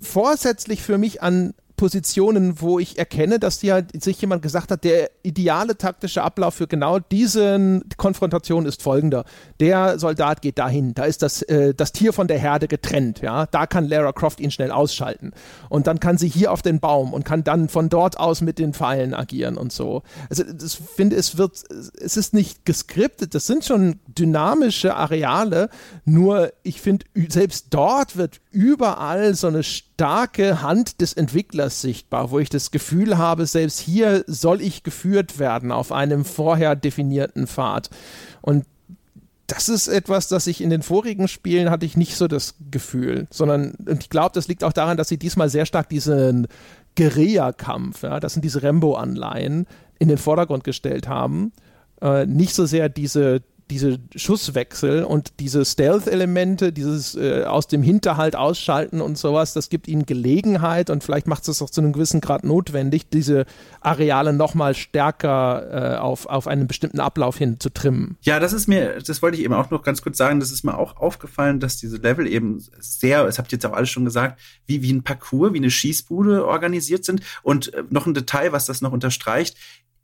[0.00, 4.84] vorsätzlich für mich an Positionen, wo ich erkenne, dass die halt sich jemand gesagt hat,
[4.84, 9.24] der ideale taktische Ablauf für genau diese Konfrontation ist folgender.
[9.60, 13.46] Der Soldat geht dahin, da ist das, äh, das Tier von der Herde getrennt, ja,
[13.46, 15.32] da kann Lara Croft ihn schnell ausschalten.
[15.70, 18.58] Und dann kann sie hier auf den Baum und kann dann von dort aus mit
[18.58, 20.02] den Pfeilen agieren und so.
[20.28, 21.62] Also ich finde, es wird,
[21.98, 25.70] es ist nicht geskriptet, das sind schon dynamische Areale,
[26.04, 32.38] nur ich finde, selbst dort wird überall so eine starke Hand des Entwicklers sichtbar, wo
[32.38, 37.90] ich das Gefühl habe, selbst hier soll ich geführt werden auf einem vorher definierten Pfad.
[38.42, 38.64] Und
[39.46, 43.26] das ist etwas, das ich in den vorigen Spielen hatte ich nicht so das Gefühl,
[43.30, 46.46] sondern und ich glaube, das liegt auch daran, dass sie diesmal sehr stark diesen
[46.96, 49.66] Guerilla-Kampf, ja, das sind diese Rambo-Anleihen,
[49.98, 51.52] in den Vordergrund gestellt haben.
[52.00, 58.36] Äh, nicht so sehr diese diese Schusswechsel und diese Stealth-Elemente, dieses äh, aus dem Hinterhalt
[58.36, 62.20] ausschalten und sowas, das gibt ihnen Gelegenheit und vielleicht macht es auch zu einem gewissen
[62.20, 63.46] Grad notwendig, diese
[63.80, 68.18] Areale nochmal stärker äh, auf, auf einen bestimmten Ablauf hin zu trimmen.
[68.22, 70.64] Ja, das ist mir, das wollte ich eben auch noch ganz kurz sagen, das ist
[70.64, 74.04] mir auch aufgefallen, dass diese Level eben sehr, das habt ihr jetzt auch alles schon
[74.04, 77.22] gesagt, wie, wie ein Parcours, wie eine Schießbude organisiert sind.
[77.42, 79.56] Und äh, noch ein Detail, was das noch unterstreicht,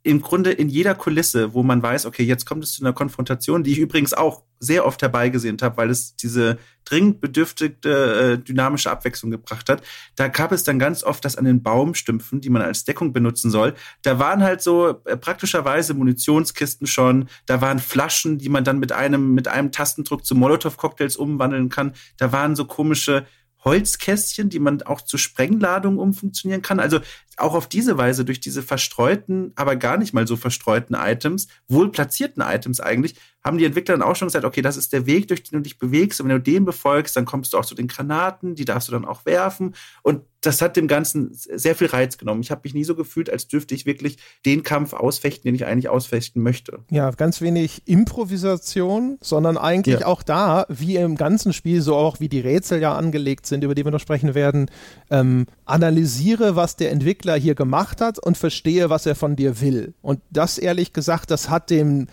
[0.07, 3.63] im Grunde in jeder Kulisse, wo man weiß, okay, jetzt kommt es zu einer Konfrontation,
[3.63, 8.89] die ich übrigens auch sehr oft herbeigesehnt habe, weil es diese dringend bedürftige äh, dynamische
[8.89, 9.83] Abwechslung gebracht hat.
[10.15, 13.51] Da gab es dann ganz oft das an den Baumstümpfen, die man als Deckung benutzen
[13.51, 13.73] soll.
[14.01, 18.93] Da waren halt so äh, praktischerweise Munitionskisten schon, da waren Flaschen, die man dann mit
[18.93, 21.91] einem mit einem Tastendruck zu Molotow-Cocktails umwandeln kann.
[22.17, 23.25] Da waren so komische
[23.63, 26.79] Holzkästchen, die man auch zu Sprengladungen umfunktionieren kann.
[26.79, 26.99] Also
[27.37, 31.91] auch auf diese Weise durch diese verstreuten, aber gar nicht mal so verstreuten Items, wohl
[31.91, 35.27] platzierten Items eigentlich, haben die Entwickler dann auch schon gesagt, okay, das ist der Weg,
[35.27, 36.19] durch den du dich bewegst.
[36.19, 38.91] Und wenn du den befolgst, dann kommst du auch zu den Granaten, die darfst du
[38.91, 39.75] dann auch werfen.
[40.01, 42.39] Und das hat dem Ganzen sehr viel Reiz genommen.
[42.41, 45.65] Ich habe mich nie so gefühlt, als dürfte ich wirklich den Kampf ausfechten, den ich
[45.65, 46.79] eigentlich ausfechten möchte.
[46.89, 50.07] Ja, ganz wenig Improvisation, sondern eigentlich ja.
[50.07, 53.75] auch da, wie im ganzen Spiel, so auch wie die Rätsel ja angelegt sind, über
[53.75, 54.71] die wir noch sprechen werden,
[55.11, 59.95] ähm, analysiere, was der Entwickler hier gemacht hat und verstehe, was er von dir will.
[60.01, 62.07] Und das ehrlich gesagt, das hat dem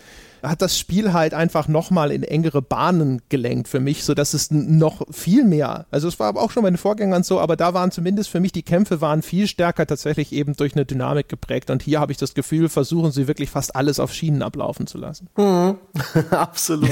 [0.45, 5.03] hat das Spiel halt einfach nochmal in engere Bahnen gelenkt für mich, sodass es noch
[5.11, 8.31] viel mehr, also es war auch schon bei den Vorgängern so, aber da waren zumindest
[8.31, 12.01] für mich die Kämpfe waren viel stärker tatsächlich eben durch eine Dynamik geprägt und hier
[12.01, 15.29] habe ich das Gefühl, versuchen sie wirklich fast alles auf Schienen ablaufen zu lassen.
[15.37, 15.79] Mhm.
[16.31, 16.91] Absolut.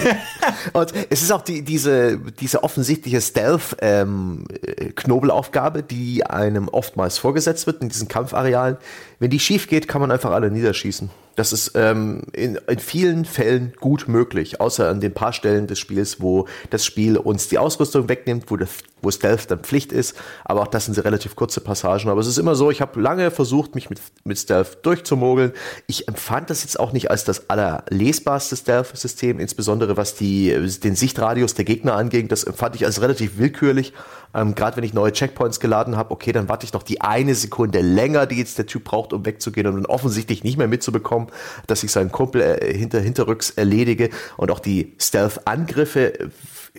[0.72, 7.82] und es ist auch die, diese, diese offensichtliche Stealth-Knobelaufgabe, ähm, die einem oftmals vorgesetzt wird
[7.82, 8.76] in diesen Kampfarealen.
[9.18, 11.10] Wenn die schief geht, kann man einfach alle niederschießen.
[11.34, 15.78] Das ist ähm, in, in vielen Fällen gut möglich, außer an den paar Stellen des
[15.78, 18.68] Spiels, wo das Spiel uns die Ausrüstung wegnimmt, wo, das,
[19.00, 20.16] wo Stealth dann Pflicht ist.
[20.44, 22.10] Aber auch das sind relativ kurze Passagen.
[22.10, 25.52] Aber es ist immer so, ich habe lange versucht, mich mit, mit Stealth durchzumogeln.
[25.86, 30.50] Ich empfand das jetzt auch nicht als das allerlesbarste Stealth-System, insbesondere was die,
[30.82, 32.28] den Sichtradius der Gegner anging.
[32.28, 33.94] Das empfand ich als relativ willkürlich.
[34.34, 37.34] Ähm, Gerade wenn ich neue Checkpoints geladen habe, okay, dann warte ich noch die eine
[37.34, 41.21] Sekunde länger, die jetzt der Typ braucht, um wegzugehen und dann offensichtlich nicht mehr mitzubekommen,
[41.66, 44.10] dass ich seinen Kumpel äh, hinter, hinterrücks erledige.
[44.36, 46.30] Und auch die Stealth-Angriffe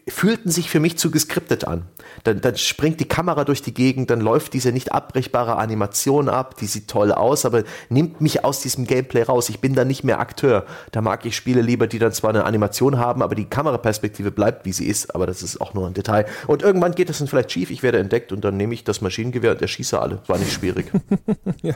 [0.08, 1.84] fühlten sich für mich zu geskriptet an.
[2.24, 6.58] Dann, dann springt die Kamera durch die Gegend, dann läuft diese nicht abbrechbare Animation ab,
[6.58, 9.50] die sieht toll aus, aber nimmt mich aus diesem Gameplay raus.
[9.50, 10.66] Ich bin da nicht mehr Akteur.
[10.92, 14.66] Da mag ich Spiele lieber, die dann zwar eine Animation haben, aber die Kameraperspektive bleibt,
[14.66, 16.26] wie sie ist, aber das ist auch nur ein Detail.
[16.48, 19.02] Und irgendwann geht das dann vielleicht schief, ich werde entdeckt und dann nehme ich das
[19.02, 20.22] Maschinengewehr und erschieße alle.
[20.28, 20.92] War nicht schwierig.
[21.62, 21.76] ja.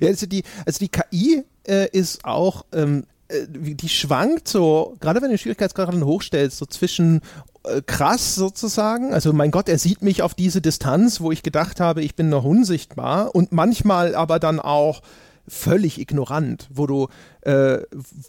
[0.00, 5.20] ja, also die, also die KI äh, ist auch ähm, äh, die schwankt so, gerade
[5.20, 7.20] wenn du den Schwierigkeitsgrad hochstellst, so zwischen
[7.64, 9.12] äh, krass sozusagen.
[9.12, 12.28] Also mein Gott, er sieht mich auf diese Distanz, wo ich gedacht habe, ich bin
[12.28, 15.02] noch unsichtbar und manchmal aber dann auch
[15.48, 17.08] völlig ignorant, wo du,
[17.42, 17.78] äh,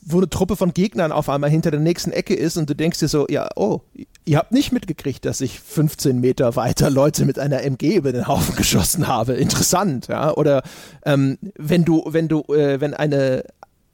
[0.01, 2.99] wo eine Truppe von Gegnern auf einmal hinter der nächsten Ecke ist und du denkst
[2.99, 3.81] dir so, ja, oh,
[4.25, 8.27] ihr habt nicht mitgekriegt, dass ich 15 Meter weiter Leute mit einer MG über den
[8.27, 9.33] Haufen geschossen habe.
[9.33, 10.33] Interessant, ja.
[10.33, 10.63] Oder
[11.05, 13.43] ähm, wenn du, wenn du, äh, wenn eine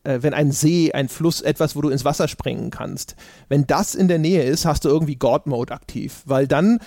[0.03, 3.15] äh, wenn ein See, ein Fluss, etwas, wo du ins Wasser springen kannst,
[3.49, 6.79] wenn das in der Nähe ist, hast du irgendwie God-Mode aktiv, weil dann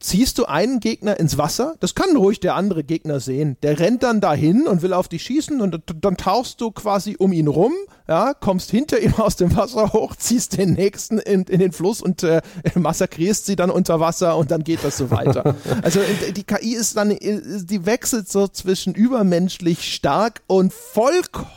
[0.00, 3.56] ziehst du einen Gegner ins Wasser, das kann ruhig der andere Gegner sehen.
[3.62, 7.32] Der rennt dann dahin und will auf dich schießen und dann tauchst du quasi um
[7.32, 7.72] ihn rum,
[8.08, 12.02] ja, kommst hinter ihm aus dem Wasser hoch, ziehst den nächsten in, in den Fluss
[12.02, 12.42] und äh,
[12.74, 15.56] massakrierst sie dann unter Wasser und dann geht das so weiter.
[15.82, 16.00] also
[16.34, 21.55] die KI ist dann, die wechselt so zwischen übermenschlich stark und vollkommen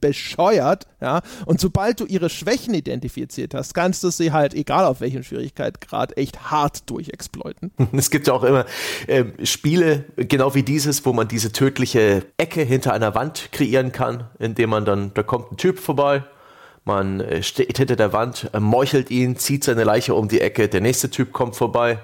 [0.00, 5.00] bescheuert, ja, und sobald du ihre Schwächen identifiziert hast, kannst du sie halt, egal auf
[5.00, 7.72] welchem Schwierigkeitsgrad, echt hart durchexploiten.
[7.92, 8.64] Es gibt ja auch immer
[9.06, 14.28] äh, Spiele, genau wie dieses, wo man diese tödliche Ecke hinter einer Wand kreieren kann,
[14.38, 16.24] indem man dann, da kommt ein Typ vorbei,
[16.84, 20.68] man äh, steht hinter der Wand, äh, meuchelt ihn, zieht seine Leiche um die Ecke,
[20.68, 21.98] der nächste Typ kommt vorbei,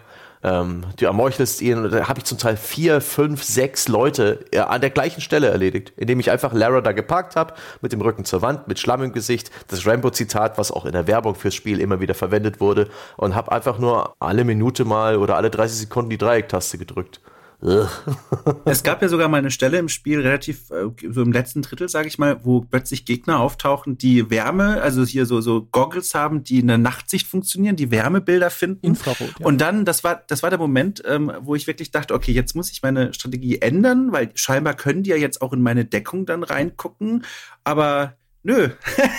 [0.47, 4.61] ähm, du ermeuchelst ihn und da habe ich zum Teil vier, fünf, sechs Leute äh,
[4.61, 8.25] an der gleichen Stelle erledigt, indem ich einfach Lara da geparkt habe, mit dem Rücken
[8.25, 11.81] zur Wand, mit Schlamm im Gesicht, das Rambo-Zitat, was auch in der Werbung fürs Spiel
[11.81, 16.11] immer wieder verwendet wurde und habe einfach nur alle Minute mal oder alle 30 Sekunden
[16.11, 17.21] die Dreiecktaste gedrückt.
[18.67, 21.89] es gab ja sogar mal eine Stelle im Spiel, relativ äh, so im letzten Drittel,
[21.89, 26.45] sage ich mal, wo plötzlich Gegner auftauchen, die Wärme, also hier so, so Goggles haben,
[26.45, 28.87] die in der Nachtsicht funktionieren, die Wärmebilder finden.
[28.87, 29.47] Infrarot, ja.
[29.47, 32.55] Und dann, das war, das war der Moment, ähm, wo ich wirklich dachte, okay, jetzt
[32.55, 36.27] muss ich meine Strategie ändern, weil scheinbar können die ja jetzt auch in meine Deckung
[36.27, 37.25] dann reingucken,
[37.65, 38.17] aber
[38.47, 38.69] Nö.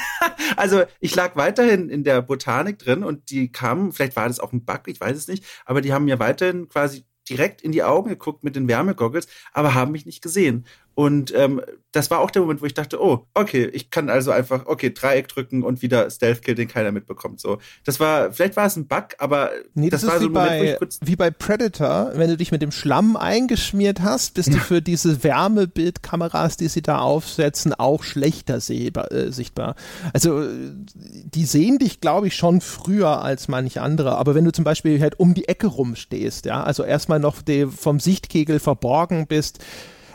[0.56, 4.54] also ich lag weiterhin in der Botanik drin und die kamen, vielleicht war das auch
[4.54, 7.84] ein Bug, ich weiß es nicht, aber die haben mir weiterhin quasi direkt in die
[7.84, 10.66] Augen geguckt mit den Wärmegoggles, aber haben mich nicht gesehen.
[10.98, 11.62] Und ähm,
[11.92, 14.92] das war auch der Moment, wo ich dachte, oh, okay, ich kann also einfach, okay,
[14.92, 17.40] Dreieck drücken und wieder Stealth Kill, den keiner mitbekommt.
[17.40, 20.32] So, das war, vielleicht war es ein Bug, aber nee, das, das war so ein
[20.32, 24.02] Moment, bei, wo ich kurz wie bei Predator, wenn du dich mit dem Schlamm eingeschmiert
[24.02, 29.76] hast, bist du für diese Wärmebildkameras, die sie da aufsetzen, auch schlechter sehbar, äh, sichtbar.
[30.14, 30.48] Also
[30.96, 34.18] die sehen dich, glaube ich, schon früher als manch andere.
[34.18, 37.36] Aber wenn du zum Beispiel halt um die Ecke rumstehst, ja, also erstmal noch
[37.70, 39.60] vom Sichtkegel verborgen bist,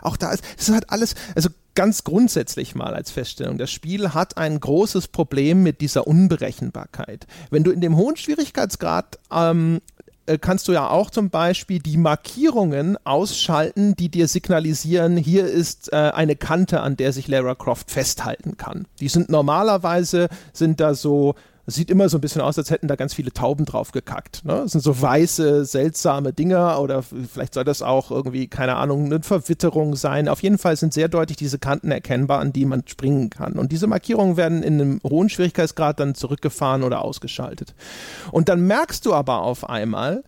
[0.02, 4.36] auch da ist, das hat alles, also ganz grundsätzlich mal als Feststellung, das Spiel hat
[4.36, 7.26] ein großes Problem mit dieser Unberechenbarkeit.
[7.50, 9.80] Wenn du in dem hohen Schwierigkeitsgrad ähm,
[10.26, 15.92] äh, kannst du ja auch zum Beispiel die Markierungen ausschalten, die dir signalisieren, hier ist
[15.92, 18.86] äh, eine Kante, an der sich Lara Croft festhalten kann.
[19.00, 21.34] Die sind normalerweise, sind da so
[21.64, 24.44] es sieht immer so ein bisschen aus, als hätten da ganz viele Tauben drauf gekackt.
[24.44, 24.54] Ne?
[24.62, 29.22] Das sind so weiße, seltsame Dinger oder vielleicht soll das auch irgendwie, keine Ahnung, eine
[29.22, 30.28] Verwitterung sein.
[30.28, 33.52] Auf jeden Fall sind sehr deutlich diese Kanten erkennbar, an die man springen kann.
[33.52, 37.74] Und diese Markierungen werden in einem hohen Schwierigkeitsgrad dann zurückgefahren oder ausgeschaltet.
[38.32, 40.24] Und dann merkst du aber auf einmal,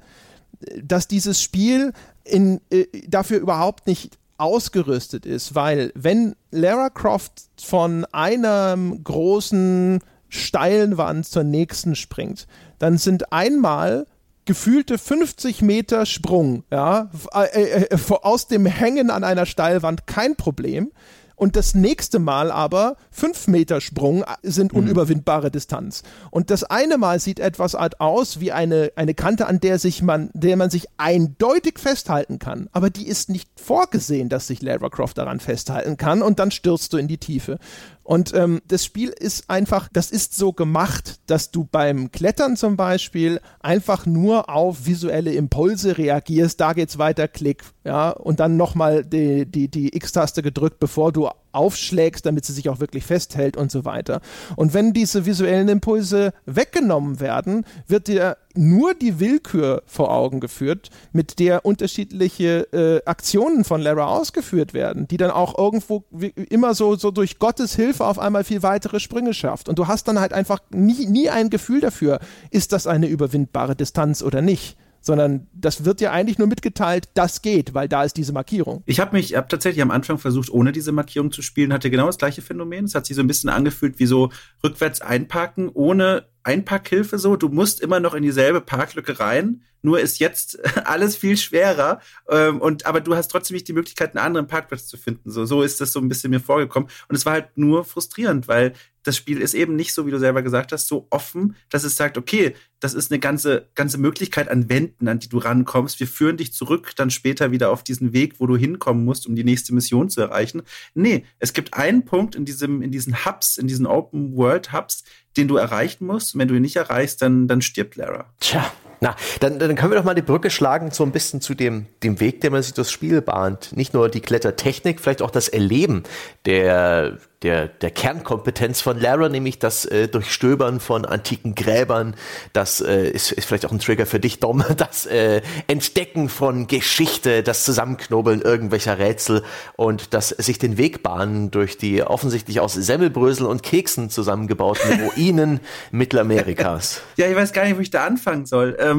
[0.83, 1.93] dass dieses Spiel
[2.23, 10.01] in, äh, dafür überhaupt nicht ausgerüstet ist, weil wenn Lara Croft von einem großen
[10.35, 12.47] steilen Wand zur nächsten springt,
[12.79, 14.07] dann sind einmal
[14.45, 20.37] gefühlte 50 Meter Sprung, ja, äh, äh, äh aus dem Hängen an einer Steilwand kein
[20.37, 20.91] Problem
[21.37, 24.81] und das nächste Mal aber fünf Meter Sprung sind mhm.
[24.81, 26.03] unüberwindbare Distanz.
[26.31, 30.03] Und das eine Mal sieht etwas Art aus wie eine, eine Kante, an der sich
[30.03, 32.69] man, der man sich eindeutig festhalten kann.
[32.73, 36.93] Aber die ist nicht vorgesehen, dass sich Lara Croft daran festhalten kann und dann stürzt
[36.93, 37.59] du in die Tiefe.
[38.05, 42.77] Und ähm, das Spiel ist einfach, das ist so gemacht, dass du beim Klettern zum
[42.77, 46.61] Beispiel einfach nur auf visuelle Impulse reagierst.
[46.61, 51.31] Da geht's weiter, Klick, ja, und dann nochmal die, die, die X-Taste gedrückt, bevor du
[51.55, 54.21] aufschlägst, damit sie sich auch wirklich festhält und so weiter.
[54.57, 60.91] Und wenn diese visuellen Impulse weggenommen werden, wird dir nur die Willkür vor Augen geführt,
[61.13, 66.05] mit der unterschiedliche äh, Aktionen von Lara ausgeführt werden, die dann auch irgendwo
[66.51, 69.69] immer so, so durch Gottes Hilfe auf einmal viel weitere Sprünge schafft.
[69.69, 72.21] Und du hast dann halt einfach nie, nie ein Gefühl dafür,
[72.51, 77.43] ist das eine überwindbare Distanz oder nicht sondern das wird ja eigentlich nur mitgeteilt, das
[77.43, 78.83] geht, weil da ist diese Markierung.
[78.87, 82.07] Ich habe mich hab tatsächlich am Anfang versucht, ohne diese Markierung zu spielen, hatte genau
[82.07, 82.87] das gleiche Phänomen.
[82.87, 84.31] Es hat sich so ein bisschen angefühlt wie so
[84.65, 87.37] rückwärts einparken, ohne Einpackhilfe so.
[87.37, 89.63] Du musst immer noch in dieselbe Parklücke rein.
[89.83, 92.01] Nur ist jetzt alles viel schwerer.
[92.29, 95.31] Ähm, und, aber du hast trotzdem nicht die Möglichkeit, einen anderen Parkplatz zu finden.
[95.31, 96.89] So, so ist das so ein bisschen mir vorgekommen.
[97.09, 98.73] Und es war halt nur frustrierend, weil
[99.05, 101.97] das Spiel ist eben nicht so, wie du selber gesagt hast, so offen, dass es
[101.97, 106.01] sagt, okay, das ist eine ganze, ganze Möglichkeit an Wänden, an die du rankommst.
[106.01, 109.37] Wir führen dich zurück dann später wieder auf diesen Weg, wo du hinkommen musst, um
[109.37, 110.63] die nächste Mission zu erreichen.
[110.95, 115.05] Nee, es gibt einen Punkt in diesem, in diesen Hubs, in diesen Open World Hubs,
[115.37, 116.35] den du erreichen musst.
[116.35, 118.27] Und wenn du ihn nicht erreichst, dann, dann stirbt Lara.
[118.41, 118.73] Tja,
[119.05, 121.85] Na, dann, dann können wir doch mal die Brücke schlagen so ein bisschen zu dem,
[122.03, 123.77] dem Weg, den man sich das Spiel bahnt.
[123.77, 126.05] Nicht nur die Klettertechnik, vielleicht auch das Erleben
[126.47, 132.17] der, der, der Kernkompetenz von Lara, nämlich das äh, Durchstöbern von antiken Gräbern.
[132.55, 134.65] Das äh, ist, ist vielleicht auch ein Trigger für dich, Dom.
[134.77, 139.43] Das äh, Entdecken von Geschichte, das Zusammenknobeln irgendwelcher Rätsel
[139.77, 145.61] und das sich den Weg bahnen durch die offensichtlich aus Semmelbrösel und Keksen zusammengebauten Ruinen
[145.91, 147.03] Mittelamerikas.
[147.17, 148.77] Ja, ich weiß gar nicht, wo ich da anfangen soll.
[148.81, 148.94] Ähm,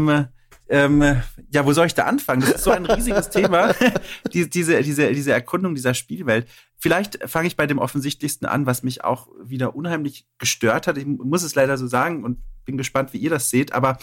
[0.68, 2.42] ähm, ja, wo soll ich da anfangen?
[2.42, 3.74] Das ist so ein riesiges Thema,
[4.34, 6.48] die, diese, diese, diese Erkundung dieser Spielwelt.
[6.78, 10.98] Vielleicht fange ich bei dem offensichtlichsten an, was mich auch wieder unheimlich gestört hat.
[10.98, 13.98] Ich muss es leider so sagen und bin gespannt, wie ihr das seht, aber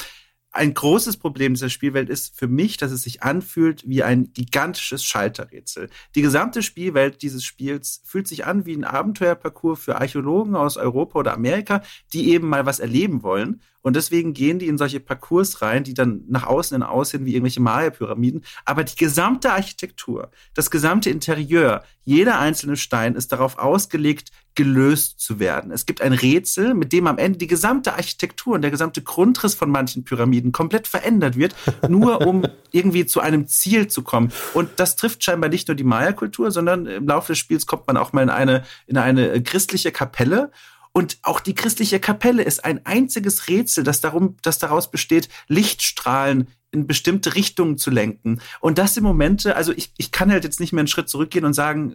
[0.55, 5.03] ein großes Problem dieser Spielwelt ist für mich, dass es sich anfühlt wie ein gigantisches
[5.03, 5.89] Schalterrätsel.
[6.15, 11.19] Die gesamte Spielwelt dieses Spiels fühlt sich an wie ein Abenteuerparcours für Archäologen aus Europa
[11.19, 13.63] oder Amerika, die eben mal was erleben wollen.
[13.81, 17.33] Und deswegen gehen die in solche Parcours rein, die dann nach außen hin aussehen wie
[17.33, 18.45] irgendwelche Maya-Pyramiden.
[18.65, 25.39] Aber die gesamte Architektur, das gesamte Interieur, jeder einzelne Stein ist darauf ausgelegt, gelöst zu
[25.39, 25.71] werden.
[25.71, 29.55] Es gibt ein Rätsel, mit dem am Ende die gesamte Architektur und der gesamte Grundriss
[29.55, 31.55] von manchen Pyramiden komplett verändert wird,
[31.89, 34.33] nur um irgendwie zu einem Ziel zu kommen.
[34.55, 37.97] Und das trifft scheinbar nicht nur die Maya-Kultur, sondern im Laufe des Spiels kommt man
[37.97, 40.51] auch mal in eine, in eine christliche Kapelle
[40.93, 46.49] und auch die christliche Kapelle ist ein einziges Rätsel, das darum, das daraus besteht, Lichtstrahlen
[46.71, 48.41] in bestimmte Richtungen zu lenken.
[48.61, 51.45] Und das sind Momente, also ich, ich kann halt jetzt nicht mehr einen Schritt zurückgehen
[51.45, 51.95] und sagen,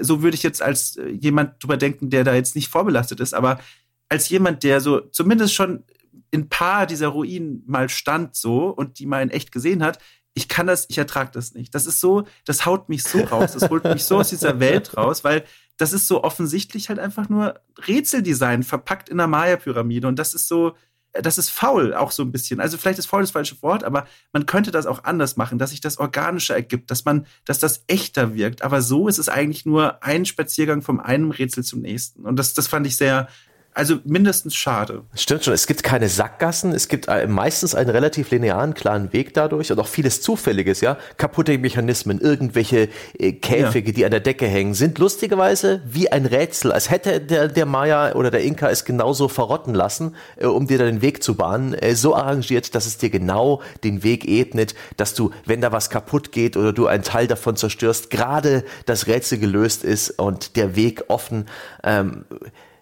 [0.00, 3.34] so würde ich jetzt als äh, jemand drüber denken, der da jetzt nicht vorbelastet ist,
[3.34, 3.60] aber
[4.08, 5.84] als jemand, der so zumindest schon
[6.30, 9.98] in paar dieser Ruinen mal stand so und die mal in echt gesehen hat,
[10.34, 11.74] ich kann das, ich ertrage das nicht.
[11.74, 14.96] Das ist so, das haut mich so raus, das holt mich so aus dieser Welt
[14.96, 15.44] raus, weil
[15.76, 20.06] das ist so offensichtlich halt einfach nur Rätseldesign verpackt in einer Maya-Pyramide.
[20.06, 20.74] Und das ist so,
[21.12, 22.60] das ist faul auch so ein bisschen.
[22.60, 25.70] Also vielleicht ist faul das falsche Wort, aber man könnte das auch anders machen, dass
[25.70, 28.62] sich das organischer ergibt, dass man, dass das echter wirkt.
[28.62, 32.24] Aber so ist es eigentlich nur ein Spaziergang vom einen Rätsel zum nächsten.
[32.24, 33.28] Und das, das fand ich sehr,
[33.74, 35.02] also mindestens schade.
[35.16, 35.52] Stimmt schon.
[35.52, 36.72] Es gibt keine Sackgassen.
[36.72, 40.96] Es gibt äh, meistens einen relativ linearen, klaren Weg dadurch und auch vieles Zufälliges, ja.
[41.16, 42.88] Kaputte Mechanismen, irgendwelche
[43.18, 43.94] äh, Käfige, ja.
[43.94, 46.70] die an der Decke hängen, sind lustigerweise wie ein Rätsel.
[46.70, 50.78] Als hätte der, der Maya oder der Inka es genauso verrotten lassen, äh, um dir
[50.78, 51.76] da den Weg zu bahnen.
[51.94, 56.30] So arrangiert, dass es dir genau den Weg ebnet, dass du, wenn da was kaputt
[56.30, 61.06] geht oder du einen Teil davon zerstörst, gerade das Rätsel gelöst ist und der Weg
[61.08, 61.46] offen.
[61.82, 62.24] Ähm,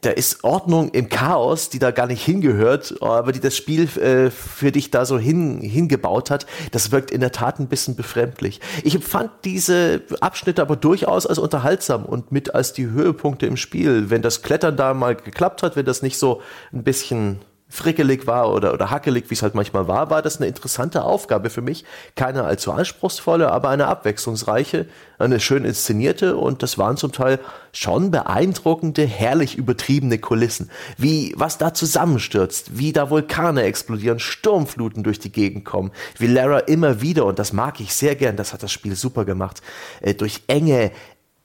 [0.02, 4.30] da ist Ordnung im Chaos, die da gar nicht hingehört, aber die das Spiel äh,
[4.30, 6.46] für dich da so hin, hingebaut hat.
[6.72, 8.60] Das wirkt in der Tat ein bisschen befremdlich.
[8.82, 14.10] Ich empfand diese Abschnitte aber durchaus als unterhaltsam und mit als die Höhepunkte im Spiel.
[14.10, 16.42] Wenn das Klettern da mal geklappt hat, wenn das nicht so
[16.72, 17.38] ein bisschen
[17.72, 21.48] frickelig war oder, oder hackelig, wie es halt manchmal war, war das eine interessante Aufgabe
[21.48, 21.86] für mich.
[22.16, 24.86] Keine allzu anspruchsvolle, aber eine abwechslungsreiche,
[25.18, 27.38] eine schön inszenierte und das waren zum Teil
[27.72, 30.70] schon beeindruckende, herrlich übertriebene Kulissen.
[30.98, 36.58] Wie, was da zusammenstürzt, wie da Vulkane explodieren, Sturmfluten durch die Gegend kommen, wie Lara
[36.58, 39.62] immer wieder, und das mag ich sehr gern, das hat das Spiel super gemacht,
[40.02, 40.90] äh, durch enge,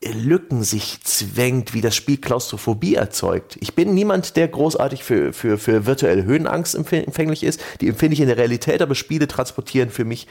[0.03, 3.57] Lücken sich zwängt, wie das Spiel Klaustrophobie erzeugt.
[3.61, 7.61] Ich bin niemand, der großartig für, für, für virtuelle Höhenangst empfänglich ist.
[7.81, 10.27] Die empfinde ich in der Realität, aber Spiele transportieren für mich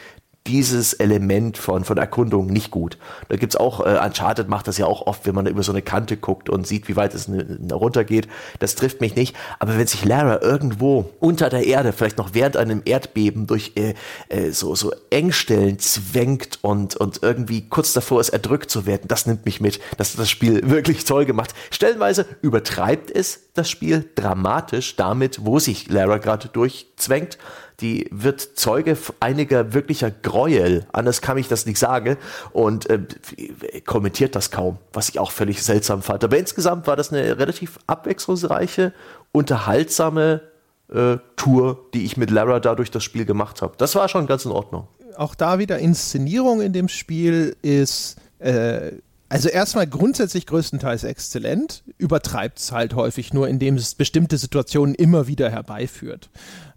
[0.47, 2.99] dieses Element von, von Erkundung nicht gut.
[3.29, 5.83] Da gibt's auch, äh, Uncharted macht das ja auch oft, wenn man über so eine
[5.83, 7.29] Kante guckt und sieht, wie weit es
[7.71, 8.29] runtergeht.
[8.59, 9.37] Das trifft mich nicht.
[9.59, 13.95] Aber wenn sich Lara irgendwo unter der Erde, vielleicht noch während einem Erdbeben, durch äh,
[14.29, 19.27] äh, so, so Engstellen zwängt und, und irgendwie kurz davor ist, erdrückt zu werden, das
[19.27, 19.81] nimmt mich mit.
[19.97, 21.55] Das hat das Spiel wirklich toll gemacht.
[21.71, 27.39] Stellenweise übertreibt es das Spiel dramatisch damit, wo sich Lara gerade durchzwängt
[27.81, 32.17] die wird Zeuge einiger wirklicher Gräuel, anders kann ich das nicht sagen,
[32.53, 33.01] und äh,
[33.85, 36.25] kommentiert das kaum, was ich auch völlig seltsam fand.
[36.25, 38.93] Aber insgesamt war das eine relativ abwechslungsreiche,
[39.33, 40.41] unterhaltsame
[40.93, 43.75] äh, Tour, die ich mit Lara da durch das Spiel gemacht habe.
[43.77, 44.89] Das war schon ganz in Ordnung.
[45.17, 48.93] Auch da wieder Inszenierung in dem Spiel ist äh,
[49.29, 55.27] also erstmal grundsätzlich größtenteils exzellent, übertreibt es halt häufig nur, indem es bestimmte Situationen immer
[55.27, 56.31] wieder herbeiführt.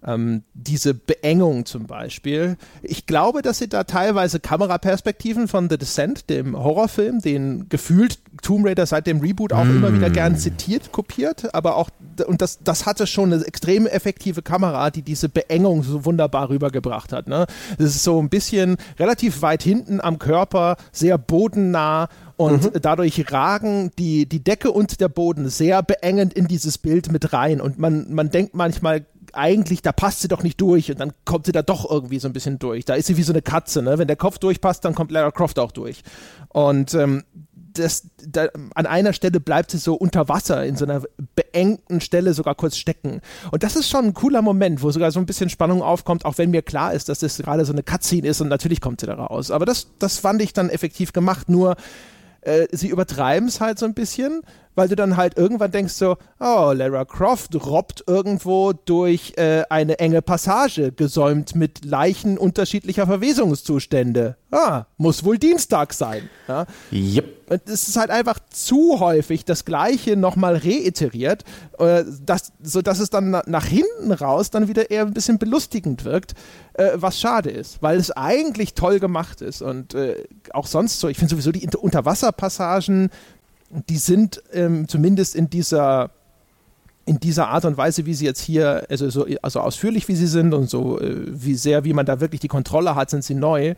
[0.06, 2.58] Ähm, diese Beengung zum Beispiel.
[2.82, 8.66] Ich glaube, dass sie da teilweise Kameraperspektiven von The Descent, dem Horrorfilm, den gefühlt Tomb
[8.66, 9.78] Raider seit dem Reboot auch mm.
[9.78, 11.90] immer wieder gern zitiert, kopiert, aber auch,
[12.26, 17.12] und das, das hatte schon eine extrem effektive Kamera, die diese Beengung so wunderbar rübergebracht
[17.12, 17.28] hat.
[17.28, 17.46] Ne?
[17.78, 22.08] Das ist so ein bisschen relativ weit hinten am Körper, sehr bodennah
[22.40, 22.82] und mhm.
[22.82, 27.60] dadurch ragen die, die Decke und der Boden sehr beengend in dieses Bild mit rein.
[27.60, 29.06] Und man, man denkt manchmal,
[29.36, 32.28] eigentlich, da passt sie doch nicht durch und dann kommt sie da doch irgendwie so
[32.28, 32.86] ein bisschen durch.
[32.86, 33.98] Da ist sie wie so eine Katze, ne?
[33.98, 36.02] Wenn der Kopf durchpasst, dann kommt Lara Croft auch durch.
[36.50, 37.24] Und ähm,
[37.74, 41.04] das, da, an einer Stelle bleibt sie so unter Wasser, in so einer
[41.36, 43.22] beengten Stelle sogar kurz stecken.
[43.52, 46.38] Und das ist schon ein cooler Moment, wo sogar so ein bisschen Spannung aufkommt, auch
[46.38, 49.08] wenn mir klar ist, dass das gerade so eine Cutscene ist und natürlich kommt sie
[49.08, 49.52] da raus.
[49.52, 51.76] Aber das, das fand ich dann effektiv gemacht, nur
[52.42, 54.42] äh, sie übertreiben es halt so ein bisschen,
[54.76, 60.00] weil du dann halt irgendwann denkst so, oh, Lara Croft robbt irgendwo durch äh, eine
[60.00, 64.38] enge Passage, gesäumt mit Leichen unterschiedlicher Verwesungszustände.
[64.52, 66.30] Ah, muss wohl Dienstag sein.
[66.48, 66.66] Ja?
[66.92, 67.40] Yep.
[67.50, 71.44] Und es ist halt einfach zu häufig das Gleiche nochmal reiteriert,
[71.80, 76.36] äh, dass, sodass es dann nach hinten raus dann wieder eher ein bisschen belustigend wirkt,
[76.74, 81.08] äh, was schade ist, weil es eigentlich toll gemacht ist und äh, auch sonst so.
[81.08, 83.10] Ich finde sowieso die Unterwasserpassagen,
[83.70, 86.12] die sind ähm, zumindest in dieser
[87.06, 90.28] in dieser Art und Weise, wie sie jetzt hier, also so also ausführlich wie sie
[90.28, 93.34] sind und so äh, wie sehr, wie man da wirklich die Kontrolle hat, sind sie
[93.34, 93.74] neu.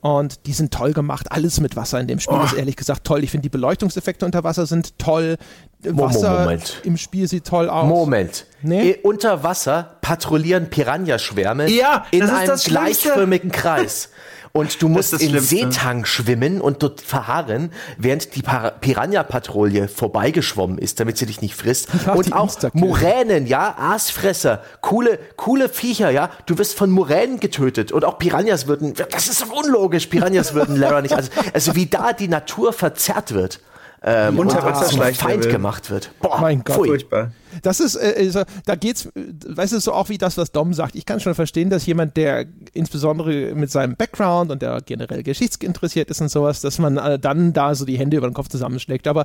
[0.00, 1.32] Und die sind toll gemacht.
[1.32, 2.44] Alles mit Wasser in dem Spiel oh.
[2.44, 3.24] ist ehrlich gesagt toll.
[3.24, 5.36] Ich finde, die Beleuchtungseffekte unter Wasser sind toll.
[5.82, 6.82] Wasser Moment.
[6.84, 7.88] im Spiel sieht toll aus.
[7.88, 8.46] Moment.
[8.60, 8.90] Nee?
[8.90, 14.10] E unter Wasser patrouillieren Piranha-Schwärme ja, in einem gleichförmigen Kreis.
[14.56, 21.18] Und du musst im Seetang schwimmen und dort verharren, während die Piranha-Patrouille vorbeigeschwommen ist, damit
[21.18, 21.88] sie dich nicht frisst.
[22.06, 26.30] Ja, und auch Muränen, ja, Aasfresser, coole, coole Viecher, ja.
[26.46, 27.90] Du wirst von Muränen getötet.
[27.90, 32.12] Und auch Piranhas würden, das ist unlogisch, Piranhas würden Lara nicht, also, also wie da
[32.12, 33.58] die Natur verzerrt wird
[34.06, 34.60] ähm, und zum
[35.14, 36.10] Feind gemacht wird.
[36.20, 36.76] Boah, mein Gott.
[36.76, 37.32] Furchtbar.
[37.62, 40.94] Das ist, äh, also, da geht's, weißt du, so auch wie das, was Dom sagt.
[40.94, 42.44] Ich kann schon verstehen, dass jemand, der
[42.74, 47.54] insbesondere mit seinem Background und der generell geschichtsinteressiert ist und sowas, dass man äh, dann
[47.54, 49.08] da so die Hände über den Kopf zusammenschlägt.
[49.08, 49.24] Aber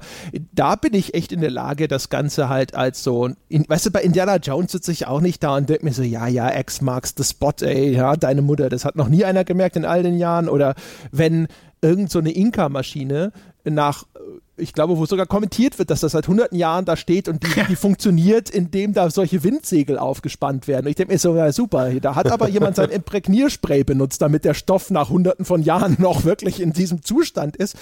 [0.53, 3.91] da bin ich echt in der Lage, das Ganze halt als so, in, weißt du,
[3.91, 6.81] bei Indiana Jones sitze ich auch nicht da und denke mir so, ja, ja, X
[6.81, 10.03] marks the spot, ey, ja, deine Mutter, das hat noch nie einer gemerkt in all
[10.03, 10.47] den Jahren.
[10.47, 10.75] Oder
[11.11, 11.47] wenn
[11.81, 13.31] irgend so eine Inka-Maschine
[13.63, 14.05] nach
[14.59, 17.63] ich glaube, wo sogar kommentiert wird, dass das seit hunderten Jahren da steht und die,
[17.67, 20.85] die funktioniert, indem da solche Windsegel aufgespannt werden.
[20.85, 24.45] Und ich denke mir so, ja super, da hat aber jemand sein Imprägnierspray benutzt, damit
[24.45, 27.75] der Stoff nach hunderten von Jahren noch wirklich in diesem Zustand ist.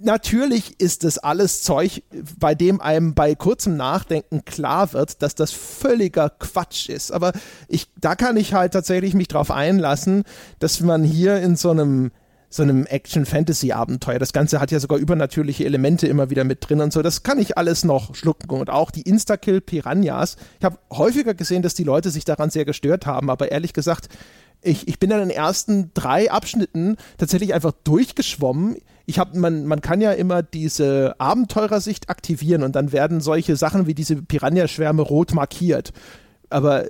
[0.00, 2.04] Natürlich ist es alles Zeug,
[2.38, 7.10] bei dem einem bei kurzem Nachdenken klar wird, dass das völliger Quatsch ist.
[7.10, 7.32] Aber
[7.66, 10.22] ich, da kann ich halt tatsächlich mich drauf einlassen,
[10.60, 12.12] dass man hier in so einem
[12.50, 14.18] so einem Action-Fantasy-Abenteuer.
[14.18, 17.02] Das Ganze hat ja sogar übernatürliche Elemente immer wieder mit drin und so.
[17.02, 18.50] Das kann ich alles noch schlucken.
[18.50, 20.36] Und auch die Instakill-Piranhas.
[20.58, 24.08] Ich habe häufiger gesehen, dass die Leute sich daran sehr gestört haben, aber ehrlich gesagt,
[24.62, 28.76] ich, ich bin in den ersten drei Abschnitten tatsächlich einfach durchgeschwommen.
[29.06, 33.86] Ich habe, man, man kann ja immer diese Abenteurersicht aktivieren und dann werden solche Sachen
[33.86, 35.92] wie diese Piranha-Schwärme rot markiert.
[36.50, 36.86] Aber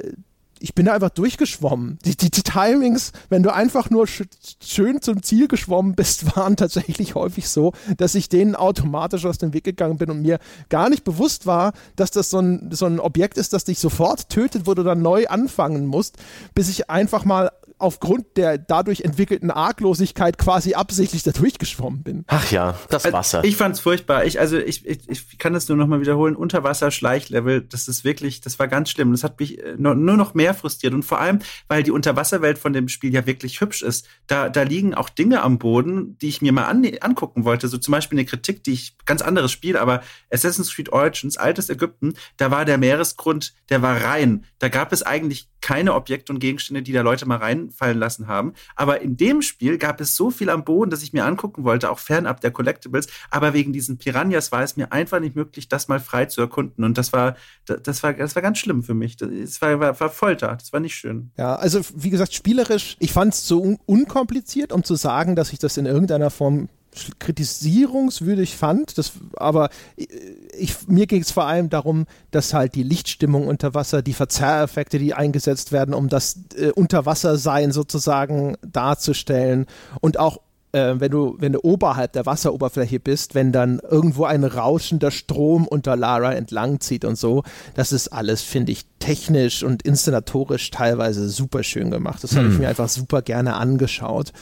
[0.60, 1.98] ich bin da einfach durchgeschwommen.
[2.05, 4.22] Die, die, die Timings, wenn du einfach nur sch
[4.62, 9.52] schön zum Ziel geschwommen bist, waren tatsächlich häufig so, dass ich denen automatisch aus dem
[9.52, 13.01] Weg gegangen bin und mir gar nicht bewusst war, dass das so ein, so ein
[13.01, 16.16] Objekt ist, das dich sofort tötet, wo du dann neu anfangen musst,
[16.55, 22.24] bis ich einfach mal aufgrund der dadurch entwickelten Arglosigkeit quasi absichtlich da durchgeschwommen bin.
[22.26, 23.44] Ach ja, das also, Wasser.
[23.44, 24.24] Ich fand's furchtbar.
[24.24, 26.36] Ich, also ich, ich, ich kann das nur nochmal wiederholen.
[26.36, 29.12] Unterwasser-Schleichlevel, das ist wirklich, das war ganz schlimm.
[29.12, 30.94] Das hat mich äh, nur, nur noch mehr frustriert.
[30.94, 31.38] Und vor allem,
[31.68, 34.06] weil die Unterwasserwelt von dem Spiel ja wirklich hübsch ist.
[34.26, 37.68] Da, da liegen auch Dinge am Boden, die ich mir mal an, angucken wollte.
[37.68, 41.70] So zum Beispiel eine Kritik, die ich, ganz anderes Spiel, aber Assassin's Creed Origins, altes
[41.70, 44.44] Ägypten, da war der Meeresgrund, der war rein.
[44.59, 47.36] Da gab es eigentlich keine Objekte und Gegenstände, die da Leute mal
[47.69, 48.55] reinfallen lassen haben.
[48.77, 51.90] Aber in dem Spiel gab es so viel am Boden, dass ich mir angucken wollte,
[51.90, 53.09] auch fernab der Collectibles.
[53.31, 56.85] Aber wegen diesen Piranhas war es mir einfach nicht möglich, das mal frei zu erkunden.
[56.85, 57.36] Und das war,
[57.66, 59.16] das war, das war ganz schlimm für mich.
[59.16, 60.57] Das war, war, war Folter.
[60.57, 61.31] Das war nicht schön.
[61.36, 65.53] Ja, also wie gesagt, spielerisch, ich fand es so un unkompliziert, um zu sagen, dass
[65.53, 66.69] ich das in irgendeiner Form
[67.18, 73.46] kritisierungswürdig fand, das, aber ich, mir ging es vor allem darum, dass halt die Lichtstimmung
[73.46, 79.66] unter Wasser, die Verzerreffekte, die eingesetzt werden, um das äh, Unterwassersein sozusagen darzustellen
[80.00, 80.38] und auch
[80.72, 85.66] äh, wenn du wenn du oberhalb der Wasseroberfläche bist, wenn dann irgendwo ein rauschender Strom
[85.66, 87.42] unter Lara entlang zieht und so,
[87.74, 92.22] das ist alles, finde ich, technisch und inszenatorisch teilweise super schön gemacht.
[92.22, 92.38] Das hm.
[92.38, 94.32] habe ich mir einfach super gerne angeschaut.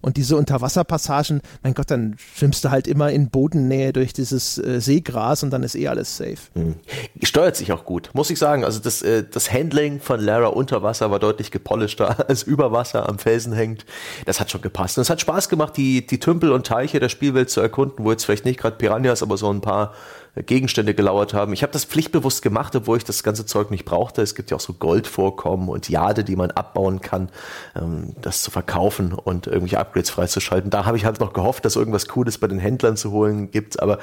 [0.00, 4.80] Und diese Unterwasserpassagen, mein Gott, dann schwimmst du halt immer in Bodennähe durch dieses äh,
[4.80, 6.38] Seegras und dann ist eh alles safe.
[6.54, 6.76] Mhm.
[7.22, 8.64] Steuert sich auch gut, muss ich sagen.
[8.64, 13.08] Also das, äh, das Handling von Lara unter Wasser war deutlich gepolischter als über Wasser
[13.08, 13.84] am Felsen hängt.
[14.24, 14.96] Das hat schon gepasst.
[14.96, 18.10] Und es hat Spaß gemacht, die, die Tümpel und Teiche der Spielwelt zu erkunden, wo
[18.10, 19.94] jetzt vielleicht nicht gerade Piranhas, aber so ein paar
[20.36, 21.52] Gegenstände gelauert haben.
[21.52, 24.22] Ich habe das pflichtbewusst gemacht, obwohl ich das ganze Zeug nicht brauchte.
[24.22, 27.30] Es gibt ja auch so Goldvorkommen und Jade, die man abbauen kann,
[27.74, 30.70] ähm, das zu verkaufen und irgendwelche Upgrades freizuschalten.
[30.70, 33.80] Da habe ich halt noch gehofft, dass irgendwas Cooles bei den Händlern zu holen gibt,
[33.80, 33.98] aber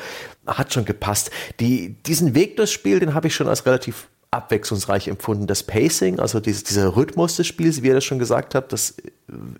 [0.46, 1.32] hat schon gepasst.
[1.60, 5.48] Die, diesen Weg durchs Spiel, den habe ich schon als relativ abwechslungsreich empfunden.
[5.48, 8.96] Das Pacing, also dieses, dieser Rhythmus des Spiels, wie ihr das schon gesagt habt, das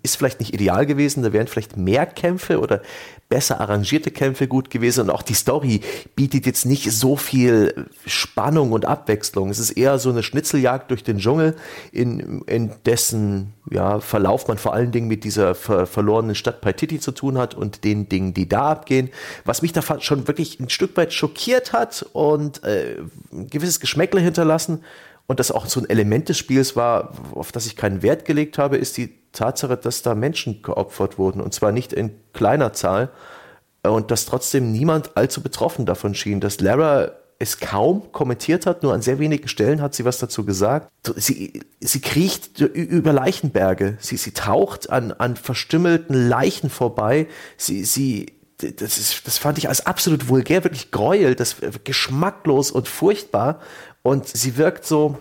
[0.02, 1.22] ist vielleicht nicht ideal gewesen.
[1.22, 2.80] Da wären vielleicht mehr Kämpfe oder
[3.28, 5.02] besser arrangierte Kämpfe gut gewesen.
[5.02, 5.82] Und auch die Story
[6.16, 9.50] bietet jetzt nicht so viel Spannung und Abwechslung.
[9.50, 11.54] Es ist eher so eine Schnitzeljagd durch den Dschungel,
[11.92, 17.00] in, in dessen ja, Verlauf man vor allen Dingen mit dieser ver verlorenen Stadt Paititi
[17.00, 19.10] zu tun hat und den Dingen, die da abgehen.
[19.44, 22.96] Was mich da schon wirklich ein Stück weit schockiert hat und äh,
[23.30, 24.57] ein gewisses Geschmäckle hinterlassen
[25.26, 28.58] und das auch so ein Element des Spiels war, auf das ich keinen Wert gelegt
[28.58, 33.10] habe, ist die Tatsache, dass da Menschen geopfert wurden und zwar nicht in kleiner Zahl
[33.82, 38.92] und dass trotzdem niemand allzu betroffen davon schien, dass Lara es kaum kommentiert hat, nur
[38.92, 40.90] an sehr wenigen Stellen hat sie was dazu gesagt.
[41.16, 48.32] Sie, sie kriecht über Leichenberge, sie, sie taucht an, an verstümmelten Leichen vorbei, sie, sie,
[48.58, 53.60] das, ist, das fand ich als absolut vulgär, wirklich gräuel, das geschmacklos und furchtbar.
[54.08, 55.18] Und sie wirkt so,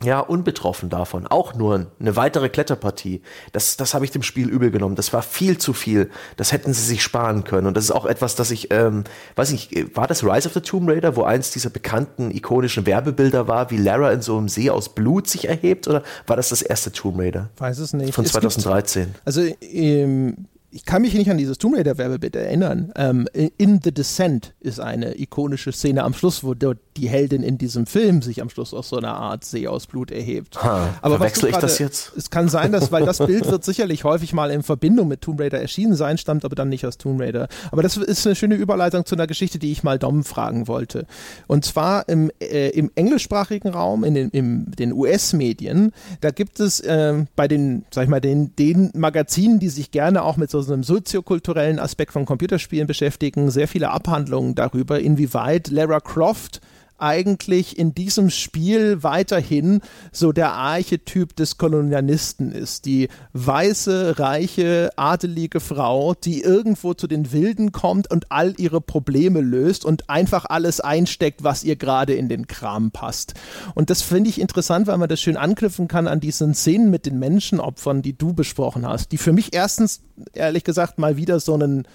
[0.00, 1.26] ja, unbetroffen davon.
[1.26, 3.22] Auch nur eine weitere Kletterpartie.
[3.52, 4.94] Das, das habe ich dem Spiel übel genommen.
[4.94, 6.10] Das war viel zu viel.
[6.36, 7.66] Das hätten sie sich sparen können.
[7.66, 9.04] Und das ist auch etwas, das ich, ähm,
[9.34, 13.48] weiß nicht, war das Rise of the Tomb Raider, wo eins dieser bekannten ikonischen Werbebilder
[13.48, 15.88] war, wie Lara in so einem See aus Blut sich erhebt?
[15.88, 17.48] Oder war das das erste Tomb Raider?
[17.56, 18.14] Weiß es nicht.
[18.14, 19.06] Von 2013.
[19.06, 22.92] Gibt, also, ähm, ich kann mich nicht an dieses Tomb Raider Werbebild erinnern.
[22.96, 27.58] Ähm, in The Descent ist eine ikonische Szene am Schluss, wo dort die Heldin in
[27.58, 30.62] diesem Film sich am Schluss aus so einer Art See aus Blut erhebt.
[30.62, 32.12] Ha, Aber verwechsel ich das jetzt?
[32.16, 35.40] Es kann sein, dass, weil das Bild wird sicherlich häufig mal in Verbindung mit Tomb
[35.40, 37.48] Raider erschienen sein, stammt aber dann nicht aus Tomb Raider.
[37.70, 41.06] Aber das ist eine schöne Überleitung zu einer Geschichte, die ich mal Dom fragen wollte.
[41.46, 46.80] Und zwar im, äh, im englischsprachigen Raum, in den, in den US-Medien, da gibt es
[46.80, 50.55] äh, bei den, sag ich mal, den, den Magazinen, die sich gerne auch mit so
[50.60, 56.60] einem soziokulturellen Aspekt von Computerspielen beschäftigen, sehr viele Abhandlungen darüber, inwieweit Lara Croft
[56.98, 59.80] eigentlich in diesem Spiel weiterhin
[60.12, 62.86] so der Archetyp des Kolonialisten ist.
[62.86, 69.40] Die weiße, reiche, adelige Frau, die irgendwo zu den Wilden kommt und all ihre Probleme
[69.40, 73.34] löst und einfach alles einsteckt, was ihr gerade in den Kram passt.
[73.74, 77.06] Und das finde ich interessant, weil man das schön anknüpfen kann an diesen Szenen mit
[77.06, 80.00] den Menschenopfern, die du besprochen hast, die für mich erstens,
[80.32, 81.86] ehrlich gesagt, mal wieder so einen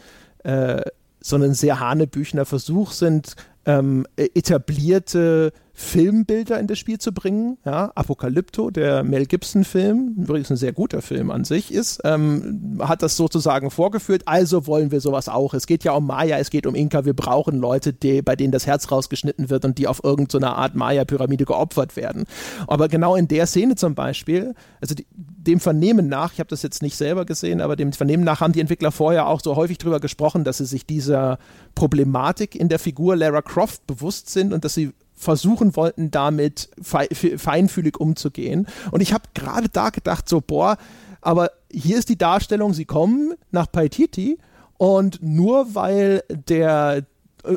[0.44, 0.82] äh,
[1.22, 3.36] so einen sehr hanebüchner Versuch sind,
[3.66, 7.58] ähm, etablierte Filmbilder in das Spiel zu bringen.
[7.66, 13.02] Ja, Apokalypto, der Mel Gibson-Film, übrigens ein sehr guter Film an sich ist, ähm, hat
[13.02, 14.24] das sozusagen vorgeführt.
[14.26, 15.54] Also wollen wir sowas auch.
[15.54, 17.06] Es geht ja um Maya, es geht um Inka.
[17.06, 20.52] Wir brauchen Leute, die, bei denen das Herz rausgeschnitten wird und die auf irgendeine so
[20.52, 22.26] Art Maya-Pyramide geopfert werden.
[22.68, 25.08] Aber genau in der Szene zum Beispiel, also die,
[25.48, 28.54] dem Vernehmen nach, ich habe das jetzt nicht selber gesehen, aber dem Vernehmen nach haben
[28.54, 31.40] die Entwickler vorher auch so häufig drüber gesprochen, dass sie sich dieser
[31.74, 38.00] Problematik in der Figur Lara Croft bewusst sind und dass sie versuchen wollten, damit feinfühlig
[38.00, 38.68] umzugehen.
[38.92, 40.78] Und ich habe gerade da gedacht, so, boah,
[41.22, 44.40] aber hier ist die Darstellung, sie kommen nach Paititi
[44.78, 47.06] und nur weil der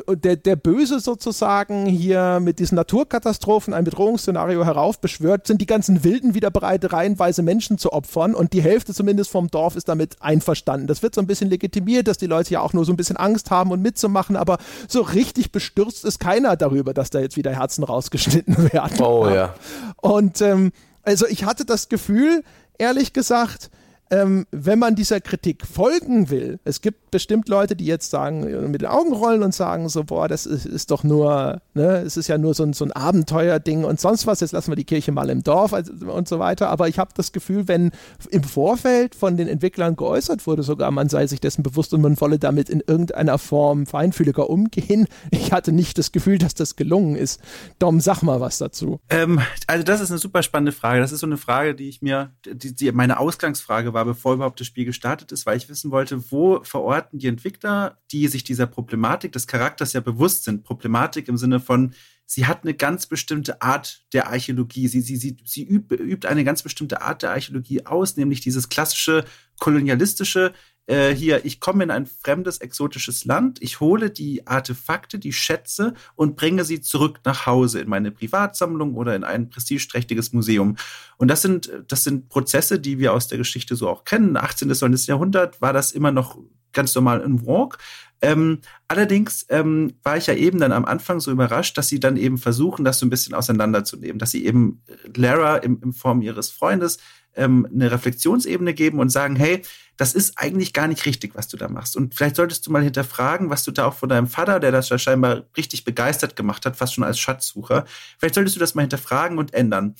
[0.07, 6.33] der, der Böse sozusagen hier mit diesen Naturkatastrophen ein Bedrohungsszenario heraufbeschwört, sind die ganzen Wilden
[6.33, 10.87] wieder bereit, reihenweise Menschen zu opfern und die Hälfte zumindest vom Dorf ist damit einverstanden.
[10.87, 13.17] Das wird so ein bisschen legitimiert, dass die Leute ja auch nur so ein bisschen
[13.17, 14.57] Angst haben und mitzumachen, aber
[14.87, 19.01] so richtig bestürzt ist keiner darüber, dass da jetzt wieder Herzen rausgeschnitten werden.
[19.01, 19.53] Oh ja.
[20.01, 20.71] Und ähm,
[21.03, 22.43] also ich hatte das Gefühl,
[22.77, 23.69] ehrlich gesagt,
[24.11, 28.81] ähm, wenn man dieser Kritik folgen will, es gibt bestimmt Leute, die jetzt sagen, mit
[28.81, 32.27] den Augen rollen und sagen so, boah, das ist, ist doch nur, ne, es ist
[32.27, 35.11] ja nur so ein, so ein Abenteuerding und sonst was, jetzt lassen wir die Kirche
[35.11, 36.69] mal im Dorf und so weiter.
[36.69, 37.91] Aber ich habe das Gefühl, wenn
[38.29, 42.19] im Vorfeld von den Entwicklern geäußert wurde, sogar man sei sich dessen bewusst und man
[42.21, 47.15] wolle damit in irgendeiner Form feinfühliger umgehen, ich hatte nicht das Gefühl, dass das gelungen
[47.15, 47.41] ist.
[47.79, 48.99] Dom, sag mal was dazu.
[49.09, 51.01] Ähm, also das ist eine super spannende Frage.
[51.01, 54.59] Das ist so eine Frage, die ich mir, die, die meine Ausgangsfrage war, bevor überhaupt
[54.59, 58.67] das Spiel gestartet ist, weil ich wissen wollte, wo verorten die Entwickler, die sich dieser
[58.67, 60.63] Problematik des Charakters ja bewusst sind.
[60.63, 61.95] Problematik im Sinne von,
[62.27, 64.87] sie hat eine ganz bestimmte Art der Archäologie.
[64.87, 68.69] Sie, sie, sie, sie übt, übt eine ganz bestimmte Art der Archäologie aus, nämlich dieses
[68.69, 69.25] klassische
[69.57, 70.53] kolonialistische,
[70.87, 75.93] äh, hier, ich komme in ein fremdes, exotisches Land, ich hole die Artefakte, die Schätze
[76.15, 80.75] und bringe sie zurück nach Hause in meine Privatsammlung oder in ein prestigeträchtiges Museum.
[81.17, 84.37] Und das sind, das sind Prozesse, die wir aus der Geschichte so auch kennen.
[84.37, 84.67] 18.
[84.67, 85.07] bis 19.
[85.07, 86.37] Jahrhundert war das immer noch
[86.75, 87.79] ganz normal in Walk.
[88.21, 92.17] Ähm, allerdings ähm, war ich ja eben dann am Anfang so überrascht, dass sie dann
[92.17, 94.81] eben versuchen, das so ein bisschen auseinanderzunehmen, dass sie eben
[95.15, 96.97] Lara im, in Form ihres Freundes
[97.35, 99.61] ähm, eine Reflexionsebene geben und sagen, hey,
[99.97, 101.95] das ist eigentlich gar nicht richtig, was du da machst.
[101.95, 104.89] Und vielleicht solltest du mal hinterfragen, was du da auch von deinem Vater, der das
[104.89, 107.85] ja scheinbar richtig begeistert gemacht hat, fast schon als Schatzsucher,
[108.17, 109.95] vielleicht solltest du das mal hinterfragen und ändern.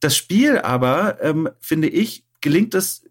[0.00, 3.04] Das Spiel aber, ähm, finde ich, gelingt es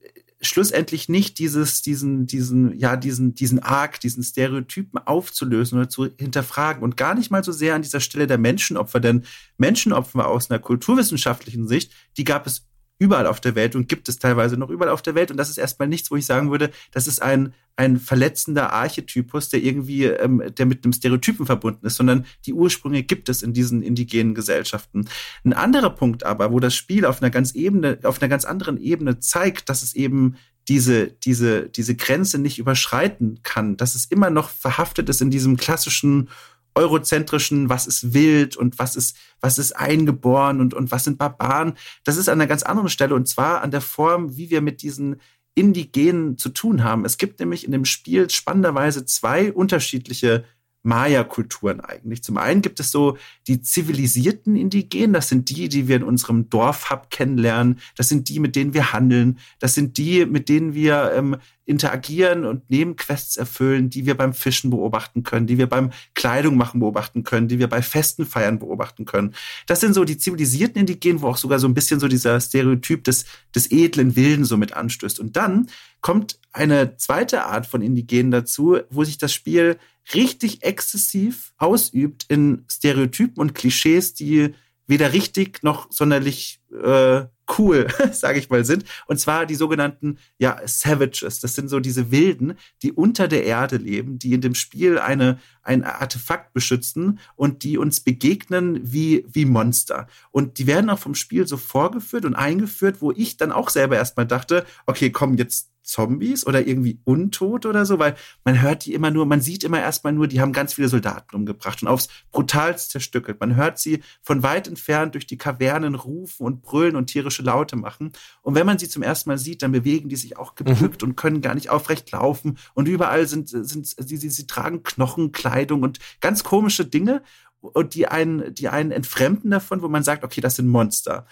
[0.43, 6.83] schlussendlich nicht, dieses, diesen, diesen, ja, diesen, diesen Arc, diesen Stereotypen aufzulösen oder zu hinterfragen
[6.83, 9.23] und gar nicht mal so sehr an dieser Stelle der Menschenopfer, denn
[9.57, 12.67] Menschenopfer aus einer kulturwissenschaftlichen Sicht, die gab es
[13.03, 15.29] überall auf der Welt und gibt es teilweise noch überall auf der Welt.
[15.29, 19.49] Und das ist erstmal nichts, wo ich sagen würde, das ist ein, ein verletzender Archetypus,
[19.49, 23.51] der irgendwie, ähm, der mit einem Stereotypen verbunden ist, sondern die Ursprünge gibt es in
[23.51, 25.09] diesen indigenen Gesellschaften.
[25.43, 28.77] Ein anderer Punkt aber, wo das Spiel auf einer ganz Ebene, auf einer ganz anderen
[28.77, 30.37] Ebene zeigt, dass es eben
[30.69, 35.57] diese, diese, diese Grenze nicht überschreiten kann, dass es immer noch verhaftet ist in diesem
[35.57, 36.29] klassischen
[36.75, 41.73] eurozentrischen, was ist wild und was ist, was ist eingeboren und, und was sind Barbaren.
[42.03, 44.81] Das ist an einer ganz anderen Stelle und zwar an der Form, wie wir mit
[44.81, 45.21] diesen
[45.55, 47.05] Indigenen zu tun haben.
[47.05, 50.45] Es gibt nämlich in dem Spiel spannenderweise zwei unterschiedliche
[50.83, 52.23] Maya-Kulturen eigentlich.
[52.23, 56.49] Zum einen gibt es so die zivilisierten Indigenen, das sind die, die wir in unserem
[56.49, 61.13] Dorfhub kennenlernen, das sind die, mit denen wir handeln, das sind die, mit denen wir
[61.15, 66.57] ähm, interagieren und Nebenquests erfüllen, die wir beim Fischen beobachten können, die wir beim Kleidung
[66.57, 69.33] machen beobachten können, die wir bei Festen feiern beobachten können.
[69.67, 73.05] Das sind so die zivilisierten Indigenen, wo auch sogar so ein bisschen so dieser Stereotyp
[73.05, 75.21] des, des edlen Wilden so mit anstößt.
[75.21, 75.67] Und dann
[76.01, 79.77] kommt eine zweite Art von Indigenen dazu, wo sich das Spiel
[80.13, 84.53] richtig exzessiv ausübt in Stereotypen und Klischees, die
[84.85, 87.25] weder richtig noch sonderlich äh,
[87.57, 88.85] cool, sage ich mal, sind.
[89.07, 91.39] Und zwar die sogenannten ja, Savages.
[91.39, 95.39] Das sind so diese Wilden, die unter der Erde leben, die in dem Spiel eine,
[95.61, 100.07] ein Artefakt beschützen und die uns begegnen wie, wie Monster.
[100.31, 103.95] Und die werden auch vom Spiel so vorgeführt und eingeführt, wo ich dann auch selber
[103.95, 108.93] erstmal dachte, okay, komm, jetzt Zombies oder irgendwie untot oder so, weil man hört die
[108.93, 112.07] immer nur, man sieht immer erstmal nur, die haben ganz viele Soldaten umgebracht und aufs
[112.31, 113.39] brutalst zerstückelt.
[113.39, 117.75] Man hört sie von weit entfernt durch die Kavernen rufen und brüllen und tierische Laute
[117.75, 118.13] machen.
[118.41, 121.09] Und wenn man sie zum ersten Mal sieht, dann bewegen die sich auch gebückt mhm.
[121.09, 122.57] und können gar nicht aufrecht laufen.
[122.73, 127.21] Und überall sind, sind sie, sie, sie tragen Knochenkleidung und ganz komische Dinge
[127.59, 131.25] und die einen, die einen entfremden davon, wo man sagt, okay, das sind Monster.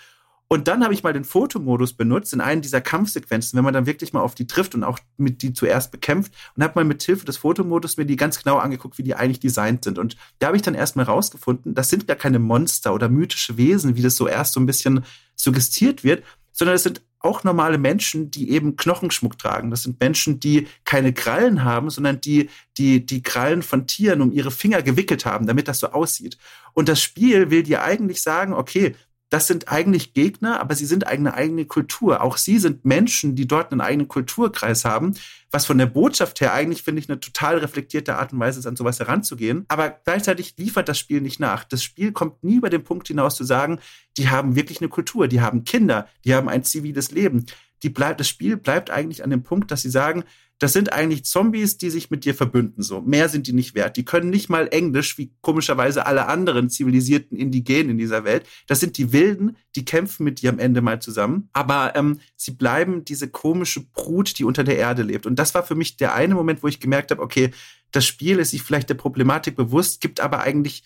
[0.52, 3.86] Und dann habe ich mal den Fotomodus benutzt in einen dieser Kampfsequenzen, wenn man dann
[3.86, 7.02] wirklich mal auf die trifft und auch mit die zuerst bekämpft und habe mal mit
[7.02, 9.98] Hilfe des Fotomodus mir die ganz genau angeguckt, wie die eigentlich designt sind.
[9.98, 13.96] Und da habe ich dann erstmal rausgefunden, das sind gar keine Monster oder mythische Wesen,
[13.96, 15.06] wie das so erst so ein bisschen
[15.38, 16.22] suggestiert wird,
[16.52, 19.72] sondern es sind auch normale Menschen, die eben Knochenschmuck tragen.
[19.72, 24.34] Das sind Menschen, die keine Krallen haben, sondern die, die die Krallen von Tieren um
[24.34, 26.38] ihre Finger gewickelt haben, damit das so aussieht.
[26.74, 28.96] Und das Spiel will dir eigentlich sagen, okay,
[29.32, 32.22] das sind eigentlich Gegner, aber sie sind eine eigene Kultur.
[32.22, 35.16] Auch sie sind Menschen, die dort einen eigenen Kulturkreis haben,
[35.50, 38.66] was von der Botschaft her eigentlich, finde ich, eine total reflektierte Art und Weise ist,
[38.68, 39.64] an sowas heranzugehen.
[39.70, 41.64] Aber gleichzeitig liefert das Spiel nicht nach.
[41.64, 43.80] Das Spiel kommt nie über den Punkt hinaus zu sagen,
[44.18, 47.46] die haben wirklich eine Kultur, die haben Kinder, die haben ein ziviles Leben.
[47.84, 50.24] Die bleibt, das Spiel bleibt eigentlich an dem Punkt, dass sie sagen,
[50.62, 52.84] das sind eigentlich Zombies, die sich mit dir verbünden.
[52.84, 53.98] So mehr sind die nicht wert.
[53.98, 58.46] Die können nicht mal Englisch, wie komischerweise alle anderen zivilisierten Indigenen in dieser Welt.
[58.68, 61.50] Das sind die Wilden, die kämpfen mit dir am Ende mal zusammen.
[61.52, 65.26] Aber ähm, sie bleiben diese komische Brut, die unter der Erde lebt.
[65.26, 67.50] Und das war für mich der eine Moment, wo ich gemerkt habe, okay,
[67.92, 70.84] das Spiel ist sich vielleicht der Problematik bewusst, gibt aber eigentlich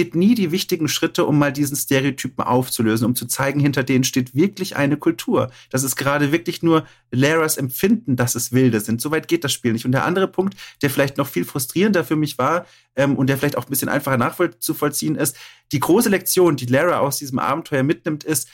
[0.00, 4.02] geht nie die wichtigen Schritte, um mal diesen Stereotypen aufzulösen, um zu zeigen, hinter denen
[4.02, 5.50] steht wirklich eine Kultur.
[5.68, 9.02] Das ist gerade wirklich nur Laras Empfinden, dass es Wilde sind.
[9.02, 9.84] Soweit geht das Spiel nicht.
[9.84, 12.64] Und der andere Punkt, der vielleicht noch viel frustrierender für mich war
[12.96, 15.36] ähm, und der vielleicht auch ein bisschen einfacher nachzuvollziehen ist,
[15.70, 18.48] die große Lektion, die Lara aus diesem Abenteuer mitnimmt, ist,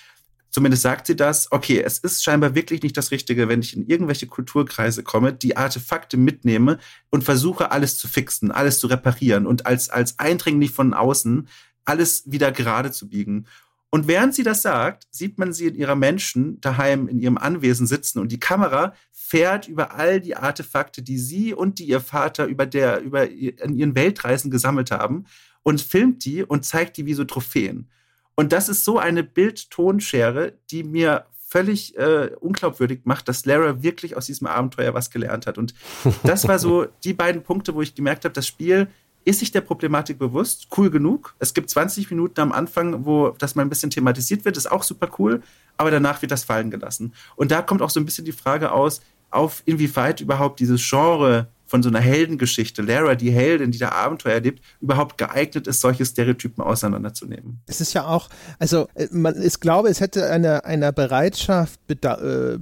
[0.56, 1.52] Zumindest sagt sie das.
[1.52, 5.54] Okay, es ist scheinbar wirklich nicht das Richtige, wenn ich in irgendwelche Kulturkreise komme, die
[5.54, 6.78] Artefakte mitnehme
[7.10, 11.46] und versuche, alles zu fixen, alles zu reparieren und als, als Eindringlich von außen
[11.84, 13.46] alles wieder gerade zu biegen.
[13.90, 17.86] Und während sie das sagt, sieht man sie in ihrer Menschen daheim in ihrem Anwesen
[17.86, 22.46] sitzen und die Kamera fährt über all die Artefakte, die sie und die ihr Vater
[22.46, 25.26] über der, über in ihren Weltreisen gesammelt haben
[25.62, 27.90] und filmt die und zeigt die wie so Trophäen.
[28.36, 34.16] Und das ist so eine Bild-Tonschere, die mir völlig äh, unglaubwürdig macht, dass Lara wirklich
[34.16, 35.58] aus diesem Abenteuer was gelernt hat.
[35.58, 35.74] Und
[36.22, 38.88] das war so die beiden Punkte, wo ich gemerkt habe, das Spiel
[39.24, 41.34] ist sich der Problematik bewusst, cool genug.
[41.40, 44.84] Es gibt 20 Minuten am Anfang, wo das mal ein bisschen thematisiert wird, ist auch
[44.84, 45.42] super cool,
[45.76, 47.12] aber danach wird das fallen gelassen.
[47.34, 49.00] Und da kommt auch so ein bisschen die Frage aus,
[49.30, 54.34] auf inwieweit überhaupt dieses Genre von so einer Heldengeschichte, Lara, die Heldin, die da Abenteuer
[54.34, 57.60] erlebt, überhaupt geeignet ist, solche Stereotypen auseinanderzunehmen.
[57.66, 58.28] Es ist ja auch,
[58.58, 62.58] also äh, man, ich glaube, es hätte eine, einer Bereitschaft äh,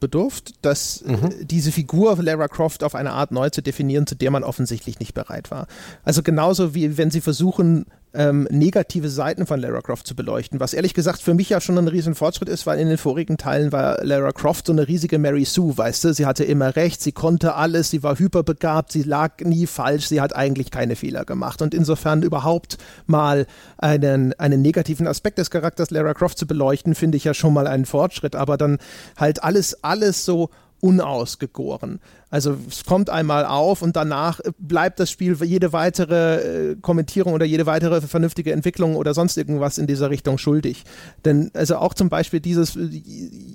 [0.00, 1.46] bedurft, dass äh, mhm.
[1.46, 5.14] diese Figur Lara Croft auf eine Art neu zu definieren, zu der man offensichtlich nicht
[5.14, 5.66] bereit war.
[6.04, 10.74] Also genauso wie wenn sie versuchen, ähm, negative Seiten von Lara Croft zu beleuchten, was
[10.74, 13.72] ehrlich gesagt für mich ja schon ein riesen Fortschritt ist, weil in den vorigen Teilen
[13.72, 17.12] war Lara Croft so eine riesige Mary Sue, weißt du, sie hatte immer recht, sie
[17.12, 21.62] konnte alles, sie war hyperbegabt, sie lag nie falsch, sie hat eigentlich keine Fehler gemacht.
[21.62, 23.46] Und insofern überhaupt mal
[23.78, 27.66] einen, einen negativen Aspekt des Charakters Lara Croft zu beleuchten, finde ich ja schon mal
[27.66, 28.78] einen Fortschritt, aber dann
[29.16, 30.50] halt alles, alles so
[30.82, 32.00] unausgegoren.
[32.28, 37.44] Also es kommt einmal auf und danach bleibt das Spiel jede weitere äh, Kommentierung oder
[37.44, 40.82] jede weitere vernünftige Entwicklung oder sonst irgendwas in dieser Richtung schuldig.
[41.24, 42.76] Denn also auch zum Beispiel dieses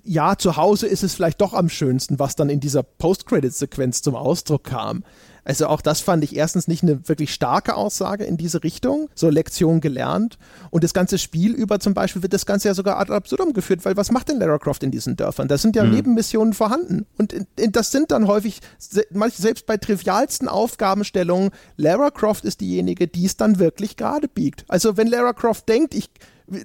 [0.06, 4.16] Ja, zu Hause ist es vielleicht doch am schönsten, was dann in dieser Post-Credit-Sequenz zum
[4.16, 5.04] Ausdruck kam.
[5.48, 9.30] Also auch das fand ich erstens nicht eine wirklich starke Aussage in diese Richtung, so
[9.30, 10.38] Lektion gelernt.
[10.72, 13.86] Und das ganze Spiel über zum Beispiel wird das Ganze ja sogar ad absurdum geführt,
[13.86, 15.48] weil was macht denn Lara Croft in diesen Dörfern?
[15.48, 15.92] Da sind ja mhm.
[15.92, 17.06] Nebenmissionen vorhanden.
[17.18, 23.38] Und das sind dann häufig, selbst bei trivialsten Aufgabenstellungen, Lara Croft ist diejenige, die es
[23.38, 24.66] dann wirklich gerade biegt.
[24.68, 26.10] Also wenn Lara Croft denkt, ich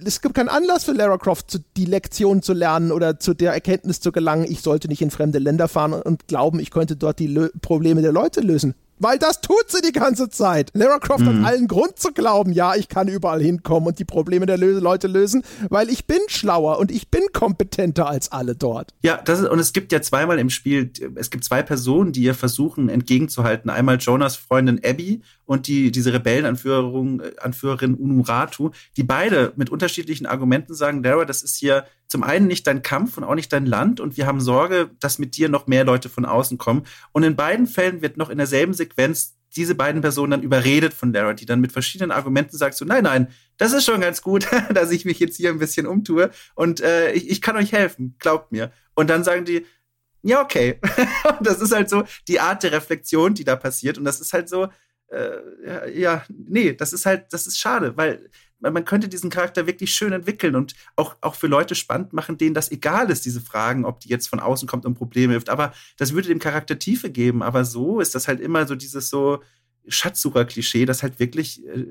[0.05, 4.01] es gibt keinen Anlass für Lara Croft, die Lektion zu lernen oder zu der Erkenntnis
[4.01, 7.49] zu gelangen, ich sollte nicht in fremde Länder fahren und glauben, ich könnte dort die
[7.61, 8.75] Probleme der Leute lösen.
[9.03, 10.70] Weil das tut sie die ganze Zeit.
[10.74, 11.45] Lara Croft mhm.
[11.45, 14.79] hat allen Grund zu glauben, ja, ich kann überall hinkommen und die Probleme der Lö
[14.79, 18.95] Leute lösen, weil ich bin schlauer und ich bin kompetenter als alle dort.
[19.03, 22.23] Ja, das ist, und es gibt ja zweimal im Spiel, es gibt zwei Personen, die
[22.23, 23.70] ihr versuchen entgegenzuhalten.
[23.70, 30.74] Einmal Jonas Freundin Abby und die, diese Rebellenanführerin Anführerin Unuratu, die beide mit unterschiedlichen Argumenten
[30.74, 33.99] sagen, Lara, das ist hier zum einen nicht dein Kampf und auch nicht dein Land
[33.99, 36.83] und wir haben Sorge, dass mit dir noch mehr Leute von außen kommen.
[37.13, 41.11] Und in beiden Fällen wird noch in derselben Sequenz diese beiden Personen dann überredet von
[41.15, 44.47] Lara, die dann mit verschiedenen Argumenten sagt so, nein, nein, das ist schon ganz gut,
[44.75, 48.15] dass ich mich jetzt hier ein bisschen umtue und äh, ich, ich kann euch helfen,
[48.19, 48.73] glaubt mir.
[48.95, 49.65] Und dann sagen die,
[50.21, 50.81] ja, okay.
[51.41, 54.51] das ist halt so die Art der Reflexion, die da passiert und das ist halt
[54.51, 54.69] so,
[55.09, 58.29] äh, ja, ja, nee, das ist halt, das ist schade, weil
[58.71, 62.55] man könnte diesen Charakter wirklich schön entwickeln und auch, auch für Leute spannend machen, denen
[62.55, 65.51] das egal ist, diese Fragen, ob die jetzt von außen kommt und Probleme hilft.
[65.51, 67.43] Aber das würde dem Charakter Tiefe geben.
[67.43, 69.43] Aber so ist das halt immer so dieses so
[69.89, 71.87] Schatzsucher-Klischee, das halt wirklich äh,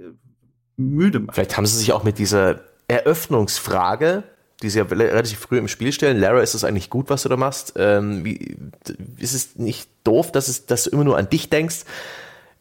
[0.77, 1.35] müde macht.
[1.35, 4.23] Vielleicht haben sie sich auch mit dieser Eröffnungsfrage,
[4.61, 7.30] die sie ja relativ früh im Spiel stellen, Lara, ist es eigentlich gut, was du
[7.30, 7.73] da machst?
[7.77, 8.57] Ähm, wie,
[9.18, 11.84] ist es nicht doof, dass, es, dass du immer nur an dich denkst?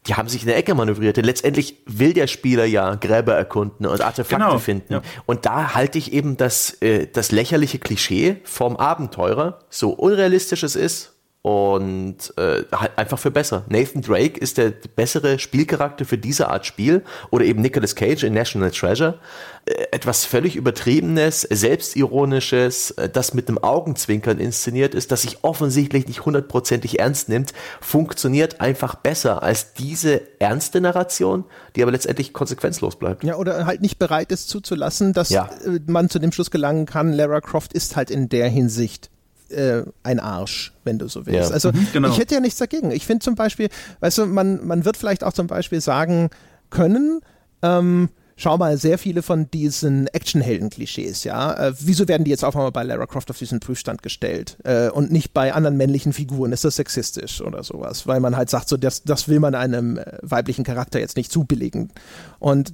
[0.07, 1.17] Die haben sich in der Ecke manövriert.
[1.17, 4.93] Denn letztendlich will der Spieler ja Gräber erkunden und Artefakte genau, finden.
[4.93, 5.01] Ja.
[5.25, 10.75] Und da halte ich eben das, äh, das lächerliche Klischee vom Abenteurer, so unrealistisch es
[10.75, 11.10] ist,
[11.43, 13.65] und äh, halt einfach für besser.
[13.67, 18.33] Nathan Drake ist der bessere Spielcharakter für diese Art Spiel oder eben Nicolas Cage in
[18.33, 19.19] National Treasure.
[19.65, 26.07] Äh, etwas völlig übertriebenes, selbstironisches, äh, das mit einem Augenzwinkern inszeniert ist, das sich offensichtlich
[26.07, 31.45] nicht hundertprozentig ernst nimmt, funktioniert einfach besser als diese ernste Narration,
[31.75, 33.23] die aber letztendlich konsequenzlos bleibt.
[33.23, 35.49] Ja, oder halt nicht bereit ist zuzulassen, dass ja.
[35.65, 39.10] Äh, man zu dem Schluss gelangen kann, Lara Croft ist halt in der Hinsicht
[39.51, 41.49] äh, ein Arsch, wenn du so willst.
[41.49, 41.53] Ja.
[41.53, 42.09] Also mhm, genau.
[42.09, 42.91] ich hätte ja nichts dagegen.
[42.91, 43.69] Ich finde zum Beispiel,
[43.99, 46.29] weißt du, man, man wird vielleicht auch zum Beispiel sagen
[46.69, 47.21] können,
[47.61, 48.09] ähm,
[48.41, 52.71] schau mal, sehr viele von diesen Actionhelden-Klischees, ja, äh, wieso werden die jetzt auf einmal
[52.71, 56.51] bei Lara Croft auf diesen Prüfstand gestellt äh, und nicht bei anderen männlichen Figuren?
[56.51, 58.07] Ist das sexistisch oder sowas?
[58.07, 61.31] Weil man halt sagt, so, das, das will man einem äh, weiblichen Charakter jetzt nicht
[61.31, 61.91] zubilligen.
[62.39, 62.73] Und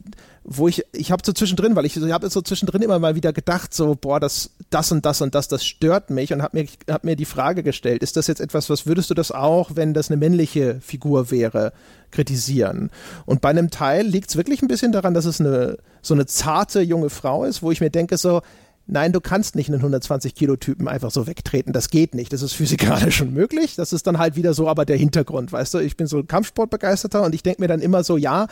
[0.50, 3.34] wo ich, ich habe so zwischendrin, weil ich, ich habe so zwischendrin immer mal wieder
[3.34, 6.68] gedacht, so, boah, das, das und das und das, das stört mich und habe mir,
[6.90, 9.94] hab mir die Frage gestellt, ist das jetzt etwas, was würdest du das auch, wenn
[9.94, 11.74] das eine männliche Figur wäre,
[12.12, 12.92] kritisieren?
[13.26, 16.26] Und bei einem Teil liegt es wirklich ein bisschen daran, dass es eine, so eine
[16.26, 18.42] zarte junge Frau ist, wo ich mir denke, so,
[18.90, 21.74] Nein, du kannst nicht einen 120 Kilo Typen einfach so wegtreten.
[21.74, 22.32] Das geht nicht.
[22.32, 23.76] Das ist physikalisch schon möglich.
[23.76, 25.80] Das ist dann halt wieder so, aber der Hintergrund, weißt du?
[25.80, 28.48] Ich bin so ein Kampfsportbegeisterter und ich denke mir dann immer so, ja,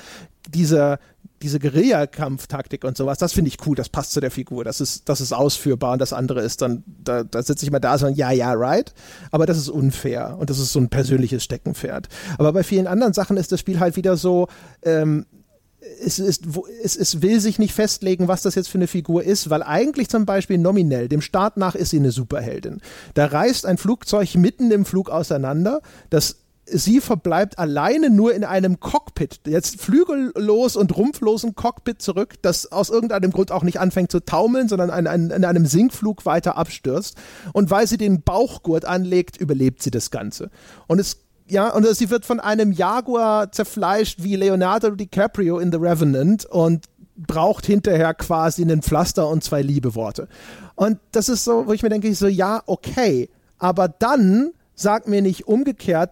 [0.49, 0.99] dieser,
[1.41, 5.10] diese Guerilla-Kampftaktik und sowas, das finde ich cool, das passt zu der Figur, das ist,
[5.10, 8.07] das ist ausführbar und das andere ist dann, da, da sitze ich mal da so,
[8.07, 8.94] ja, ja, right,
[9.32, 12.07] aber das ist unfair und das ist so ein persönliches Steckenpferd.
[12.38, 14.48] Aber bei vielen anderen Sachen ist das Spiel halt wieder so,
[14.84, 15.26] ähm,
[16.03, 16.45] es, ist,
[16.84, 20.10] es, es will sich nicht festlegen, was das jetzt für eine Figur ist, weil eigentlich
[20.10, 22.82] zum Beispiel nominell, dem Start nach ist sie eine Superheldin.
[23.14, 28.79] Da reißt ein Flugzeug mitten im Flug auseinander, das sie verbleibt alleine nur in einem
[28.79, 34.19] Cockpit, jetzt flügellos und rumpflosen Cockpit zurück, das aus irgendeinem Grund auch nicht anfängt zu
[34.19, 37.17] taumeln, sondern in, in, in einem Sinkflug weiter abstürzt.
[37.53, 40.49] Und weil sie den Bauchgurt anlegt, überlebt sie das Ganze.
[40.87, 45.77] Und es ja, und sie wird von einem Jaguar zerfleischt wie Leonardo DiCaprio in The
[45.77, 46.85] Revenant und
[47.15, 50.27] braucht hinterher quasi einen Pflaster und zwei Liebeworte.
[50.73, 53.29] Und das ist so, wo ich mir denke, so, ja, okay,
[53.59, 56.11] aber dann sag mir nicht umgekehrt,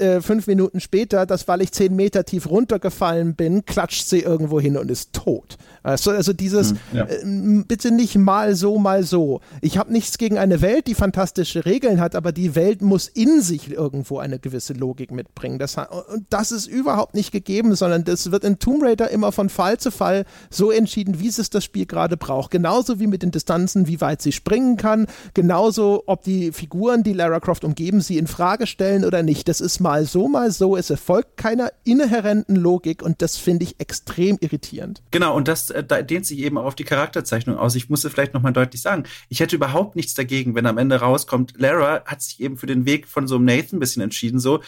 [0.00, 4.60] äh, fünf Minuten später, dass weil ich zehn Meter tief runtergefallen bin, klatscht sie irgendwo
[4.60, 5.56] hin und ist tot.
[5.82, 7.04] Also, also dieses, hm, ja.
[7.04, 9.40] äh, bitte nicht mal so, mal so.
[9.60, 13.42] Ich habe nichts gegen eine Welt, die fantastische Regeln hat, aber die Welt muss in
[13.42, 15.58] sich irgendwo eine gewisse Logik mitbringen.
[15.58, 19.50] Das, und das ist überhaupt nicht gegeben, sondern das wird in Tomb Raider immer von
[19.50, 22.50] Fall zu Fall so entschieden, wie es das Spiel gerade braucht.
[22.50, 27.12] Genauso wie mit den Distanzen, wie weit sie springen kann, genauso ob die Figuren, die
[27.12, 29.48] Lara Croft umgeben, sie in Frage stellen oder nicht.
[29.48, 30.76] Das ist mal so, mal so.
[30.76, 35.02] Es erfolgt keiner inhärenten Logik und das finde ich extrem irritierend.
[35.10, 37.74] Genau, und das äh, da dehnt sich eben auch auf die Charakterzeichnung aus.
[37.74, 39.04] Ich muss es vielleicht nochmal deutlich sagen.
[39.28, 42.86] Ich hätte überhaupt nichts dagegen, wenn am Ende rauskommt, Lara hat sich eben für den
[42.86, 44.38] Weg von so einem Nathan ein bisschen entschieden.
[44.38, 44.60] So,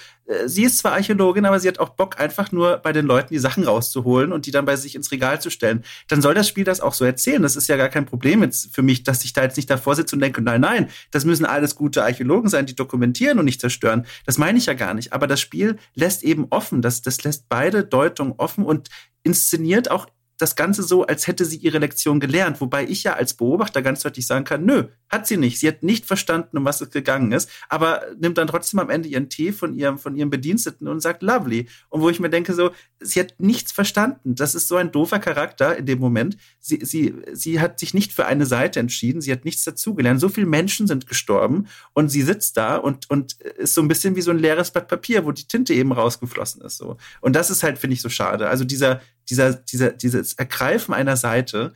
[0.46, 3.38] sie ist zwar Archäologin, aber sie hat auch Bock, einfach nur bei den Leuten die
[3.38, 5.84] Sachen rauszuholen und die dann bei sich ins Regal zu stellen.
[6.08, 7.42] Dann soll das Spiel das auch so erzählen.
[7.42, 9.94] Das ist ja gar kein Problem jetzt für mich, dass ich da jetzt nicht davor
[9.94, 13.60] sitze und denke, nein, nein, das müssen alles gute Archäologen sein, die dokumentieren und nicht
[13.60, 14.06] zerstören.
[14.24, 15.12] Das meine ich ja gar nicht.
[15.12, 16.82] Aber das Spiel lässt eben offen.
[16.82, 18.88] Das, das lässt beide Deutungen offen und
[19.22, 20.06] inszeniert auch
[20.38, 24.02] das Ganze so, als hätte sie ihre Lektion gelernt, wobei ich ja als Beobachter ganz
[24.02, 25.58] deutlich sagen kann, nö, hat sie nicht.
[25.58, 29.08] Sie hat nicht verstanden, um was es gegangen ist, aber nimmt dann trotzdem am Ende
[29.08, 31.68] ihren Tee von ihrem, von ihrem Bediensteten und sagt lovely.
[31.88, 34.34] Und wo ich mir denke, so, sie hat nichts verstanden.
[34.34, 36.36] Das ist so ein doofer Charakter in dem Moment.
[36.58, 39.20] Sie, sie, sie hat sich nicht für eine Seite entschieden.
[39.20, 40.20] Sie hat nichts dazugelernt.
[40.20, 44.16] So viele Menschen sind gestorben und sie sitzt da und, und ist so ein bisschen
[44.16, 46.96] wie so ein leeres Blatt Papier, wo die Tinte eben rausgeflossen ist, so.
[47.20, 48.48] Und das ist halt, finde ich, so schade.
[48.48, 51.74] Also dieser, dieser, dieser, dieses Ergreifen einer Seite,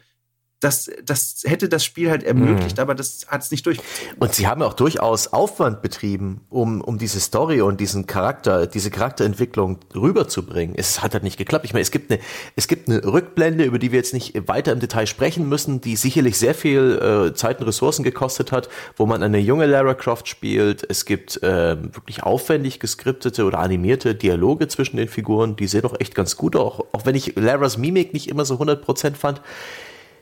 [0.60, 2.82] das, das hätte das Spiel halt ermöglicht, mhm.
[2.82, 4.18] aber das hat es nicht durchgezogen.
[4.18, 8.90] Und sie haben auch durchaus Aufwand betrieben, um, um diese Story und diesen Charakter, diese
[8.90, 10.74] Charakterentwicklung rüberzubringen.
[10.76, 11.64] Es hat halt nicht geklappt.
[11.64, 12.20] Ich meine, es gibt eine,
[12.56, 15.96] es gibt eine Rückblende, über die wir jetzt nicht weiter im Detail sprechen müssen, die
[15.96, 20.28] sicherlich sehr viel äh, Zeit und Ressourcen gekostet hat, wo man eine junge Lara Croft
[20.28, 20.84] spielt.
[20.90, 25.98] Es gibt äh, wirklich aufwendig geskriptete oder animierte Dialoge zwischen den Figuren, die sehen doch
[25.98, 29.40] echt ganz gut, auch, auch wenn ich Laras Mimik nicht immer so 100% fand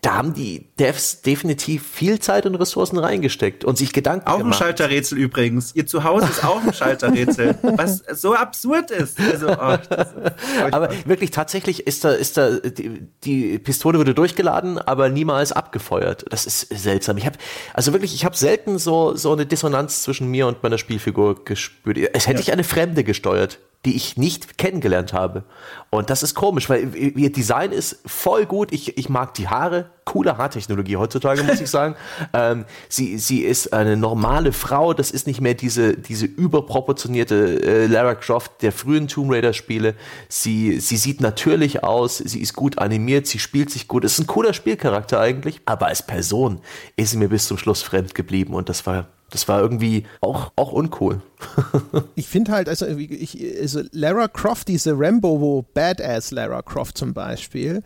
[0.02, 4.54] da haben die Devs definitiv viel Zeit und Ressourcen reingesteckt und sich Gedanken auch gemacht.
[4.54, 5.74] Auch ein Schalterrätsel übrigens.
[5.74, 9.18] Ihr Zuhause ist auch ein Schalterrätsel, was so absurd ist.
[9.20, 14.78] Also, oh, ist aber wirklich tatsächlich ist da, ist da die, die, Pistole wurde durchgeladen,
[14.78, 16.24] aber niemals abgefeuert.
[16.30, 17.16] Das ist seltsam.
[17.18, 17.38] Ich habe
[17.74, 21.98] also wirklich, ich habe selten so so eine Dissonanz zwischen mir und meiner Spielfigur gespürt.
[22.12, 22.42] Es hätte ja.
[22.42, 25.44] ich eine Fremde gesteuert die ich nicht kennengelernt habe.
[25.90, 28.72] Und das ist komisch, weil ihr Design ist voll gut.
[28.72, 29.90] Ich, ich mag die Haare.
[30.04, 31.94] Coole Haartechnologie heutzutage, muss ich sagen.
[32.32, 34.94] ähm, sie, sie ist eine normale Frau.
[34.94, 39.94] Das ist nicht mehr diese, diese überproportionierte äh, Lara Croft der frühen Tomb Raider Spiele.
[40.28, 42.18] Sie, sie sieht natürlich aus.
[42.18, 43.26] Sie ist gut animiert.
[43.26, 44.04] Sie spielt sich gut.
[44.04, 45.60] Ist ein cooler Spielcharakter eigentlich.
[45.66, 46.60] Aber als Person
[46.96, 48.54] ist sie mir bis zum Schluss fremd geblieben.
[48.54, 51.20] Und das war das war irgendwie auch, auch uncool.
[52.14, 57.12] ich finde halt, also, ich, also Lara Croft, diese Rambo, wo Badass Lara Croft zum
[57.12, 57.82] Beispiel,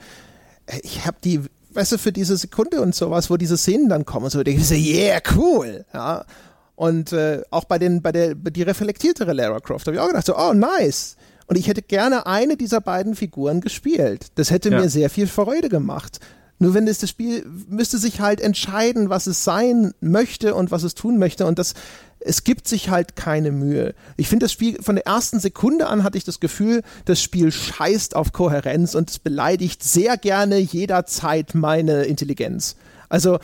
[0.83, 1.41] ich habe die,
[1.73, 4.69] weißt du, für diese Sekunde und sowas, wo diese Szenen dann kommen, so denke ich
[4.69, 6.25] so, yeah, cool, ja.
[6.77, 10.27] Und äh, auch bei den, bei der, die reflektiertere Lara Croft habe ich auch gedacht,
[10.27, 11.17] so, oh, nice.
[11.47, 14.29] Und ich hätte gerne eine dieser beiden Figuren gespielt.
[14.37, 14.81] Das hätte ja.
[14.81, 16.19] mir sehr viel Freude gemacht.
[16.63, 20.85] Nur wenn es das Spiel müsste sich halt entscheiden, was es sein möchte und was
[20.85, 21.75] es tun möchte und das
[22.21, 23.97] es gibt sich halt keine Mühe.
[24.17, 27.51] Ich finde das Spiel von der ersten Sekunde an hatte ich das Gefühl, das Spiel
[27.51, 32.77] scheißt auf Kohärenz und es beleidigt sehr gerne jederzeit meine Intelligenz.
[33.09, 33.41] Also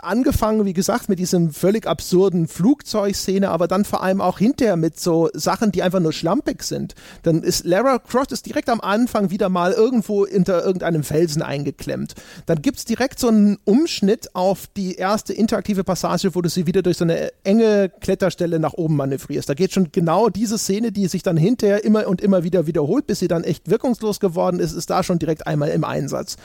[0.00, 4.98] angefangen, wie gesagt, mit diesem völlig absurden Flugzeugszene, aber dann vor allem auch hinterher mit
[4.98, 6.94] so Sachen, die einfach nur schlampig sind.
[7.22, 12.14] Dann ist Lara Croft ist direkt am Anfang wieder mal irgendwo hinter irgendeinem Felsen eingeklemmt.
[12.46, 16.82] Dann gibt's direkt so einen Umschnitt auf die erste interaktive Passage, wo du sie wieder
[16.82, 19.48] durch so eine enge Kletterstelle nach oben manövrierst.
[19.48, 23.06] Da geht schon genau diese Szene, die sich dann hinterher immer und immer wieder wiederholt,
[23.06, 26.36] bis sie dann echt wirkungslos geworden ist, ist da schon direkt einmal im Einsatz.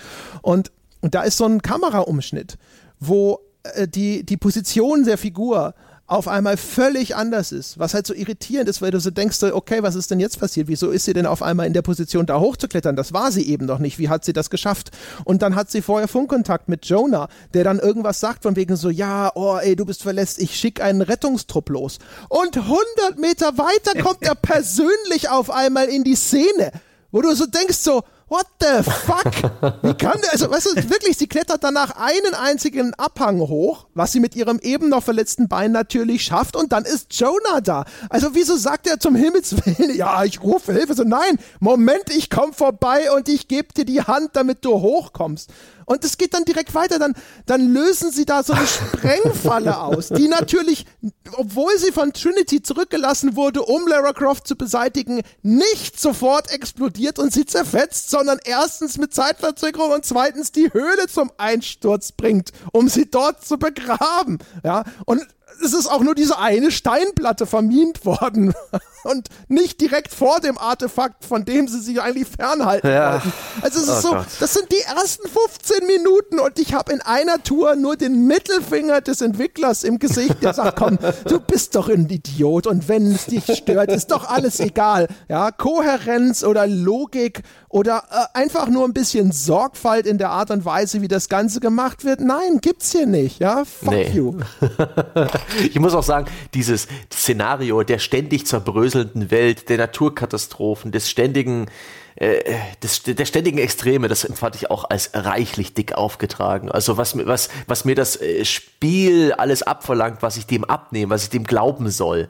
[0.41, 0.71] Und
[1.01, 2.57] und da ist so ein Kameraumschnitt
[2.99, 5.73] wo äh, die, die Position der Figur
[6.07, 9.83] auf einmal völlig anders ist, was halt so irritierend ist, weil du so denkst, okay,
[9.83, 10.69] was ist denn jetzt passiert?
[10.69, 12.95] Wieso ist sie denn auf einmal in der Position, da hochzuklettern?
[12.95, 13.99] Das war sie eben noch nicht.
[13.99, 14.91] Wie hat sie das geschafft?
[15.25, 18.89] Und dann hat sie vorher Funkkontakt mit Jonah, der dann irgendwas sagt von wegen so,
[18.89, 21.99] ja, oh, ey, du bist verletzt, ich schicke einen Rettungstrupp los.
[22.29, 26.71] Und 100 Meter weiter kommt er persönlich auf einmal in die Szene,
[27.11, 29.81] wo du so denkst so, what the fuck?
[29.83, 34.11] Wie kann der, also, weißt du, wirklich, sie klettert danach einen einzigen Abhang hoch, was
[34.11, 37.85] sie mit ihrem eben noch verletzten Bein natürlich schafft und dann ist Jonah da.
[38.09, 40.93] Also, wieso sagt er zum Himmels Willen, ja, ich rufe Hilfe?
[40.93, 45.49] So, nein, Moment, ich komm vorbei und ich gebe dir die Hand, damit du hochkommst.
[45.87, 46.99] Und es geht dann direkt weiter.
[46.99, 47.13] Dann,
[47.45, 50.85] dann lösen sie da so eine Sprengfalle aus, die natürlich,
[51.31, 57.31] obwohl sie von Trinity zurückgelassen wurde, um Lara Croft zu beseitigen, nicht sofort explodiert und
[57.31, 63.09] sie zerfetzt, sondern erstens mit Zeitverzögerung und zweitens die Höhle zum Einsturz bringt, um sie
[63.09, 64.39] dort zu begraben.
[64.65, 65.25] Ja, und
[65.63, 68.53] es ist auch nur diese eine Steinplatte vermint worden
[69.03, 73.13] und nicht direkt vor dem Artefakt, von dem sie sich eigentlich fernhalten ja.
[73.13, 73.33] wollten.
[73.61, 74.25] Also es ist oh so, Gott.
[74.39, 79.01] das sind die ersten 15 Minuten und ich habe in einer Tour nur den Mittelfinger
[79.01, 80.97] des Entwicklers im Gesicht, der sagt, komm,
[81.27, 85.07] du bist doch ein Idiot und wenn es dich stört, ist doch alles egal.
[85.29, 90.65] Ja, Kohärenz oder Logik oder äh, einfach nur ein bisschen Sorgfalt in der Art und
[90.65, 92.21] Weise, wie das Ganze gemacht wird.
[92.21, 93.39] Nein, gibt's hier nicht.
[93.39, 94.09] Ja, fuck nee.
[94.09, 94.35] you.
[95.63, 101.67] ich muss auch sagen, dieses Szenario der ständig zerbröselnden Welt, der Naturkatastrophen, des ständigen
[102.15, 106.71] äh, des, der ständigen Extreme, das empfand ich auch als reichlich dick aufgetragen.
[106.71, 111.23] Also was, was, was mir das äh, Spiel alles abverlangt, was ich dem abnehme, was
[111.23, 112.27] ich dem glauben soll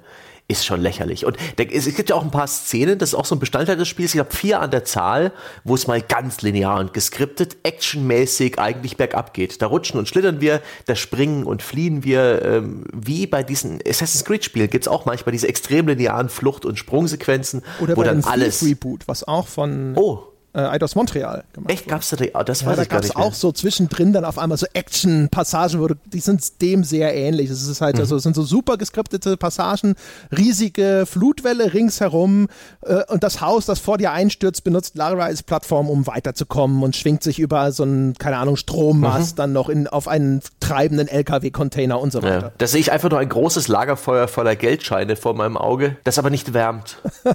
[0.50, 1.26] ist schon lächerlich.
[1.26, 3.88] Und es gibt ja auch ein paar Szenen, das ist auch so ein Bestandteil des
[3.88, 5.34] Spiels, ich habe vier an der Zahl,
[5.66, 9.62] wo es mal ganz linear und geskriptet, actionmäßig eigentlich bergab geht.
[9.62, 14.24] Da rutschen und schlittern wir, da springen und fliehen wir, ähm, wie bei diesen Assassin's
[14.24, 18.24] Creed Spielen gibt es auch manchmal diese extrem linearen Flucht- und Sprungsequenzen, Oder wo dann
[18.24, 20.24] alles Reboot, was auch von oh
[20.58, 23.16] äh, Eidos Montreal gemacht Echt, gab's da die, das ja, weiß da ich gar nicht
[23.16, 27.50] auch so zwischendrin dann auf einmal so Action-Passagen, wo du, die sind dem sehr ähnlich.
[27.50, 28.02] Es ist halt mhm.
[28.02, 29.96] also, es sind so super geskriptete Passagen,
[30.36, 32.48] riesige Flutwelle ringsherum
[32.82, 36.96] äh, und das Haus, das vor dir einstürzt, benutzt Lara als Plattform, um weiterzukommen und
[36.96, 39.38] schwingt sich über so einen, keine Ahnung, Strommast mhm.
[39.38, 42.48] dann noch in, auf einen treibenden LKW-Container und so weiter.
[42.48, 42.52] Ja.
[42.58, 46.32] Da sehe ich einfach nur ein großes Lagerfeuer voller Geldscheine vor meinem Auge, das aber
[46.32, 46.98] nicht wärmt.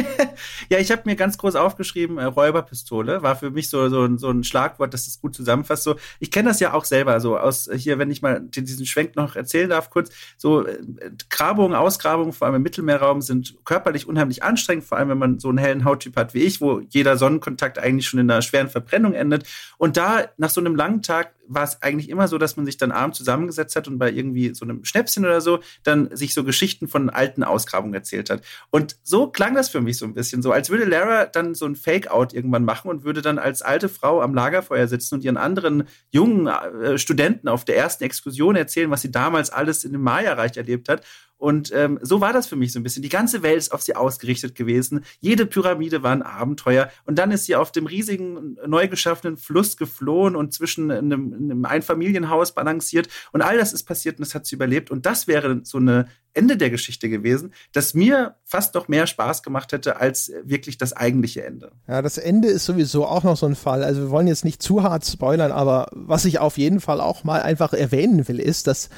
[0.68, 4.30] ja, ich habe mir ganz groß aufgeschrieben, äh, Räuberpistole war für mich so, so, so
[4.30, 5.82] ein Schlagwort, das es gut zusammenfasst.
[5.82, 9.16] So, ich kenne das ja auch selber, so aus hier, wenn ich mal diesen Schwenk
[9.16, 10.78] noch erzählen darf, kurz, so äh,
[11.28, 15.48] Grabungen, Ausgrabungen, vor allem im Mittelmeerraum, sind körperlich unheimlich anstrengend, vor allem wenn man so
[15.48, 19.14] einen hellen Hauttyp hat wie ich, wo jeder Sonnenkontakt eigentlich schon in einer schweren Verbrennung
[19.14, 19.46] endet.
[19.78, 22.76] Und da nach so einem langen Tag war es eigentlich immer so, dass man sich
[22.76, 26.44] dann abends zusammengesetzt hat und bei irgendwie so einem Schnäpschen oder so dann sich so
[26.44, 28.42] Geschichten von alten Ausgrabungen erzählt hat.
[28.70, 31.66] Und so klang das für mich so ein bisschen so, als würde Lara dann so
[31.66, 35.36] ein Fake-Out irgendwann machen und würde dann als alte Frau am Lagerfeuer sitzen und ihren
[35.36, 40.02] anderen jungen äh, Studenten auf der ersten Exkursion erzählen, was sie damals alles in dem
[40.02, 41.04] Maya-Reich erlebt hat.
[41.40, 43.02] Und ähm, so war das für mich so ein bisschen.
[43.02, 45.06] Die ganze Welt ist auf sie ausgerichtet gewesen.
[45.20, 46.90] Jede Pyramide war ein Abenteuer.
[47.06, 51.64] Und dann ist sie auf dem riesigen, neu geschaffenen Fluss geflohen und zwischen einem, einem
[51.64, 53.08] Einfamilienhaus balanciert.
[53.32, 54.90] Und all das ist passiert und das hat sie überlebt.
[54.90, 59.42] Und das wäre so eine Ende der Geschichte gewesen, das mir fast noch mehr Spaß
[59.42, 61.72] gemacht hätte als wirklich das eigentliche Ende.
[61.88, 63.82] Ja, das Ende ist sowieso auch noch so ein Fall.
[63.82, 67.24] Also wir wollen jetzt nicht zu hart spoilern, aber was ich auf jeden Fall auch
[67.24, 68.90] mal einfach erwähnen will, ist, dass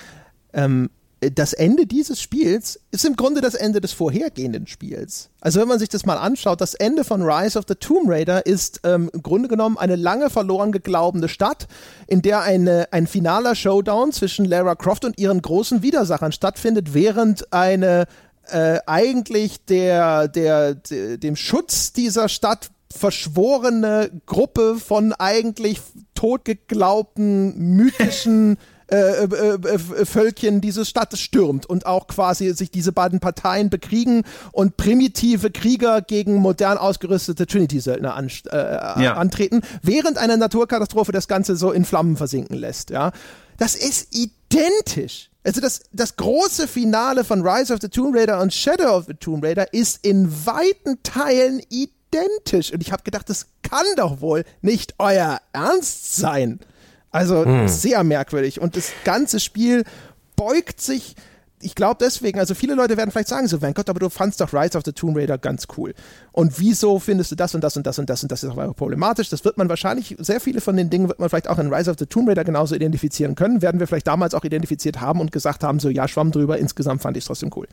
[0.52, 0.90] ähm,
[1.30, 5.30] das Ende dieses Spiels ist im Grunde das Ende des vorhergehenden Spiels.
[5.40, 8.44] Also wenn man sich das mal anschaut, das Ende von Rise of the Tomb Raider
[8.44, 11.68] ist ähm, im Grunde genommen eine lange verloren geglaubene Stadt,
[12.08, 17.52] in der eine, ein finaler Showdown zwischen Lara Croft und ihren großen Widersachern stattfindet, während
[17.52, 18.06] eine
[18.48, 25.80] äh, eigentlich der, der, der, dem Schutz dieser Stadt verschworene Gruppe von eigentlich
[26.14, 28.58] totgeglaubten, mythischen
[28.92, 34.22] äh, äh, äh, Völkchen diese Stadt stürmt und auch quasi sich diese beiden Parteien bekriegen
[34.50, 39.14] und primitive Krieger gegen modern ausgerüstete Trinity-Söldner an, äh, ja.
[39.14, 42.90] antreten, während eine Naturkatastrophe das Ganze so in Flammen versinken lässt.
[42.90, 43.12] Ja,
[43.56, 45.30] das ist identisch.
[45.42, 49.14] Also das, das große Finale von Rise of the Tomb Raider und Shadow of the
[49.14, 52.74] Tomb Raider ist in weiten Teilen identisch.
[52.74, 56.60] Und ich habe gedacht, das kann doch wohl nicht euer Ernst sein.
[57.12, 57.68] Also hm.
[57.68, 58.60] sehr merkwürdig.
[58.60, 59.84] Und das ganze Spiel
[60.34, 61.14] beugt sich.
[61.64, 64.40] Ich glaube deswegen, also viele Leute werden vielleicht sagen so, mein Gott, aber du fandst
[64.40, 65.94] doch Rise of the Tomb Raider ganz cool.
[66.32, 68.76] Und wieso findest du das und das und das und das und das ist auch
[68.76, 69.28] problematisch?
[69.28, 71.90] Das wird man wahrscheinlich, sehr viele von den Dingen wird man vielleicht auch in Rise
[71.90, 73.62] of the Tomb Raider genauso identifizieren können.
[73.62, 77.02] Werden wir vielleicht damals auch identifiziert haben und gesagt haben, so ja, schwamm drüber, insgesamt
[77.02, 77.68] fand ich es trotzdem cool.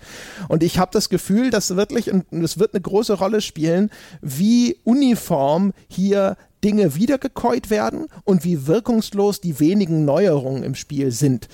[0.48, 3.90] Und ich habe das Gefühl, dass wirklich, und es wird eine große Rolle spielen,
[4.22, 11.48] wie uniform hier Dinge wiedergekäut werden und wie wirkungslos die wenigen Neuerungen im Spiel sind.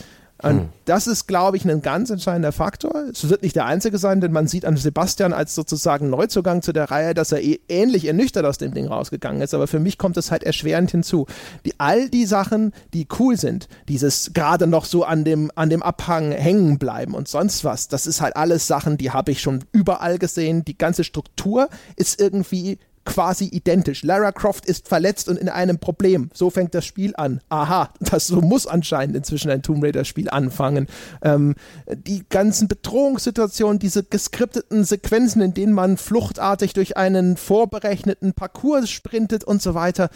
[0.45, 0.69] Und hm.
[0.85, 2.93] das ist, glaube ich, ein ganz entscheidender Faktor.
[3.11, 6.72] Es wird nicht der einzige sein, denn man sieht an Sebastian als sozusagen Neuzugang zu
[6.72, 9.55] der Reihe, dass er eh ähnlich ernüchtert aus dem Ding rausgegangen ist.
[9.55, 11.26] Aber für mich kommt es halt erschwerend hinzu.
[11.65, 15.81] Die, all die Sachen, die cool sind, dieses gerade noch so an dem, an dem
[15.81, 19.63] Abhang hängen bleiben und sonst was, das ist halt alles Sachen, die habe ich schon
[19.72, 20.63] überall gesehen.
[20.63, 24.03] Die ganze Struktur ist irgendwie quasi identisch.
[24.03, 26.30] Lara Croft ist verletzt und in einem Problem.
[26.34, 27.40] So fängt das Spiel an.
[27.49, 30.88] Aha, das so muss anscheinend inzwischen ein Tomb Raider Spiel anfangen.
[31.22, 31.56] Ähm,
[31.88, 39.44] die ganzen Bedrohungssituationen, diese geskripteten Sequenzen, in denen man fluchtartig durch einen vorberechneten Parcours sprintet
[39.44, 40.10] und so weiter.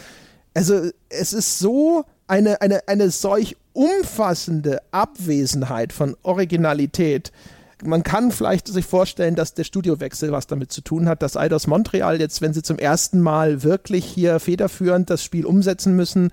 [0.52, 7.32] Also es ist so eine, eine, eine solch umfassende Abwesenheit von Originalität
[7.82, 11.66] man kann vielleicht sich vorstellen, dass der Studiowechsel was damit zu tun hat, dass Eidos
[11.66, 16.30] Montreal jetzt, wenn sie zum ersten Mal wirklich hier federführend das Spiel umsetzen müssen,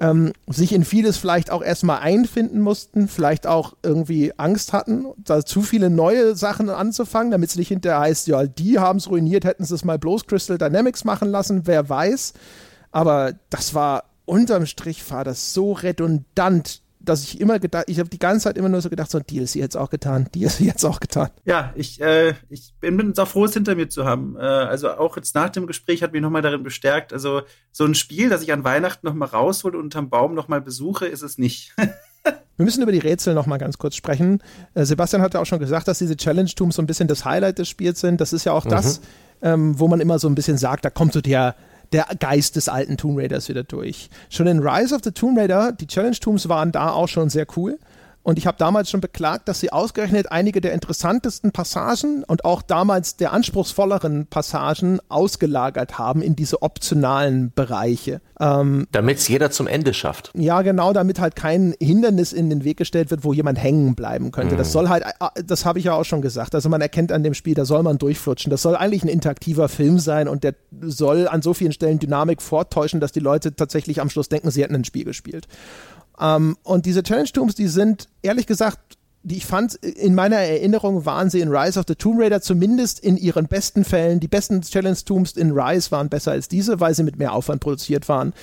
[0.00, 5.44] ähm, sich in vieles vielleicht auch erstmal einfinden mussten, vielleicht auch irgendwie Angst hatten, da
[5.44, 9.44] zu viele neue Sachen anzufangen, damit es nicht hinterher heißt, ja, die haben es ruiniert,
[9.44, 12.32] hätten sie es mal bloß Crystal Dynamics machen lassen, wer weiß.
[12.90, 18.08] Aber das war unterm Strich war das so redundant, dass ich immer gedacht, ich habe
[18.08, 20.84] die ganze Zeit immer nur so gedacht, so ein DLC jetzt auch getan, DLC jetzt
[20.84, 21.30] auch getan.
[21.44, 24.36] Ja, ich, äh, ich bin, bin auch froh, es hinter mir zu haben.
[24.36, 27.12] Äh, also auch jetzt nach dem Gespräch hat mich nochmal darin bestärkt.
[27.12, 31.06] Also so ein Spiel, das ich an Weihnachten nochmal raushole und unterm Baum nochmal besuche,
[31.06, 31.74] ist es nicht.
[32.56, 34.42] Wir müssen über die Rätsel noch mal ganz kurz sprechen.
[34.74, 37.68] Äh, Sebastian hatte auch schon gesagt, dass diese Challenge-Tooms so ein bisschen das Highlight des
[37.68, 38.20] Spiels sind.
[38.20, 38.70] Das ist ja auch mhm.
[38.70, 39.00] das,
[39.42, 41.56] ähm, wo man immer so ein bisschen sagt, da kommt so der,
[41.92, 44.10] der Geist des alten Tomb Raiders wieder durch.
[44.30, 47.46] Schon in Rise of the Tomb Raider, die Challenge Tombs waren da auch schon sehr
[47.56, 47.78] cool.
[48.24, 52.62] Und ich habe damals schon beklagt, dass sie ausgerechnet einige der interessantesten Passagen und auch
[52.62, 58.22] damals der anspruchsvolleren Passagen ausgelagert haben in diese optionalen Bereiche.
[58.40, 60.32] Ähm, damit es jeder zum Ende schafft.
[60.34, 64.32] Ja, genau, damit halt kein Hindernis in den Weg gestellt wird, wo jemand hängen bleiben
[64.32, 64.54] könnte.
[64.54, 64.58] Mhm.
[64.58, 66.54] Das soll halt, äh, das habe ich ja auch schon gesagt.
[66.54, 68.48] Also man erkennt an dem Spiel, da soll man durchflutschen.
[68.48, 72.40] Das soll eigentlich ein interaktiver Film sein und der soll an so vielen Stellen Dynamik
[72.40, 75.46] vortäuschen, dass die Leute tatsächlich am Schluss denken, sie hätten ein Spiel gespielt.
[76.20, 81.06] Ähm, und diese Challenge Tombs, die sind ehrlich gesagt, die ich fand, in meiner Erinnerung
[81.06, 84.20] waren sie in Rise of the Tomb Raider zumindest in ihren besten Fällen.
[84.20, 87.60] Die besten Challenge Tombs in Rise waren besser als diese, weil sie mit mehr Aufwand
[87.62, 88.34] produziert waren.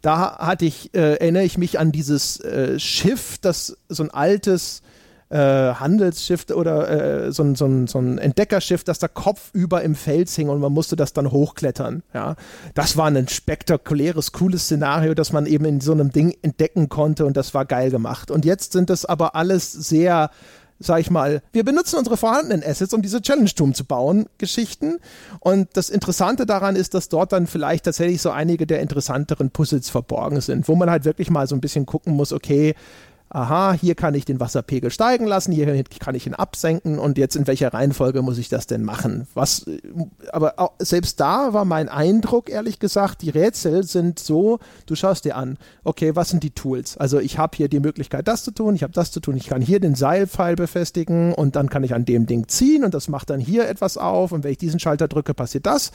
[0.00, 4.82] Da hatte ich, äh, erinnere ich mich an dieses äh, Schiff, das so ein altes
[5.30, 5.36] äh,
[5.74, 10.34] Handelsschiff oder äh, so, ein, so, ein, so ein Entdeckerschiff, das da kopfüber im Fels
[10.34, 12.02] hing und man musste das dann hochklettern.
[12.14, 12.36] Ja,
[12.74, 17.26] das war ein spektakuläres, cooles Szenario, das man eben in so einem Ding entdecken konnte
[17.26, 18.30] und das war geil gemacht.
[18.30, 20.30] Und jetzt sind das aber alles sehr
[20.80, 24.98] sag ich mal, wir benutzen unsere vorhandenen Assets, um diese Challenge-Tum zu bauen, Geschichten.
[25.40, 29.90] Und das Interessante daran ist, dass dort dann vielleicht tatsächlich so einige der interessanteren Puzzles
[29.90, 32.74] verborgen sind, wo man halt wirklich mal so ein bisschen gucken muss, okay,
[33.30, 37.36] aha, hier kann ich den Wasserpegel steigen lassen, hier kann ich ihn absenken und jetzt
[37.36, 39.26] in welcher Reihenfolge muss ich das denn machen?
[39.34, 39.66] Was,
[40.32, 45.24] aber auch, selbst da war mein Eindruck, ehrlich gesagt, die Rätsel sind so, du schaust
[45.24, 46.96] dir an, okay, was sind die Tools?
[46.96, 49.48] Also ich habe hier die Möglichkeit, das zu tun, ich habe das zu tun, ich
[49.48, 53.08] kann hier den Seilpfeil befestigen und dann kann ich an dem Ding ziehen und das
[53.08, 55.92] macht dann hier etwas auf und wenn ich diesen Schalter drücke, passiert das.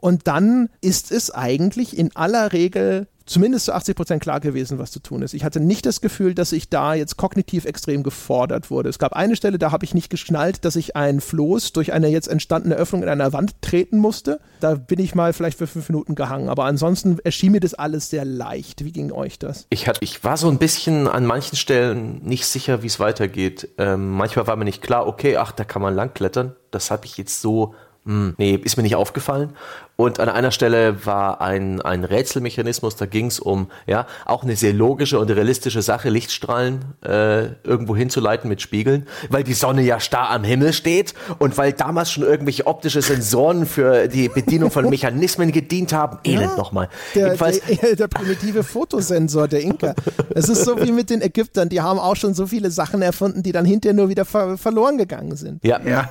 [0.00, 4.90] Und dann ist es eigentlich in aller Regel zumindest zu 80 Prozent klar gewesen, was
[4.90, 5.34] zu tun ist.
[5.34, 8.88] Ich hatte nicht das Gefühl, dass ich da jetzt kognitiv extrem gefordert wurde.
[8.88, 12.08] Es gab eine Stelle, da habe ich nicht geschnallt, dass ich ein Floß durch eine
[12.08, 14.40] jetzt entstandene Öffnung in einer Wand treten musste.
[14.60, 16.48] Da bin ich mal vielleicht für fünf Minuten gehangen.
[16.48, 18.84] Aber ansonsten erschien mir das alles sehr leicht.
[18.84, 19.66] Wie ging euch das?
[19.70, 23.68] Ich, hatte, ich war so ein bisschen an manchen Stellen nicht sicher, wie es weitergeht.
[23.78, 26.56] Ähm, manchmal war mir nicht klar, okay, ach, da kann man langklettern.
[26.70, 27.74] Das habe ich jetzt so
[28.08, 29.52] hm, nee, ist mir nicht aufgefallen.
[30.00, 34.54] Und an einer Stelle war ein, ein Rätselmechanismus, da ging es um, ja, auch eine
[34.54, 39.98] sehr logische und realistische Sache, Lichtstrahlen äh, irgendwo hinzuleiten mit Spiegeln, weil die Sonne ja
[39.98, 44.88] starr am Himmel steht und weil damals schon irgendwelche optische Sensoren für die Bedienung von
[44.88, 46.18] Mechanismen gedient haben.
[46.22, 46.88] Elend ja, nochmal.
[47.16, 49.96] Der, der, der, primitive Fotosensor der Inka.
[50.32, 53.42] Es ist so wie mit den Ägyptern, die haben auch schon so viele Sachen erfunden,
[53.42, 55.64] die dann hinterher nur wieder ver verloren gegangen sind.
[55.64, 56.08] Ja, ja.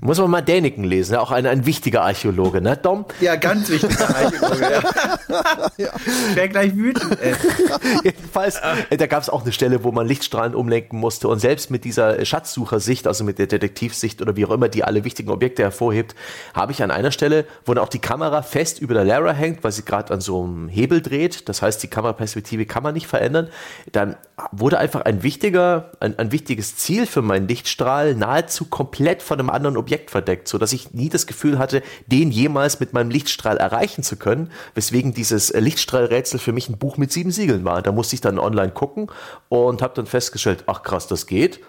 [0.00, 3.06] Muss man mal Däniken lesen, auch ein, ein wichtiger Archäologe, ne, Dom?
[3.24, 3.90] Ja, ganz wichtig.
[5.78, 5.90] ja.
[6.06, 7.18] Ich wäre gleich wütend.
[7.22, 7.34] Ey.
[8.04, 8.60] Jedenfalls,
[8.90, 11.84] äh, da gab es auch eine Stelle, wo man Lichtstrahlen umlenken musste und selbst mit
[11.84, 16.14] dieser Schatzsuchersicht, also mit der Detektivsicht oder wie auch immer, die alle wichtigen Objekte hervorhebt,
[16.52, 19.64] habe ich an einer Stelle, wo dann auch die Kamera fest über der Lara hängt,
[19.64, 23.06] weil sie gerade an so einem Hebel dreht, das heißt, die Kameraperspektive kann man nicht
[23.06, 23.48] verändern,
[23.92, 24.16] dann
[24.52, 29.48] wurde einfach ein wichtiger, ein, ein wichtiges Ziel für meinen Lichtstrahl nahezu komplett von einem
[29.48, 33.56] anderen Objekt verdeckt, so dass ich nie das Gefühl hatte, den jemals mit meinem Lichtstrahl
[33.56, 37.80] erreichen zu können, weswegen dieses Lichtstrahlrätsel für mich ein Buch mit sieben Siegeln war.
[37.80, 39.10] Da musste ich dann online gucken
[39.48, 41.60] und habe dann festgestellt, ach krass, das geht.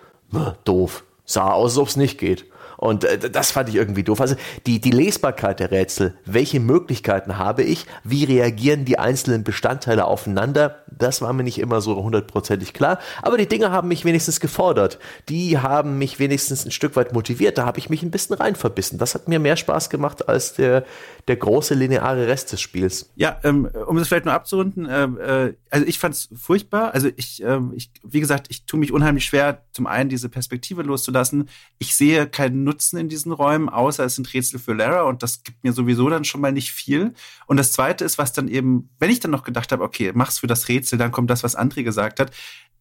[0.65, 1.03] Doof.
[1.23, 2.45] Sah aus, als ob es nicht geht.
[2.77, 4.21] Und äh, das fand ich irgendwie doof.
[4.21, 4.35] Also
[4.65, 10.83] die, die Lesbarkeit der Rätsel, welche Möglichkeiten habe ich, wie reagieren die einzelnen Bestandteile aufeinander,
[10.97, 12.99] das war mir nicht immer so hundertprozentig klar.
[13.21, 14.99] Aber die Dinge haben mich wenigstens gefordert.
[15.29, 17.57] Die haben mich wenigstens ein Stück weit motiviert.
[17.57, 18.97] Da habe ich mich ein bisschen rein verbissen.
[18.97, 20.85] Das hat mir mehr Spaß gemacht als der,
[21.27, 23.11] der große lineare Rest des Spiels.
[23.15, 26.93] Ja, ähm, um das vielleicht nur abzurunden, äh, äh, also ich fand es furchtbar.
[26.93, 30.83] Also ich, äh, ich, wie gesagt, ich tue mich unheimlich schwer, zum einen diese Perspektive
[30.83, 31.49] loszulassen.
[31.79, 35.43] Ich sehe keinen Nutzen in diesen Räumen, außer es sind Rätsel für Lara und das
[35.43, 37.13] gibt mir sowieso dann schon mal nicht viel.
[37.45, 40.39] Und das zweite ist, was dann eben, wenn ich dann noch gedacht habe, okay, mach's
[40.39, 42.31] für das Rätsel, dann kommt das, was André gesagt hat.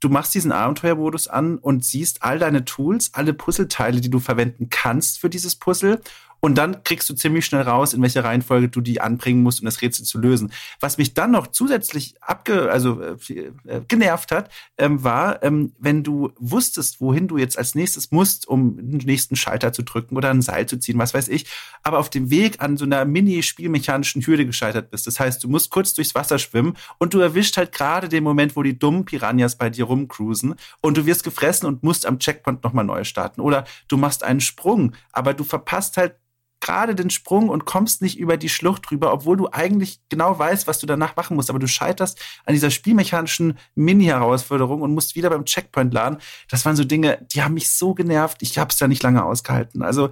[0.01, 4.69] Du machst diesen Abenteuermodus an und siehst all deine Tools, alle Puzzleteile, die du verwenden
[4.69, 6.01] kannst für dieses Puzzle
[6.44, 9.64] und dann kriegst du ziemlich schnell raus, in welcher Reihenfolge du die anbringen musst, um
[9.64, 10.52] das Rätsel zu lösen.
[10.78, 13.16] Was mich dann noch zusätzlich abge, also äh,
[13.64, 18.46] äh, genervt hat, ähm, war, ähm, wenn du wusstest, wohin du jetzt als nächstes musst,
[18.46, 21.46] um den nächsten Schalter zu drücken oder ein Seil zu ziehen, was weiß ich,
[21.82, 25.06] aber auf dem Weg an so einer mini-spielmechanischen Hürde gescheitert bist.
[25.06, 28.54] Das heißt, du musst kurz durchs Wasser schwimmen und du erwischt halt gerade den Moment,
[28.54, 32.62] wo die dummen Piranhas bei dir rumcruisen und du wirst gefressen und musst am Checkpoint
[32.64, 33.40] nochmal neu starten.
[33.40, 36.16] Oder du machst einen Sprung, aber du verpasst halt
[36.65, 40.66] gerade den Sprung und kommst nicht über die Schlucht drüber, obwohl du eigentlich genau weißt,
[40.66, 41.51] was du danach machen musst.
[41.51, 46.19] Aber du scheiterst an dieser spielmechanischen Mini-Herausforderung und musst wieder beim Checkpoint laden.
[46.49, 48.39] Das waren so Dinge, die haben mich so genervt.
[48.41, 49.82] Ich habe es da nicht lange ausgehalten.
[49.82, 50.09] Also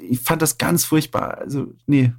[0.00, 1.38] ich fand das ganz furchtbar.
[1.38, 2.12] Also nee,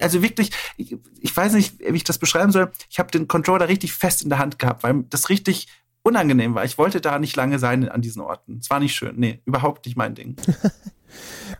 [0.00, 2.70] also wirklich, ich, ich weiß nicht, wie ich das beschreiben soll.
[2.88, 5.66] Ich habe den Controller richtig fest in der Hand gehabt, weil das richtig
[6.08, 6.64] unangenehm war.
[6.64, 8.58] Ich wollte da nicht lange sein an diesen Orten.
[8.60, 9.14] Es war nicht schön.
[9.16, 10.36] Nee, überhaupt nicht mein Ding.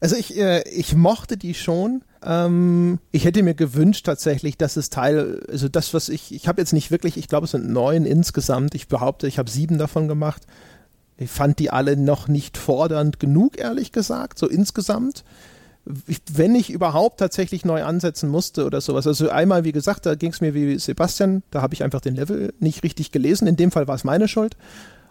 [0.00, 2.02] Also ich, äh, ich mochte die schon.
[2.22, 6.60] Ähm, ich hätte mir gewünscht tatsächlich, dass es Teil, also das, was ich, ich habe
[6.60, 8.74] jetzt nicht wirklich, ich glaube, es sind neun insgesamt.
[8.74, 10.46] Ich behaupte, ich habe sieben davon gemacht.
[11.16, 15.24] Ich fand die alle noch nicht fordernd genug, ehrlich gesagt, so insgesamt.
[16.32, 19.06] Wenn ich überhaupt tatsächlich neu ansetzen musste oder sowas.
[19.06, 22.14] Also einmal, wie gesagt, da ging es mir wie Sebastian, da habe ich einfach den
[22.14, 23.48] Level nicht richtig gelesen.
[23.48, 24.56] In dem Fall war es meine Schuld.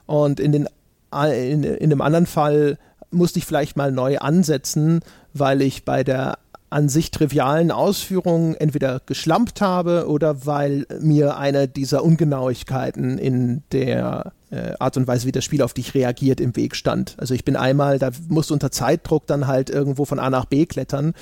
[0.05, 0.69] Und in, den,
[1.11, 2.77] in, in dem anderen Fall
[3.09, 4.99] musste ich vielleicht mal neu ansetzen,
[5.33, 6.37] weil ich bei der
[6.69, 14.33] an sich trivialen Ausführungen entweder geschlampt habe oder weil mir eine dieser Ungenauigkeiten in der
[14.79, 17.15] Art und Weise, wie das Spiel auf dich reagiert, im Weg stand.
[17.17, 20.65] Also ich bin einmal, da musste unter Zeitdruck dann halt irgendwo von A nach B
[20.65, 21.13] klettern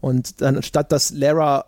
[0.00, 1.66] und dann statt dass Lara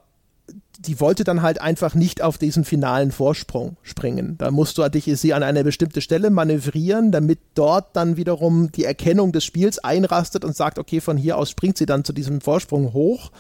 [0.79, 4.37] die wollte dann halt einfach nicht auf diesen finalen Vorsprung springen.
[4.39, 8.85] Da musst du dich sie an eine bestimmte Stelle manövrieren, damit dort dann wiederum die
[8.85, 12.41] Erkennung des Spiels einrastet und sagt, okay, von hier aus springt sie dann zu diesem
[12.41, 13.31] Vorsprung hoch.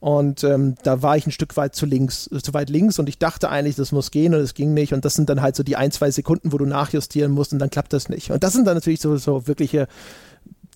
[0.00, 3.18] Und ähm, da war ich ein Stück weit zu links, zu weit links und ich
[3.18, 4.92] dachte eigentlich, das muss gehen und es ging nicht.
[4.92, 7.58] Und das sind dann halt so die ein, zwei Sekunden, wo du nachjustieren musst und
[7.58, 8.30] dann klappt das nicht.
[8.30, 9.88] Und das sind dann natürlich so, so wirkliche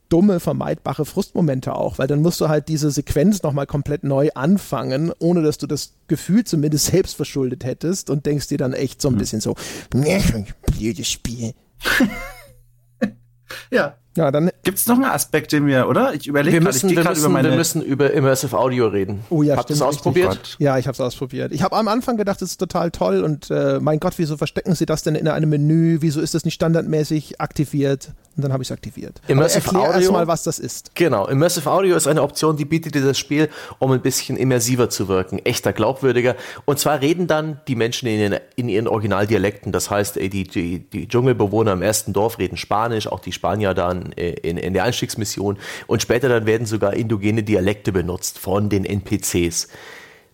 [0.08, 5.10] dumme, vermeidbare Frustmomente auch, weil dann musst du halt diese Sequenz nochmal komplett neu anfangen,
[5.18, 9.08] ohne dass du das Gefühl zumindest selbst verschuldet hättest und denkst dir dann echt so
[9.08, 9.18] ein hm.
[9.18, 9.54] bisschen so,
[9.88, 11.54] blödes Spiel.
[13.70, 16.12] ja, ja, dann gibt es noch einen Aspekt, den wir, oder?
[16.14, 19.24] Ich überlege gerade, ich wir, müssen, über meine wir müssen über Immersive Audio reden.
[19.30, 20.56] Oh ja, Habt ihr es ausprobiert?
[20.58, 21.52] Ja, ich habe es ausprobiert.
[21.52, 24.74] Ich habe am Anfang gedacht, es ist total toll und äh, mein Gott, wieso verstecken
[24.74, 25.98] sie das denn in einem Menü?
[26.00, 28.10] Wieso ist das nicht standardmäßig aktiviert?
[28.36, 29.20] Und dann habe ich es aktiviert.
[29.28, 30.94] Immersive Aber erklär erstmal, was das ist.
[30.94, 34.88] Genau, Immersive Audio ist eine Option, die bietet dir das Spiel, um ein bisschen immersiver
[34.88, 36.36] zu wirken, echter, glaubwürdiger.
[36.64, 39.70] Und zwar reden dann die Menschen in ihren, in ihren Originaldialekten.
[39.72, 44.12] Das heißt, die, die, die Dschungelbewohner im ersten Dorf reden Spanisch, auch die Spanier dann
[44.12, 45.58] äh, in, in der Einstiegsmission.
[45.86, 49.68] Und später dann werden sogar indogene Dialekte benutzt von den NPCs.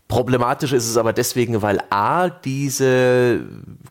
[0.09, 3.41] Problematisch ist es aber deswegen, weil A, diese,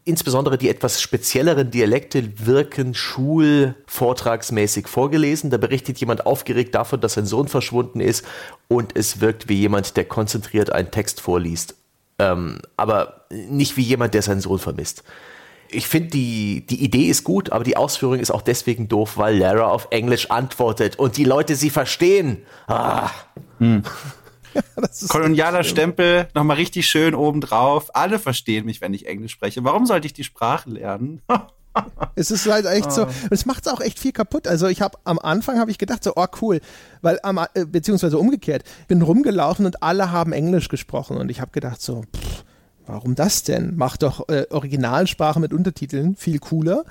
[0.03, 5.51] insbesondere die etwas spezielleren Dialekte wirken schulvortragsmäßig vorgelesen.
[5.51, 8.25] Da berichtet jemand aufgeregt davon, dass sein Sohn verschwunden ist
[8.67, 11.75] und es wirkt wie jemand, der konzentriert einen Text vorliest.
[12.17, 15.03] Ähm, aber nicht wie jemand, der seinen Sohn vermisst.
[15.69, 19.37] Ich finde, die, die Idee ist gut, aber die Ausführung ist auch deswegen doof, weil
[19.37, 22.43] Lara auf Englisch antwortet und die Leute sie verstehen.
[22.65, 23.11] Ah.
[23.59, 23.83] Hm.
[25.07, 27.95] Kolonialer Stempel, nochmal richtig schön obendrauf.
[27.95, 29.63] Alle verstehen mich, wenn ich Englisch spreche.
[29.63, 31.21] Warum sollte ich die Sprache lernen?
[32.15, 34.47] es ist halt echt so, es macht auch echt viel kaputt.
[34.47, 36.59] Also ich habe am Anfang habe ich gedacht so, oh cool,
[37.01, 41.51] weil am, äh, beziehungsweise umgekehrt, bin rumgelaufen und alle haben Englisch gesprochen und ich habe
[41.51, 42.43] gedacht so, pff,
[42.85, 43.73] warum das denn?
[43.75, 46.83] Mach doch äh, Originalsprache mit Untertiteln, viel cooler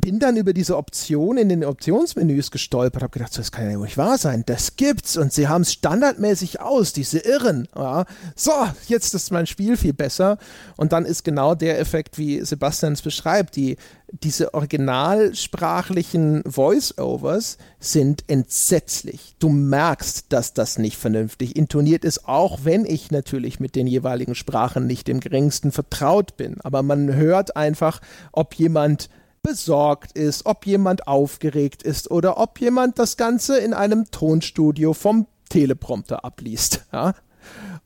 [0.00, 3.76] bin dann über diese Option in den Optionsmenüs gestolpert, habe gedacht, so, das kann ja
[3.76, 7.68] nicht wahr sein, das gibt's und sie haben es standardmäßig aus, diese Irren.
[7.76, 8.06] Ja.
[8.34, 8.52] So,
[8.88, 10.38] jetzt ist mein Spiel viel besser
[10.76, 13.76] und dann ist genau der Effekt, wie Sebastian es beschreibt, die
[14.12, 19.34] diese originalsprachlichen Voice-Overs sind entsetzlich.
[19.38, 24.34] Du merkst, dass das nicht vernünftig intoniert ist, auch wenn ich natürlich mit den jeweiligen
[24.34, 26.60] Sprachen nicht im geringsten vertraut bin.
[26.62, 28.02] Aber man hört einfach,
[28.32, 29.08] ob jemand
[29.42, 35.26] besorgt ist, ob jemand aufgeregt ist oder ob jemand das Ganze in einem Tonstudio vom
[35.48, 36.84] Teleprompter abliest.
[36.92, 37.14] Ja?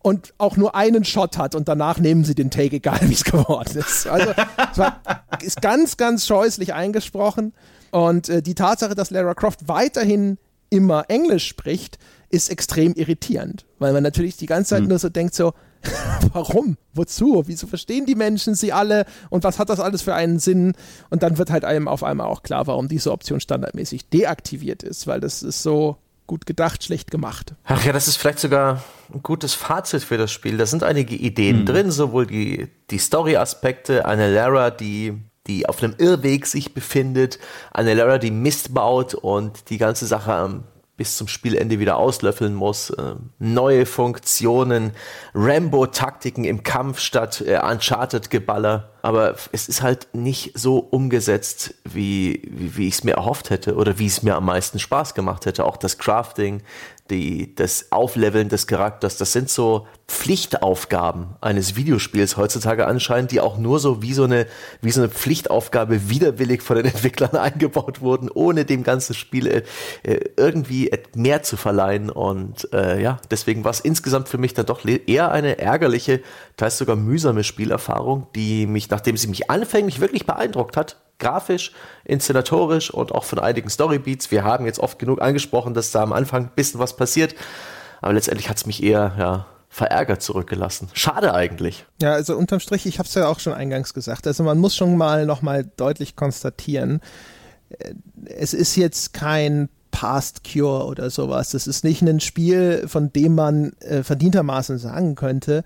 [0.06, 3.24] und auch nur einen Shot hat und danach nehmen sie den Take, egal wie es
[3.24, 4.06] geworden ist.
[4.06, 4.30] Also
[4.70, 5.00] es war,
[5.42, 7.52] ist ganz, ganz scheußlich eingesprochen
[7.90, 10.38] und äh, die Tatsache, dass Lara Croft weiterhin
[10.70, 14.88] immer Englisch spricht, ist extrem irritierend, weil man natürlich die ganze Zeit hm.
[14.88, 15.54] nur so denkt so,
[16.32, 16.76] warum?
[16.92, 17.42] Wozu?
[17.46, 19.06] Wieso verstehen die Menschen sie alle?
[19.30, 20.74] Und was hat das alles für einen Sinn?
[21.10, 25.06] Und dann wird halt einem auf einmal auch klar, warum diese Option standardmäßig deaktiviert ist,
[25.06, 25.96] weil das ist so
[26.26, 27.54] gut gedacht, schlecht gemacht.
[27.64, 28.82] Ach ja, das ist vielleicht sogar
[29.12, 30.56] ein gutes Fazit für das Spiel.
[30.56, 31.66] Da sind einige Ideen mhm.
[31.66, 35.14] drin, sowohl die, die Story-Aspekte, eine Lara, die,
[35.46, 37.38] die auf einem Irrweg sich befindet,
[37.70, 40.64] eine Lara, die Mist baut und die ganze Sache am
[40.96, 42.90] bis zum Spielende wieder auslöffeln muss.
[42.90, 44.92] Äh, neue Funktionen,
[45.34, 48.90] Rambo-Taktiken im Kampf statt äh, Uncharted-Geballer.
[49.02, 53.76] Aber es ist halt nicht so umgesetzt, wie, wie, wie ich es mir erhofft hätte
[53.76, 55.64] oder wie es mir am meisten Spaß gemacht hätte.
[55.64, 56.62] Auch das Crafting,
[57.10, 63.58] die, das Aufleveln des Charakters, das sind so Pflichtaufgaben eines Videospiels heutzutage anscheinend, die auch
[63.58, 64.46] nur so wie so eine,
[64.80, 69.62] wie so eine Pflichtaufgabe widerwillig von den Entwicklern eingebaut wurden, ohne dem ganzen Spiel äh,
[70.36, 72.08] irgendwie mehr zu verleihen.
[72.08, 76.20] Und äh, ja, deswegen war es insgesamt für mich dann doch eher eine ärgerliche,
[76.56, 81.72] teils sogar mühsame Spielerfahrung, die mich, nachdem sie mich anfänglich wirklich beeindruckt hat, grafisch,
[82.04, 84.30] inszenatorisch und auch von einigen Storybeats.
[84.30, 87.34] Wir haben jetzt oft genug angesprochen, dass da am Anfang ein bisschen was passiert,
[88.00, 89.46] aber letztendlich hat es mich eher, ja,
[89.76, 90.88] verärgert zurückgelassen.
[90.94, 91.84] Schade eigentlich.
[92.00, 94.74] Ja, also unterm Strich, ich habe es ja auch schon eingangs gesagt, also man muss
[94.74, 97.02] schon mal nochmal deutlich konstatieren,
[97.68, 97.92] äh,
[98.24, 101.50] es ist jetzt kein Past Cure oder sowas.
[101.50, 105.62] Das ist nicht ein Spiel, von dem man äh, verdientermaßen sagen könnte,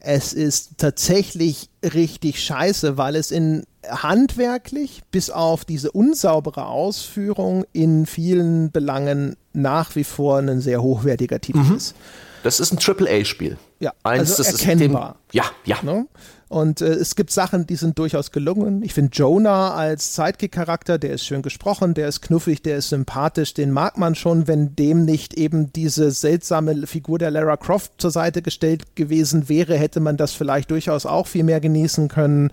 [0.00, 8.06] es ist tatsächlich richtig scheiße, weil es in handwerklich bis auf diese unsaubere Ausführung in
[8.06, 11.76] vielen Belangen nach wie vor ein sehr hochwertiger Titel mhm.
[11.76, 11.94] ist.
[12.42, 13.56] Das ist ein Triple-A-Spiel.
[13.80, 15.16] Ja, Eins, also erkennbar.
[15.32, 15.78] Dem, ja, ja.
[15.82, 16.06] Ne?
[16.52, 18.82] Und äh, es gibt Sachen, die sind durchaus gelungen.
[18.82, 23.54] Ich finde Jonah als Sidekick-Charakter, der ist schön gesprochen, der ist knuffig, der ist sympathisch,
[23.54, 28.10] den mag man schon, wenn dem nicht eben diese seltsame Figur der Lara Croft zur
[28.10, 32.50] Seite gestellt gewesen wäre, hätte man das vielleicht durchaus auch viel mehr genießen können.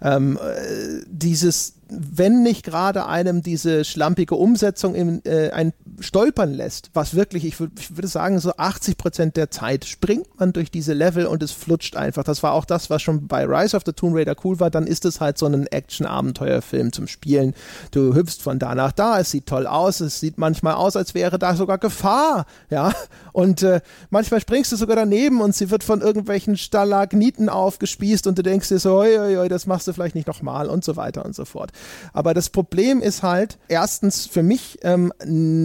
[0.00, 6.90] Ähm, äh, dieses wenn nicht gerade einem diese schlampige Umsetzung in, äh, ein stolpern lässt,
[6.94, 10.92] was wirklich, ich, ich würde sagen, so 80 Prozent der Zeit springt man durch diese
[10.92, 12.24] Level und es flutscht einfach.
[12.24, 14.70] Das war auch das, was schon bei Rise of the Tomb Raider cool war.
[14.70, 17.54] Dann ist es halt so ein Action-Abenteuerfilm zum Spielen.
[17.90, 21.14] Du hüpfst von da nach da, es sieht toll aus, es sieht manchmal aus, als
[21.14, 22.92] wäre da sogar Gefahr, ja.
[23.32, 28.38] Und äh, manchmal springst du sogar daneben und sie wird von irgendwelchen Stalagniten aufgespießt und
[28.38, 30.96] du denkst dir so, oi, oi, oi, das machst du vielleicht nicht nochmal und so
[30.96, 31.72] weiter und so fort.
[32.12, 35.12] Aber das Problem ist halt, erstens für mich, ähm,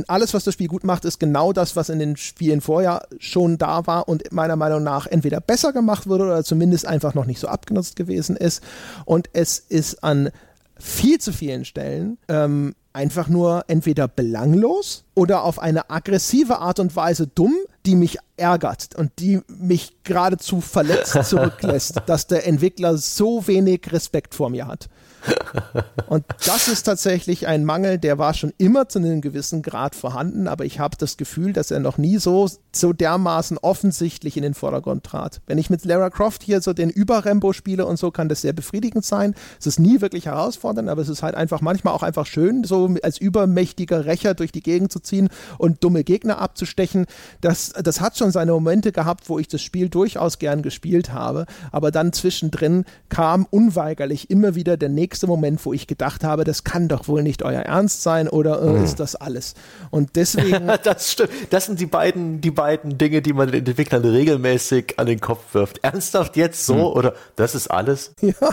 [0.07, 3.57] alles, was das Spiel gut macht, ist genau das, was in den Spielen vorher schon
[3.57, 7.39] da war und meiner Meinung nach entweder besser gemacht wurde oder zumindest einfach noch nicht
[7.39, 8.64] so abgenutzt gewesen ist.
[9.06, 10.30] Und es ist an
[10.80, 16.95] viel zu vielen Stellen ähm, einfach nur entweder belanglos oder auf eine aggressive Art und
[16.95, 17.53] Weise dumm,
[17.85, 24.34] die mich ärgert und die mich geradezu verletzt zurücklässt, dass der Entwickler so wenig Respekt
[24.34, 24.89] vor mir hat.
[26.08, 30.48] Und das ist tatsächlich ein Mangel, der war schon immer zu einem gewissen Grad vorhanden,
[30.48, 34.54] aber ich habe das Gefühl, dass er noch nie so, so dermaßen offensichtlich in den
[34.54, 35.41] Vordergrund trat.
[35.48, 38.54] Wenn ich mit Lara Croft hier so den Über-Rambo spiele und so, kann das sehr
[38.54, 39.36] befriedigend sein.
[39.60, 42.95] Es ist nie wirklich herausfordernd, aber es ist halt einfach manchmal auch einfach schön, so
[43.04, 47.06] als übermächtiger Rächer durch die Gegend zu ziehen und dumme Gegner abzustechen.
[47.41, 51.45] Das, das hat schon seine Momente gehabt, wo ich das Spiel durchaus gern gespielt habe,
[51.72, 56.44] aber dann zwischendrin kam unweigerlich immer wieder der nächste nächste Moment, wo ich gedacht habe,
[56.44, 58.84] das kann doch wohl nicht euer Ernst sein oder äh, hm.
[58.84, 59.56] ist das alles?
[59.89, 60.68] Und deswegen.
[60.84, 61.31] das stimmt.
[61.49, 65.56] Das sind die beiden, die beiden Dinge, die man den Entwicklern regelmäßig an den Kopf
[65.56, 65.80] wirft.
[65.84, 66.81] Ernsthaft jetzt so hm.
[66.81, 68.14] oder das ist alles?
[68.27, 68.49] Ja,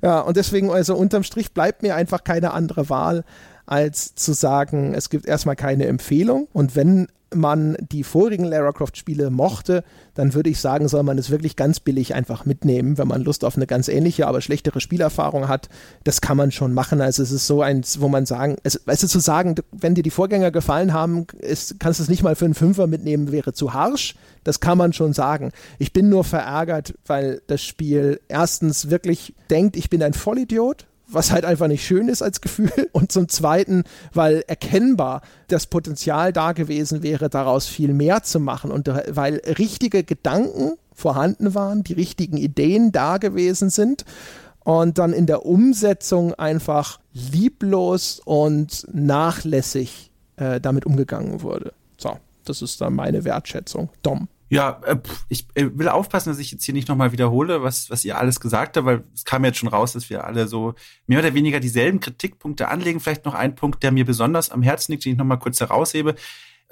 [0.00, 3.24] ja, und deswegen, also unterm Strich bleibt mir einfach keine andere Wahl,
[3.66, 8.96] als zu sagen, es gibt erstmal keine Empfehlung und wenn man die vorigen Lara Croft
[8.96, 9.84] Spiele mochte,
[10.14, 13.44] dann würde ich sagen, soll man es wirklich ganz billig einfach mitnehmen, wenn man Lust
[13.44, 15.68] auf eine ganz ähnliche, aber schlechtere Spielerfahrung hat.
[16.04, 17.00] Das kann man schon machen.
[17.00, 20.02] Also es ist so eins, wo man sagen, es, weißt du, zu sagen, wenn dir
[20.02, 23.52] die Vorgänger gefallen haben, ist, kannst du es nicht mal für einen Fünfer mitnehmen, wäre
[23.52, 24.16] zu harsch.
[24.42, 25.52] Das kann man schon sagen.
[25.78, 31.32] Ich bin nur verärgert, weil das Spiel erstens wirklich denkt, ich bin ein Vollidiot was
[31.32, 32.70] halt einfach nicht schön ist als Gefühl.
[32.92, 38.70] Und zum Zweiten, weil erkennbar das Potenzial da gewesen wäre, daraus viel mehr zu machen
[38.70, 44.04] und weil richtige Gedanken vorhanden waren, die richtigen Ideen da gewesen sind
[44.64, 51.72] und dann in der Umsetzung einfach lieblos und nachlässig äh, damit umgegangen wurde.
[51.96, 53.88] So, das ist dann meine Wertschätzung.
[54.02, 54.28] Dom.
[54.50, 54.96] Ja, äh,
[55.28, 58.40] ich äh, will aufpassen, dass ich jetzt hier nicht nochmal wiederhole, was, was ihr alles
[58.40, 60.74] gesagt habt, weil es kam jetzt schon raus, dass wir alle so
[61.06, 63.00] mehr oder weniger dieselben Kritikpunkte anlegen.
[63.00, 66.14] Vielleicht noch ein Punkt, der mir besonders am Herzen liegt, den ich nochmal kurz heraushebe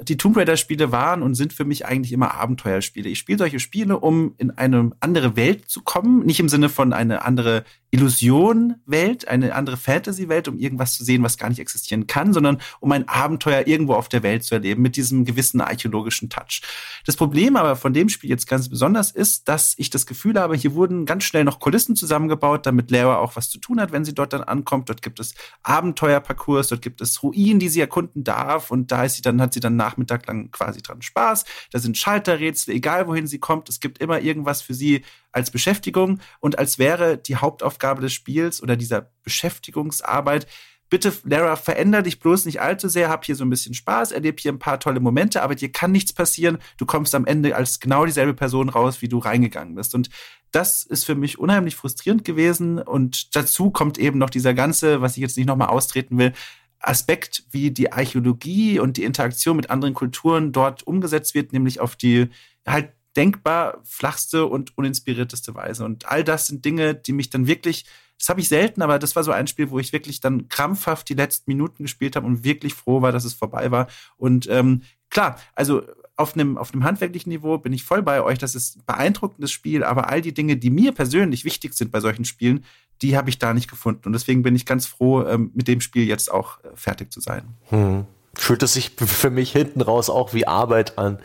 [0.03, 3.09] die Tomb Raider Spiele waren und sind für mich eigentlich immer Abenteuerspiele.
[3.09, 6.93] Ich spiele solche Spiele, um in eine andere Welt zu kommen, nicht im Sinne von
[6.93, 7.65] eine andere
[7.97, 12.93] Illusion-Welt, eine andere Fantasy-Welt, um irgendwas zu sehen, was gar nicht existieren kann, sondern um
[12.93, 16.61] ein Abenteuer irgendwo auf der Welt zu erleben mit diesem gewissen archäologischen Touch.
[17.07, 20.57] Das Problem aber von dem Spiel jetzt ganz besonders ist, dass ich das Gefühl habe,
[20.57, 24.05] hier wurden ganz schnell noch Kulissen zusammengebaut, damit Lara auch was zu tun hat, wenn
[24.05, 24.91] sie dort dann ankommt.
[24.91, 29.17] Dort gibt es Abenteuerparcours, dort gibt es Ruinen, die sie erkunden darf und da ist
[29.17, 31.47] sie dann, hat sie dann Nachmittag lang quasi dran Spaß.
[31.71, 33.71] Da sind Schalterrätsel, egal wohin sie kommt.
[33.71, 35.03] Es gibt immer irgendwas für sie
[35.37, 40.47] als Beschäftigung und als wäre die Hauptaufgabe des Spiels oder dieser Beschäftigungsarbeit
[40.89, 44.41] bitte, Lara, veränder dich bloß nicht allzu sehr, hab hier so ein bisschen Spaß, erleb
[44.41, 46.59] hier ein paar tolle Momente, aber dir kann nichts passieren.
[46.77, 49.95] Du kommst am Ende als genau dieselbe Person raus, wie du reingegangen bist.
[49.95, 50.11] Und
[50.53, 52.79] das ist für mich unheimlich frustrierend gewesen.
[52.79, 56.33] Und dazu kommt eben noch dieser ganze, was ich jetzt nicht nochmal austreten will,
[56.79, 61.97] Aspekt, wie die Archäologie und die Interaktion mit anderen Kulturen dort umgesetzt wird, nämlich auf
[61.97, 62.29] die
[62.67, 65.85] halt denkbar flachste und uninspirierteste Weise.
[65.85, 67.87] Und all das sind Dinge, die mich dann wirklich,
[68.19, 71.09] das habe ich selten, aber das war so ein Spiel, wo ich wirklich dann krampfhaft
[71.09, 73.89] die letzten Minuten gespielt habe und wirklich froh war, dass es vorbei war.
[74.17, 75.83] Und ähm, klar, also
[76.17, 78.39] auf einem, auf handwerklichen Niveau bin ich voll bei euch.
[78.39, 82.01] Das ist ein beeindruckendes Spiel, aber all die Dinge, die mir persönlich wichtig sind bei
[82.01, 82.65] solchen Spielen,
[83.03, 84.03] die habe ich da nicht gefunden.
[84.07, 87.21] Und deswegen bin ich ganz froh, ähm, mit dem Spiel jetzt auch äh, fertig zu
[87.21, 87.43] sein.
[87.69, 88.07] Hm.
[88.35, 91.19] Fühlt es sich für mich hinten raus auch wie Arbeit an.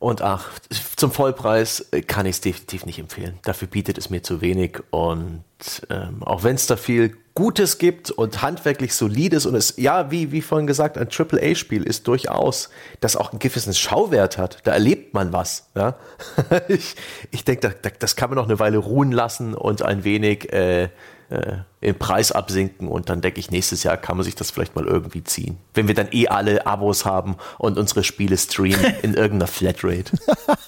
[0.00, 0.48] Und ach,
[0.96, 3.38] zum Vollpreis kann ich es definitiv nicht empfehlen.
[3.42, 4.78] Dafür bietet es mir zu wenig.
[4.88, 5.44] Und
[5.90, 10.32] ähm, auch wenn es da viel Gutes gibt und handwerklich solides und es, ja, wie,
[10.32, 12.70] wie vorhin gesagt, ein AAA-Spiel ist durchaus,
[13.00, 14.58] das auch einen gewissen Schauwert hat.
[14.64, 15.68] Da erlebt man was.
[15.74, 15.96] Ja?
[16.68, 16.96] ich
[17.30, 20.88] ich denke, da, das kann man noch eine Weile ruhen lassen und ein wenig äh,
[21.30, 24.76] äh, im Preis absinken und dann denke ich, nächstes Jahr kann man sich das vielleicht
[24.76, 25.58] mal irgendwie ziehen.
[25.74, 30.16] Wenn wir dann eh alle Abos haben und unsere Spiele streamen in irgendeiner Flatrate.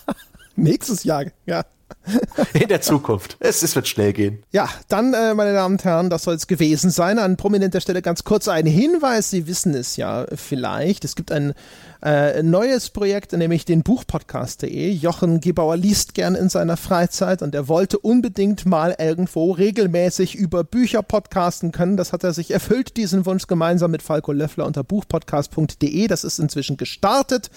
[0.57, 1.65] nächstes Jahr, ja.
[2.53, 3.37] In der Zukunft.
[3.41, 4.43] Es, es wird schnell gehen.
[4.51, 7.19] Ja, dann, äh, meine Damen und Herren, das soll es gewesen sein.
[7.19, 9.31] An prominenter Stelle ganz kurz ein Hinweis.
[9.31, 11.05] Sie wissen es ja vielleicht.
[11.05, 11.55] Es gibt ein
[12.03, 14.91] äh, neues Projekt, nämlich den Buchpodcast.de.
[14.91, 20.65] Jochen Gebauer liest gern in seiner Freizeit und er wollte unbedingt mal irgendwo regelmäßig über
[20.65, 21.97] Bücher podcasten können.
[21.97, 26.09] Das hat er sich erfüllt, diesen Wunsch gemeinsam mit Falco Löffler unter buchpodcast.de.
[26.09, 27.51] Das ist inzwischen gestartet.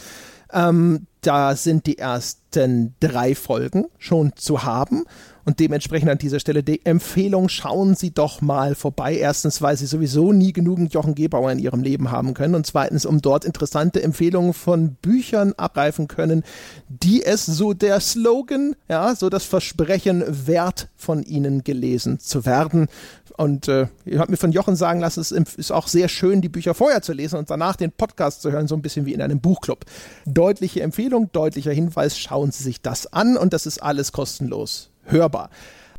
[0.54, 5.06] Ähm, da sind die ersten drei Folgen schon zu haben.
[5.46, 9.16] Und dementsprechend an dieser Stelle die Empfehlung, schauen Sie doch mal vorbei.
[9.16, 12.56] Erstens, weil Sie sowieso nie genügend Jochen Gebauer in Ihrem Leben haben können.
[12.56, 16.44] Und zweitens, um dort interessante Empfehlungen von Büchern abgreifen können,
[16.90, 22.88] die es so der Slogan, ja, so das Versprechen wert von Ihnen gelesen zu werden.
[23.38, 26.50] Und äh, ihr habt mir von Jochen sagen lassen, es ist auch sehr schön, die
[26.50, 29.22] Bücher vorher zu lesen und danach den Podcast zu hören, so ein bisschen wie in
[29.22, 29.86] einem Buchclub.
[30.26, 35.50] Deutliche Empfehlung, deutlicher Hinweis, schauen Sie sich das an und das ist alles kostenlos hörbar.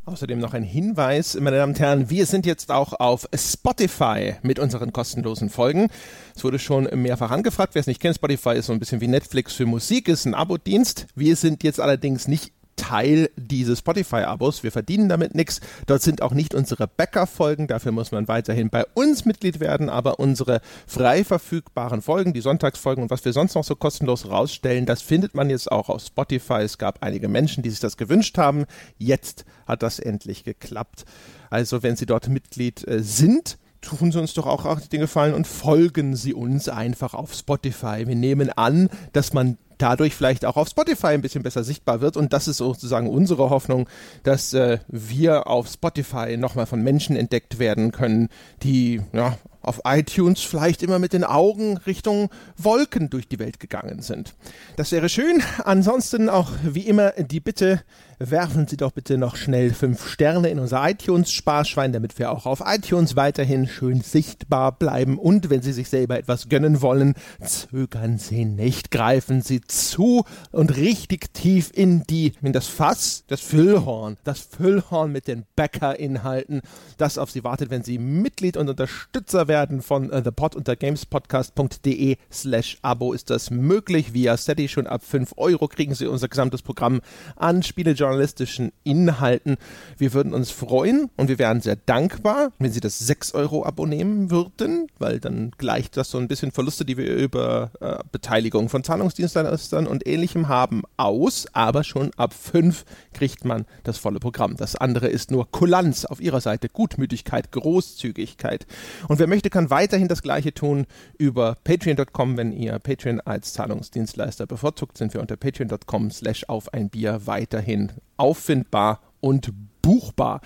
[0.06, 4.60] Außerdem noch ein Hinweis, meine Damen und Herren, wir sind jetzt auch auf Spotify mit
[4.60, 5.88] unseren kostenlosen Folgen.
[6.36, 9.08] Es wurde schon mehrfach angefragt, wer es nicht kennt, Spotify ist so ein bisschen wie
[9.08, 11.08] Netflix für Musik, ist ein Abo-Dienst.
[11.16, 14.62] Wir sind jetzt allerdings nicht Teil dieses Spotify-Abos.
[14.62, 15.61] Wir verdienen damit nichts.
[15.86, 17.66] Dort sind auch nicht unsere Bäcker-Folgen.
[17.66, 19.89] Dafür muss man weiterhin bei uns Mitglied werden.
[19.89, 24.86] Aber unsere frei verfügbaren Folgen, die Sonntagsfolgen und was wir sonst noch so kostenlos rausstellen,
[24.86, 26.61] das findet man jetzt auch auf Spotify.
[26.61, 28.66] Es gab einige Menschen, die sich das gewünscht haben.
[28.98, 31.05] Jetzt hat das endlich geklappt.
[31.51, 35.47] Also wenn Sie dort Mitglied äh, sind, tun Sie uns doch auch den Gefallen und
[35.47, 38.07] folgen Sie uns einfach auf Spotify.
[38.07, 42.16] Wir nehmen an, dass man dadurch vielleicht auch auf Spotify ein bisschen besser sichtbar wird.
[42.16, 43.89] Und das ist sozusagen unsere Hoffnung,
[44.23, 48.28] dass äh, wir auf Spotify nochmal von Menschen entdeckt werden können,
[48.62, 49.36] die ja,
[49.66, 54.34] auf iTunes vielleicht immer mit den Augen Richtung Wolken durch die Welt gegangen sind.
[54.76, 55.43] Das wäre schön.
[55.64, 57.82] Ansonsten auch wie immer die Bitte,
[58.18, 62.62] werfen Sie doch bitte noch schnell fünf Sterne in unser iTunes-Sparschwein, damit wir auch auf
[62.64, 65.18] iTunes weiterhin schön sichtbar bleiben.
[65.18, 70.76] Und wenn Sie sich selber etwas gönnen wollen, zögern Sie nicht, greifen Sie zu und
[70.76, 76.62] richtig tief in die, in das Fass, das Füllhorn, das Füllhorn mit den Bäckerinhalten,
[76.97, 80.77] das auf Sie wartet, wenn Sie Mitglied und Unterstützer werden von uh, The Pod unter
[80.77, 84.12] gamespodcast.de slash Abo ist das möglich.
[84.12, 87.01] Via SETI schon ab 5 Euro kriegen Sie unser gesamtes Programm
[87.37, 89.57] an Spiele journalistischen Inhalten.
[89.97, 94.89] Wir würden uns freuen und wir wären sehr dankbar, wenn Sie das 6-Euro-Abo nehmen würden,
[94.99, 99.87] weil dann gleicht das so ein bisschen Verluste, die wir über äh, Beteiligung von Zahlungsdienstleistern
[99.87, 101.47] und ähnlichem haben, aus.
[101.53, 102.85] Aber schon ab 5
[103.15, 104.57] kriegt man das volle Programm.
[104.57, 108.66] Das andere ist nur Kulanz auf Ihrer Seite, Gutmütigkeit, Großzügigkeit.
[109.09, 110.86] Und wer möchte, kann weiterhin das Gleiche tun
[111.18, 116.90] über patreon.com, wenn ihr Patreon als Zahlungsdienstleister bevorzugt, sind wir unter patreon.com slash auf ein
[116.90, 119.52] Bier weiterhin auffindbar und
[119.82, 120.40] buchbar.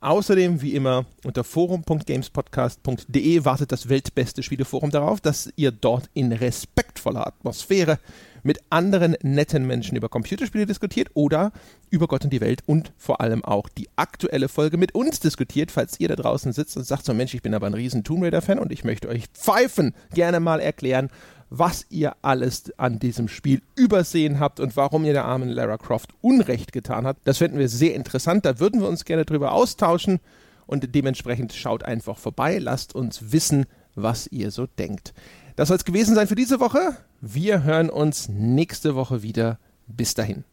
[0.00, 7.26] Außerdem, wie immer, unter forum.gamespodcast.de wartet das weltbeste Spieleforum darauf, dass ihr dort in respektvoller
[7.26, 7.98] Atmosphäre
[8.46, 11.52] mit anderen netten Menschen über Computerspiele diskutiert oder
[11.90, 15.72] über Gott und die Welt und vor allem auch die aktuelle Folge mit uns diskutiert,
[15.72, 18.22] falls ihr da draußen sitzt und sagt so, Mensch, ich bin aber ein riesen Tomb
[18.22, 21.10] Raider-Fan und ich möchte euch Pfeifen gerne mal erklären,
[21.50, 26.10] was ihr alles an diesem Spiel übersehen habt und warum ihr der armen Lara Croft
[26.20, 27.26] Unrecht getan habt.
[27.26, 28.44] Das finden wir sehr interessant.
[28.44, 30.20] Da würden wir uns gerne drüber austauschen
[30.66, 32.58] und dementsprechend schaut einfach vorbei.
[32.58, 33.66] Lasst uns wissen,
[33.96, 35.14] was ihr so denkt.
[35.56, 36.96] Das soll es gewesen sein für diese Woche.
[37.22, 39.58] Wir hören uns nächste Woche wieder.
[39.86, 40.44] Bis dahin.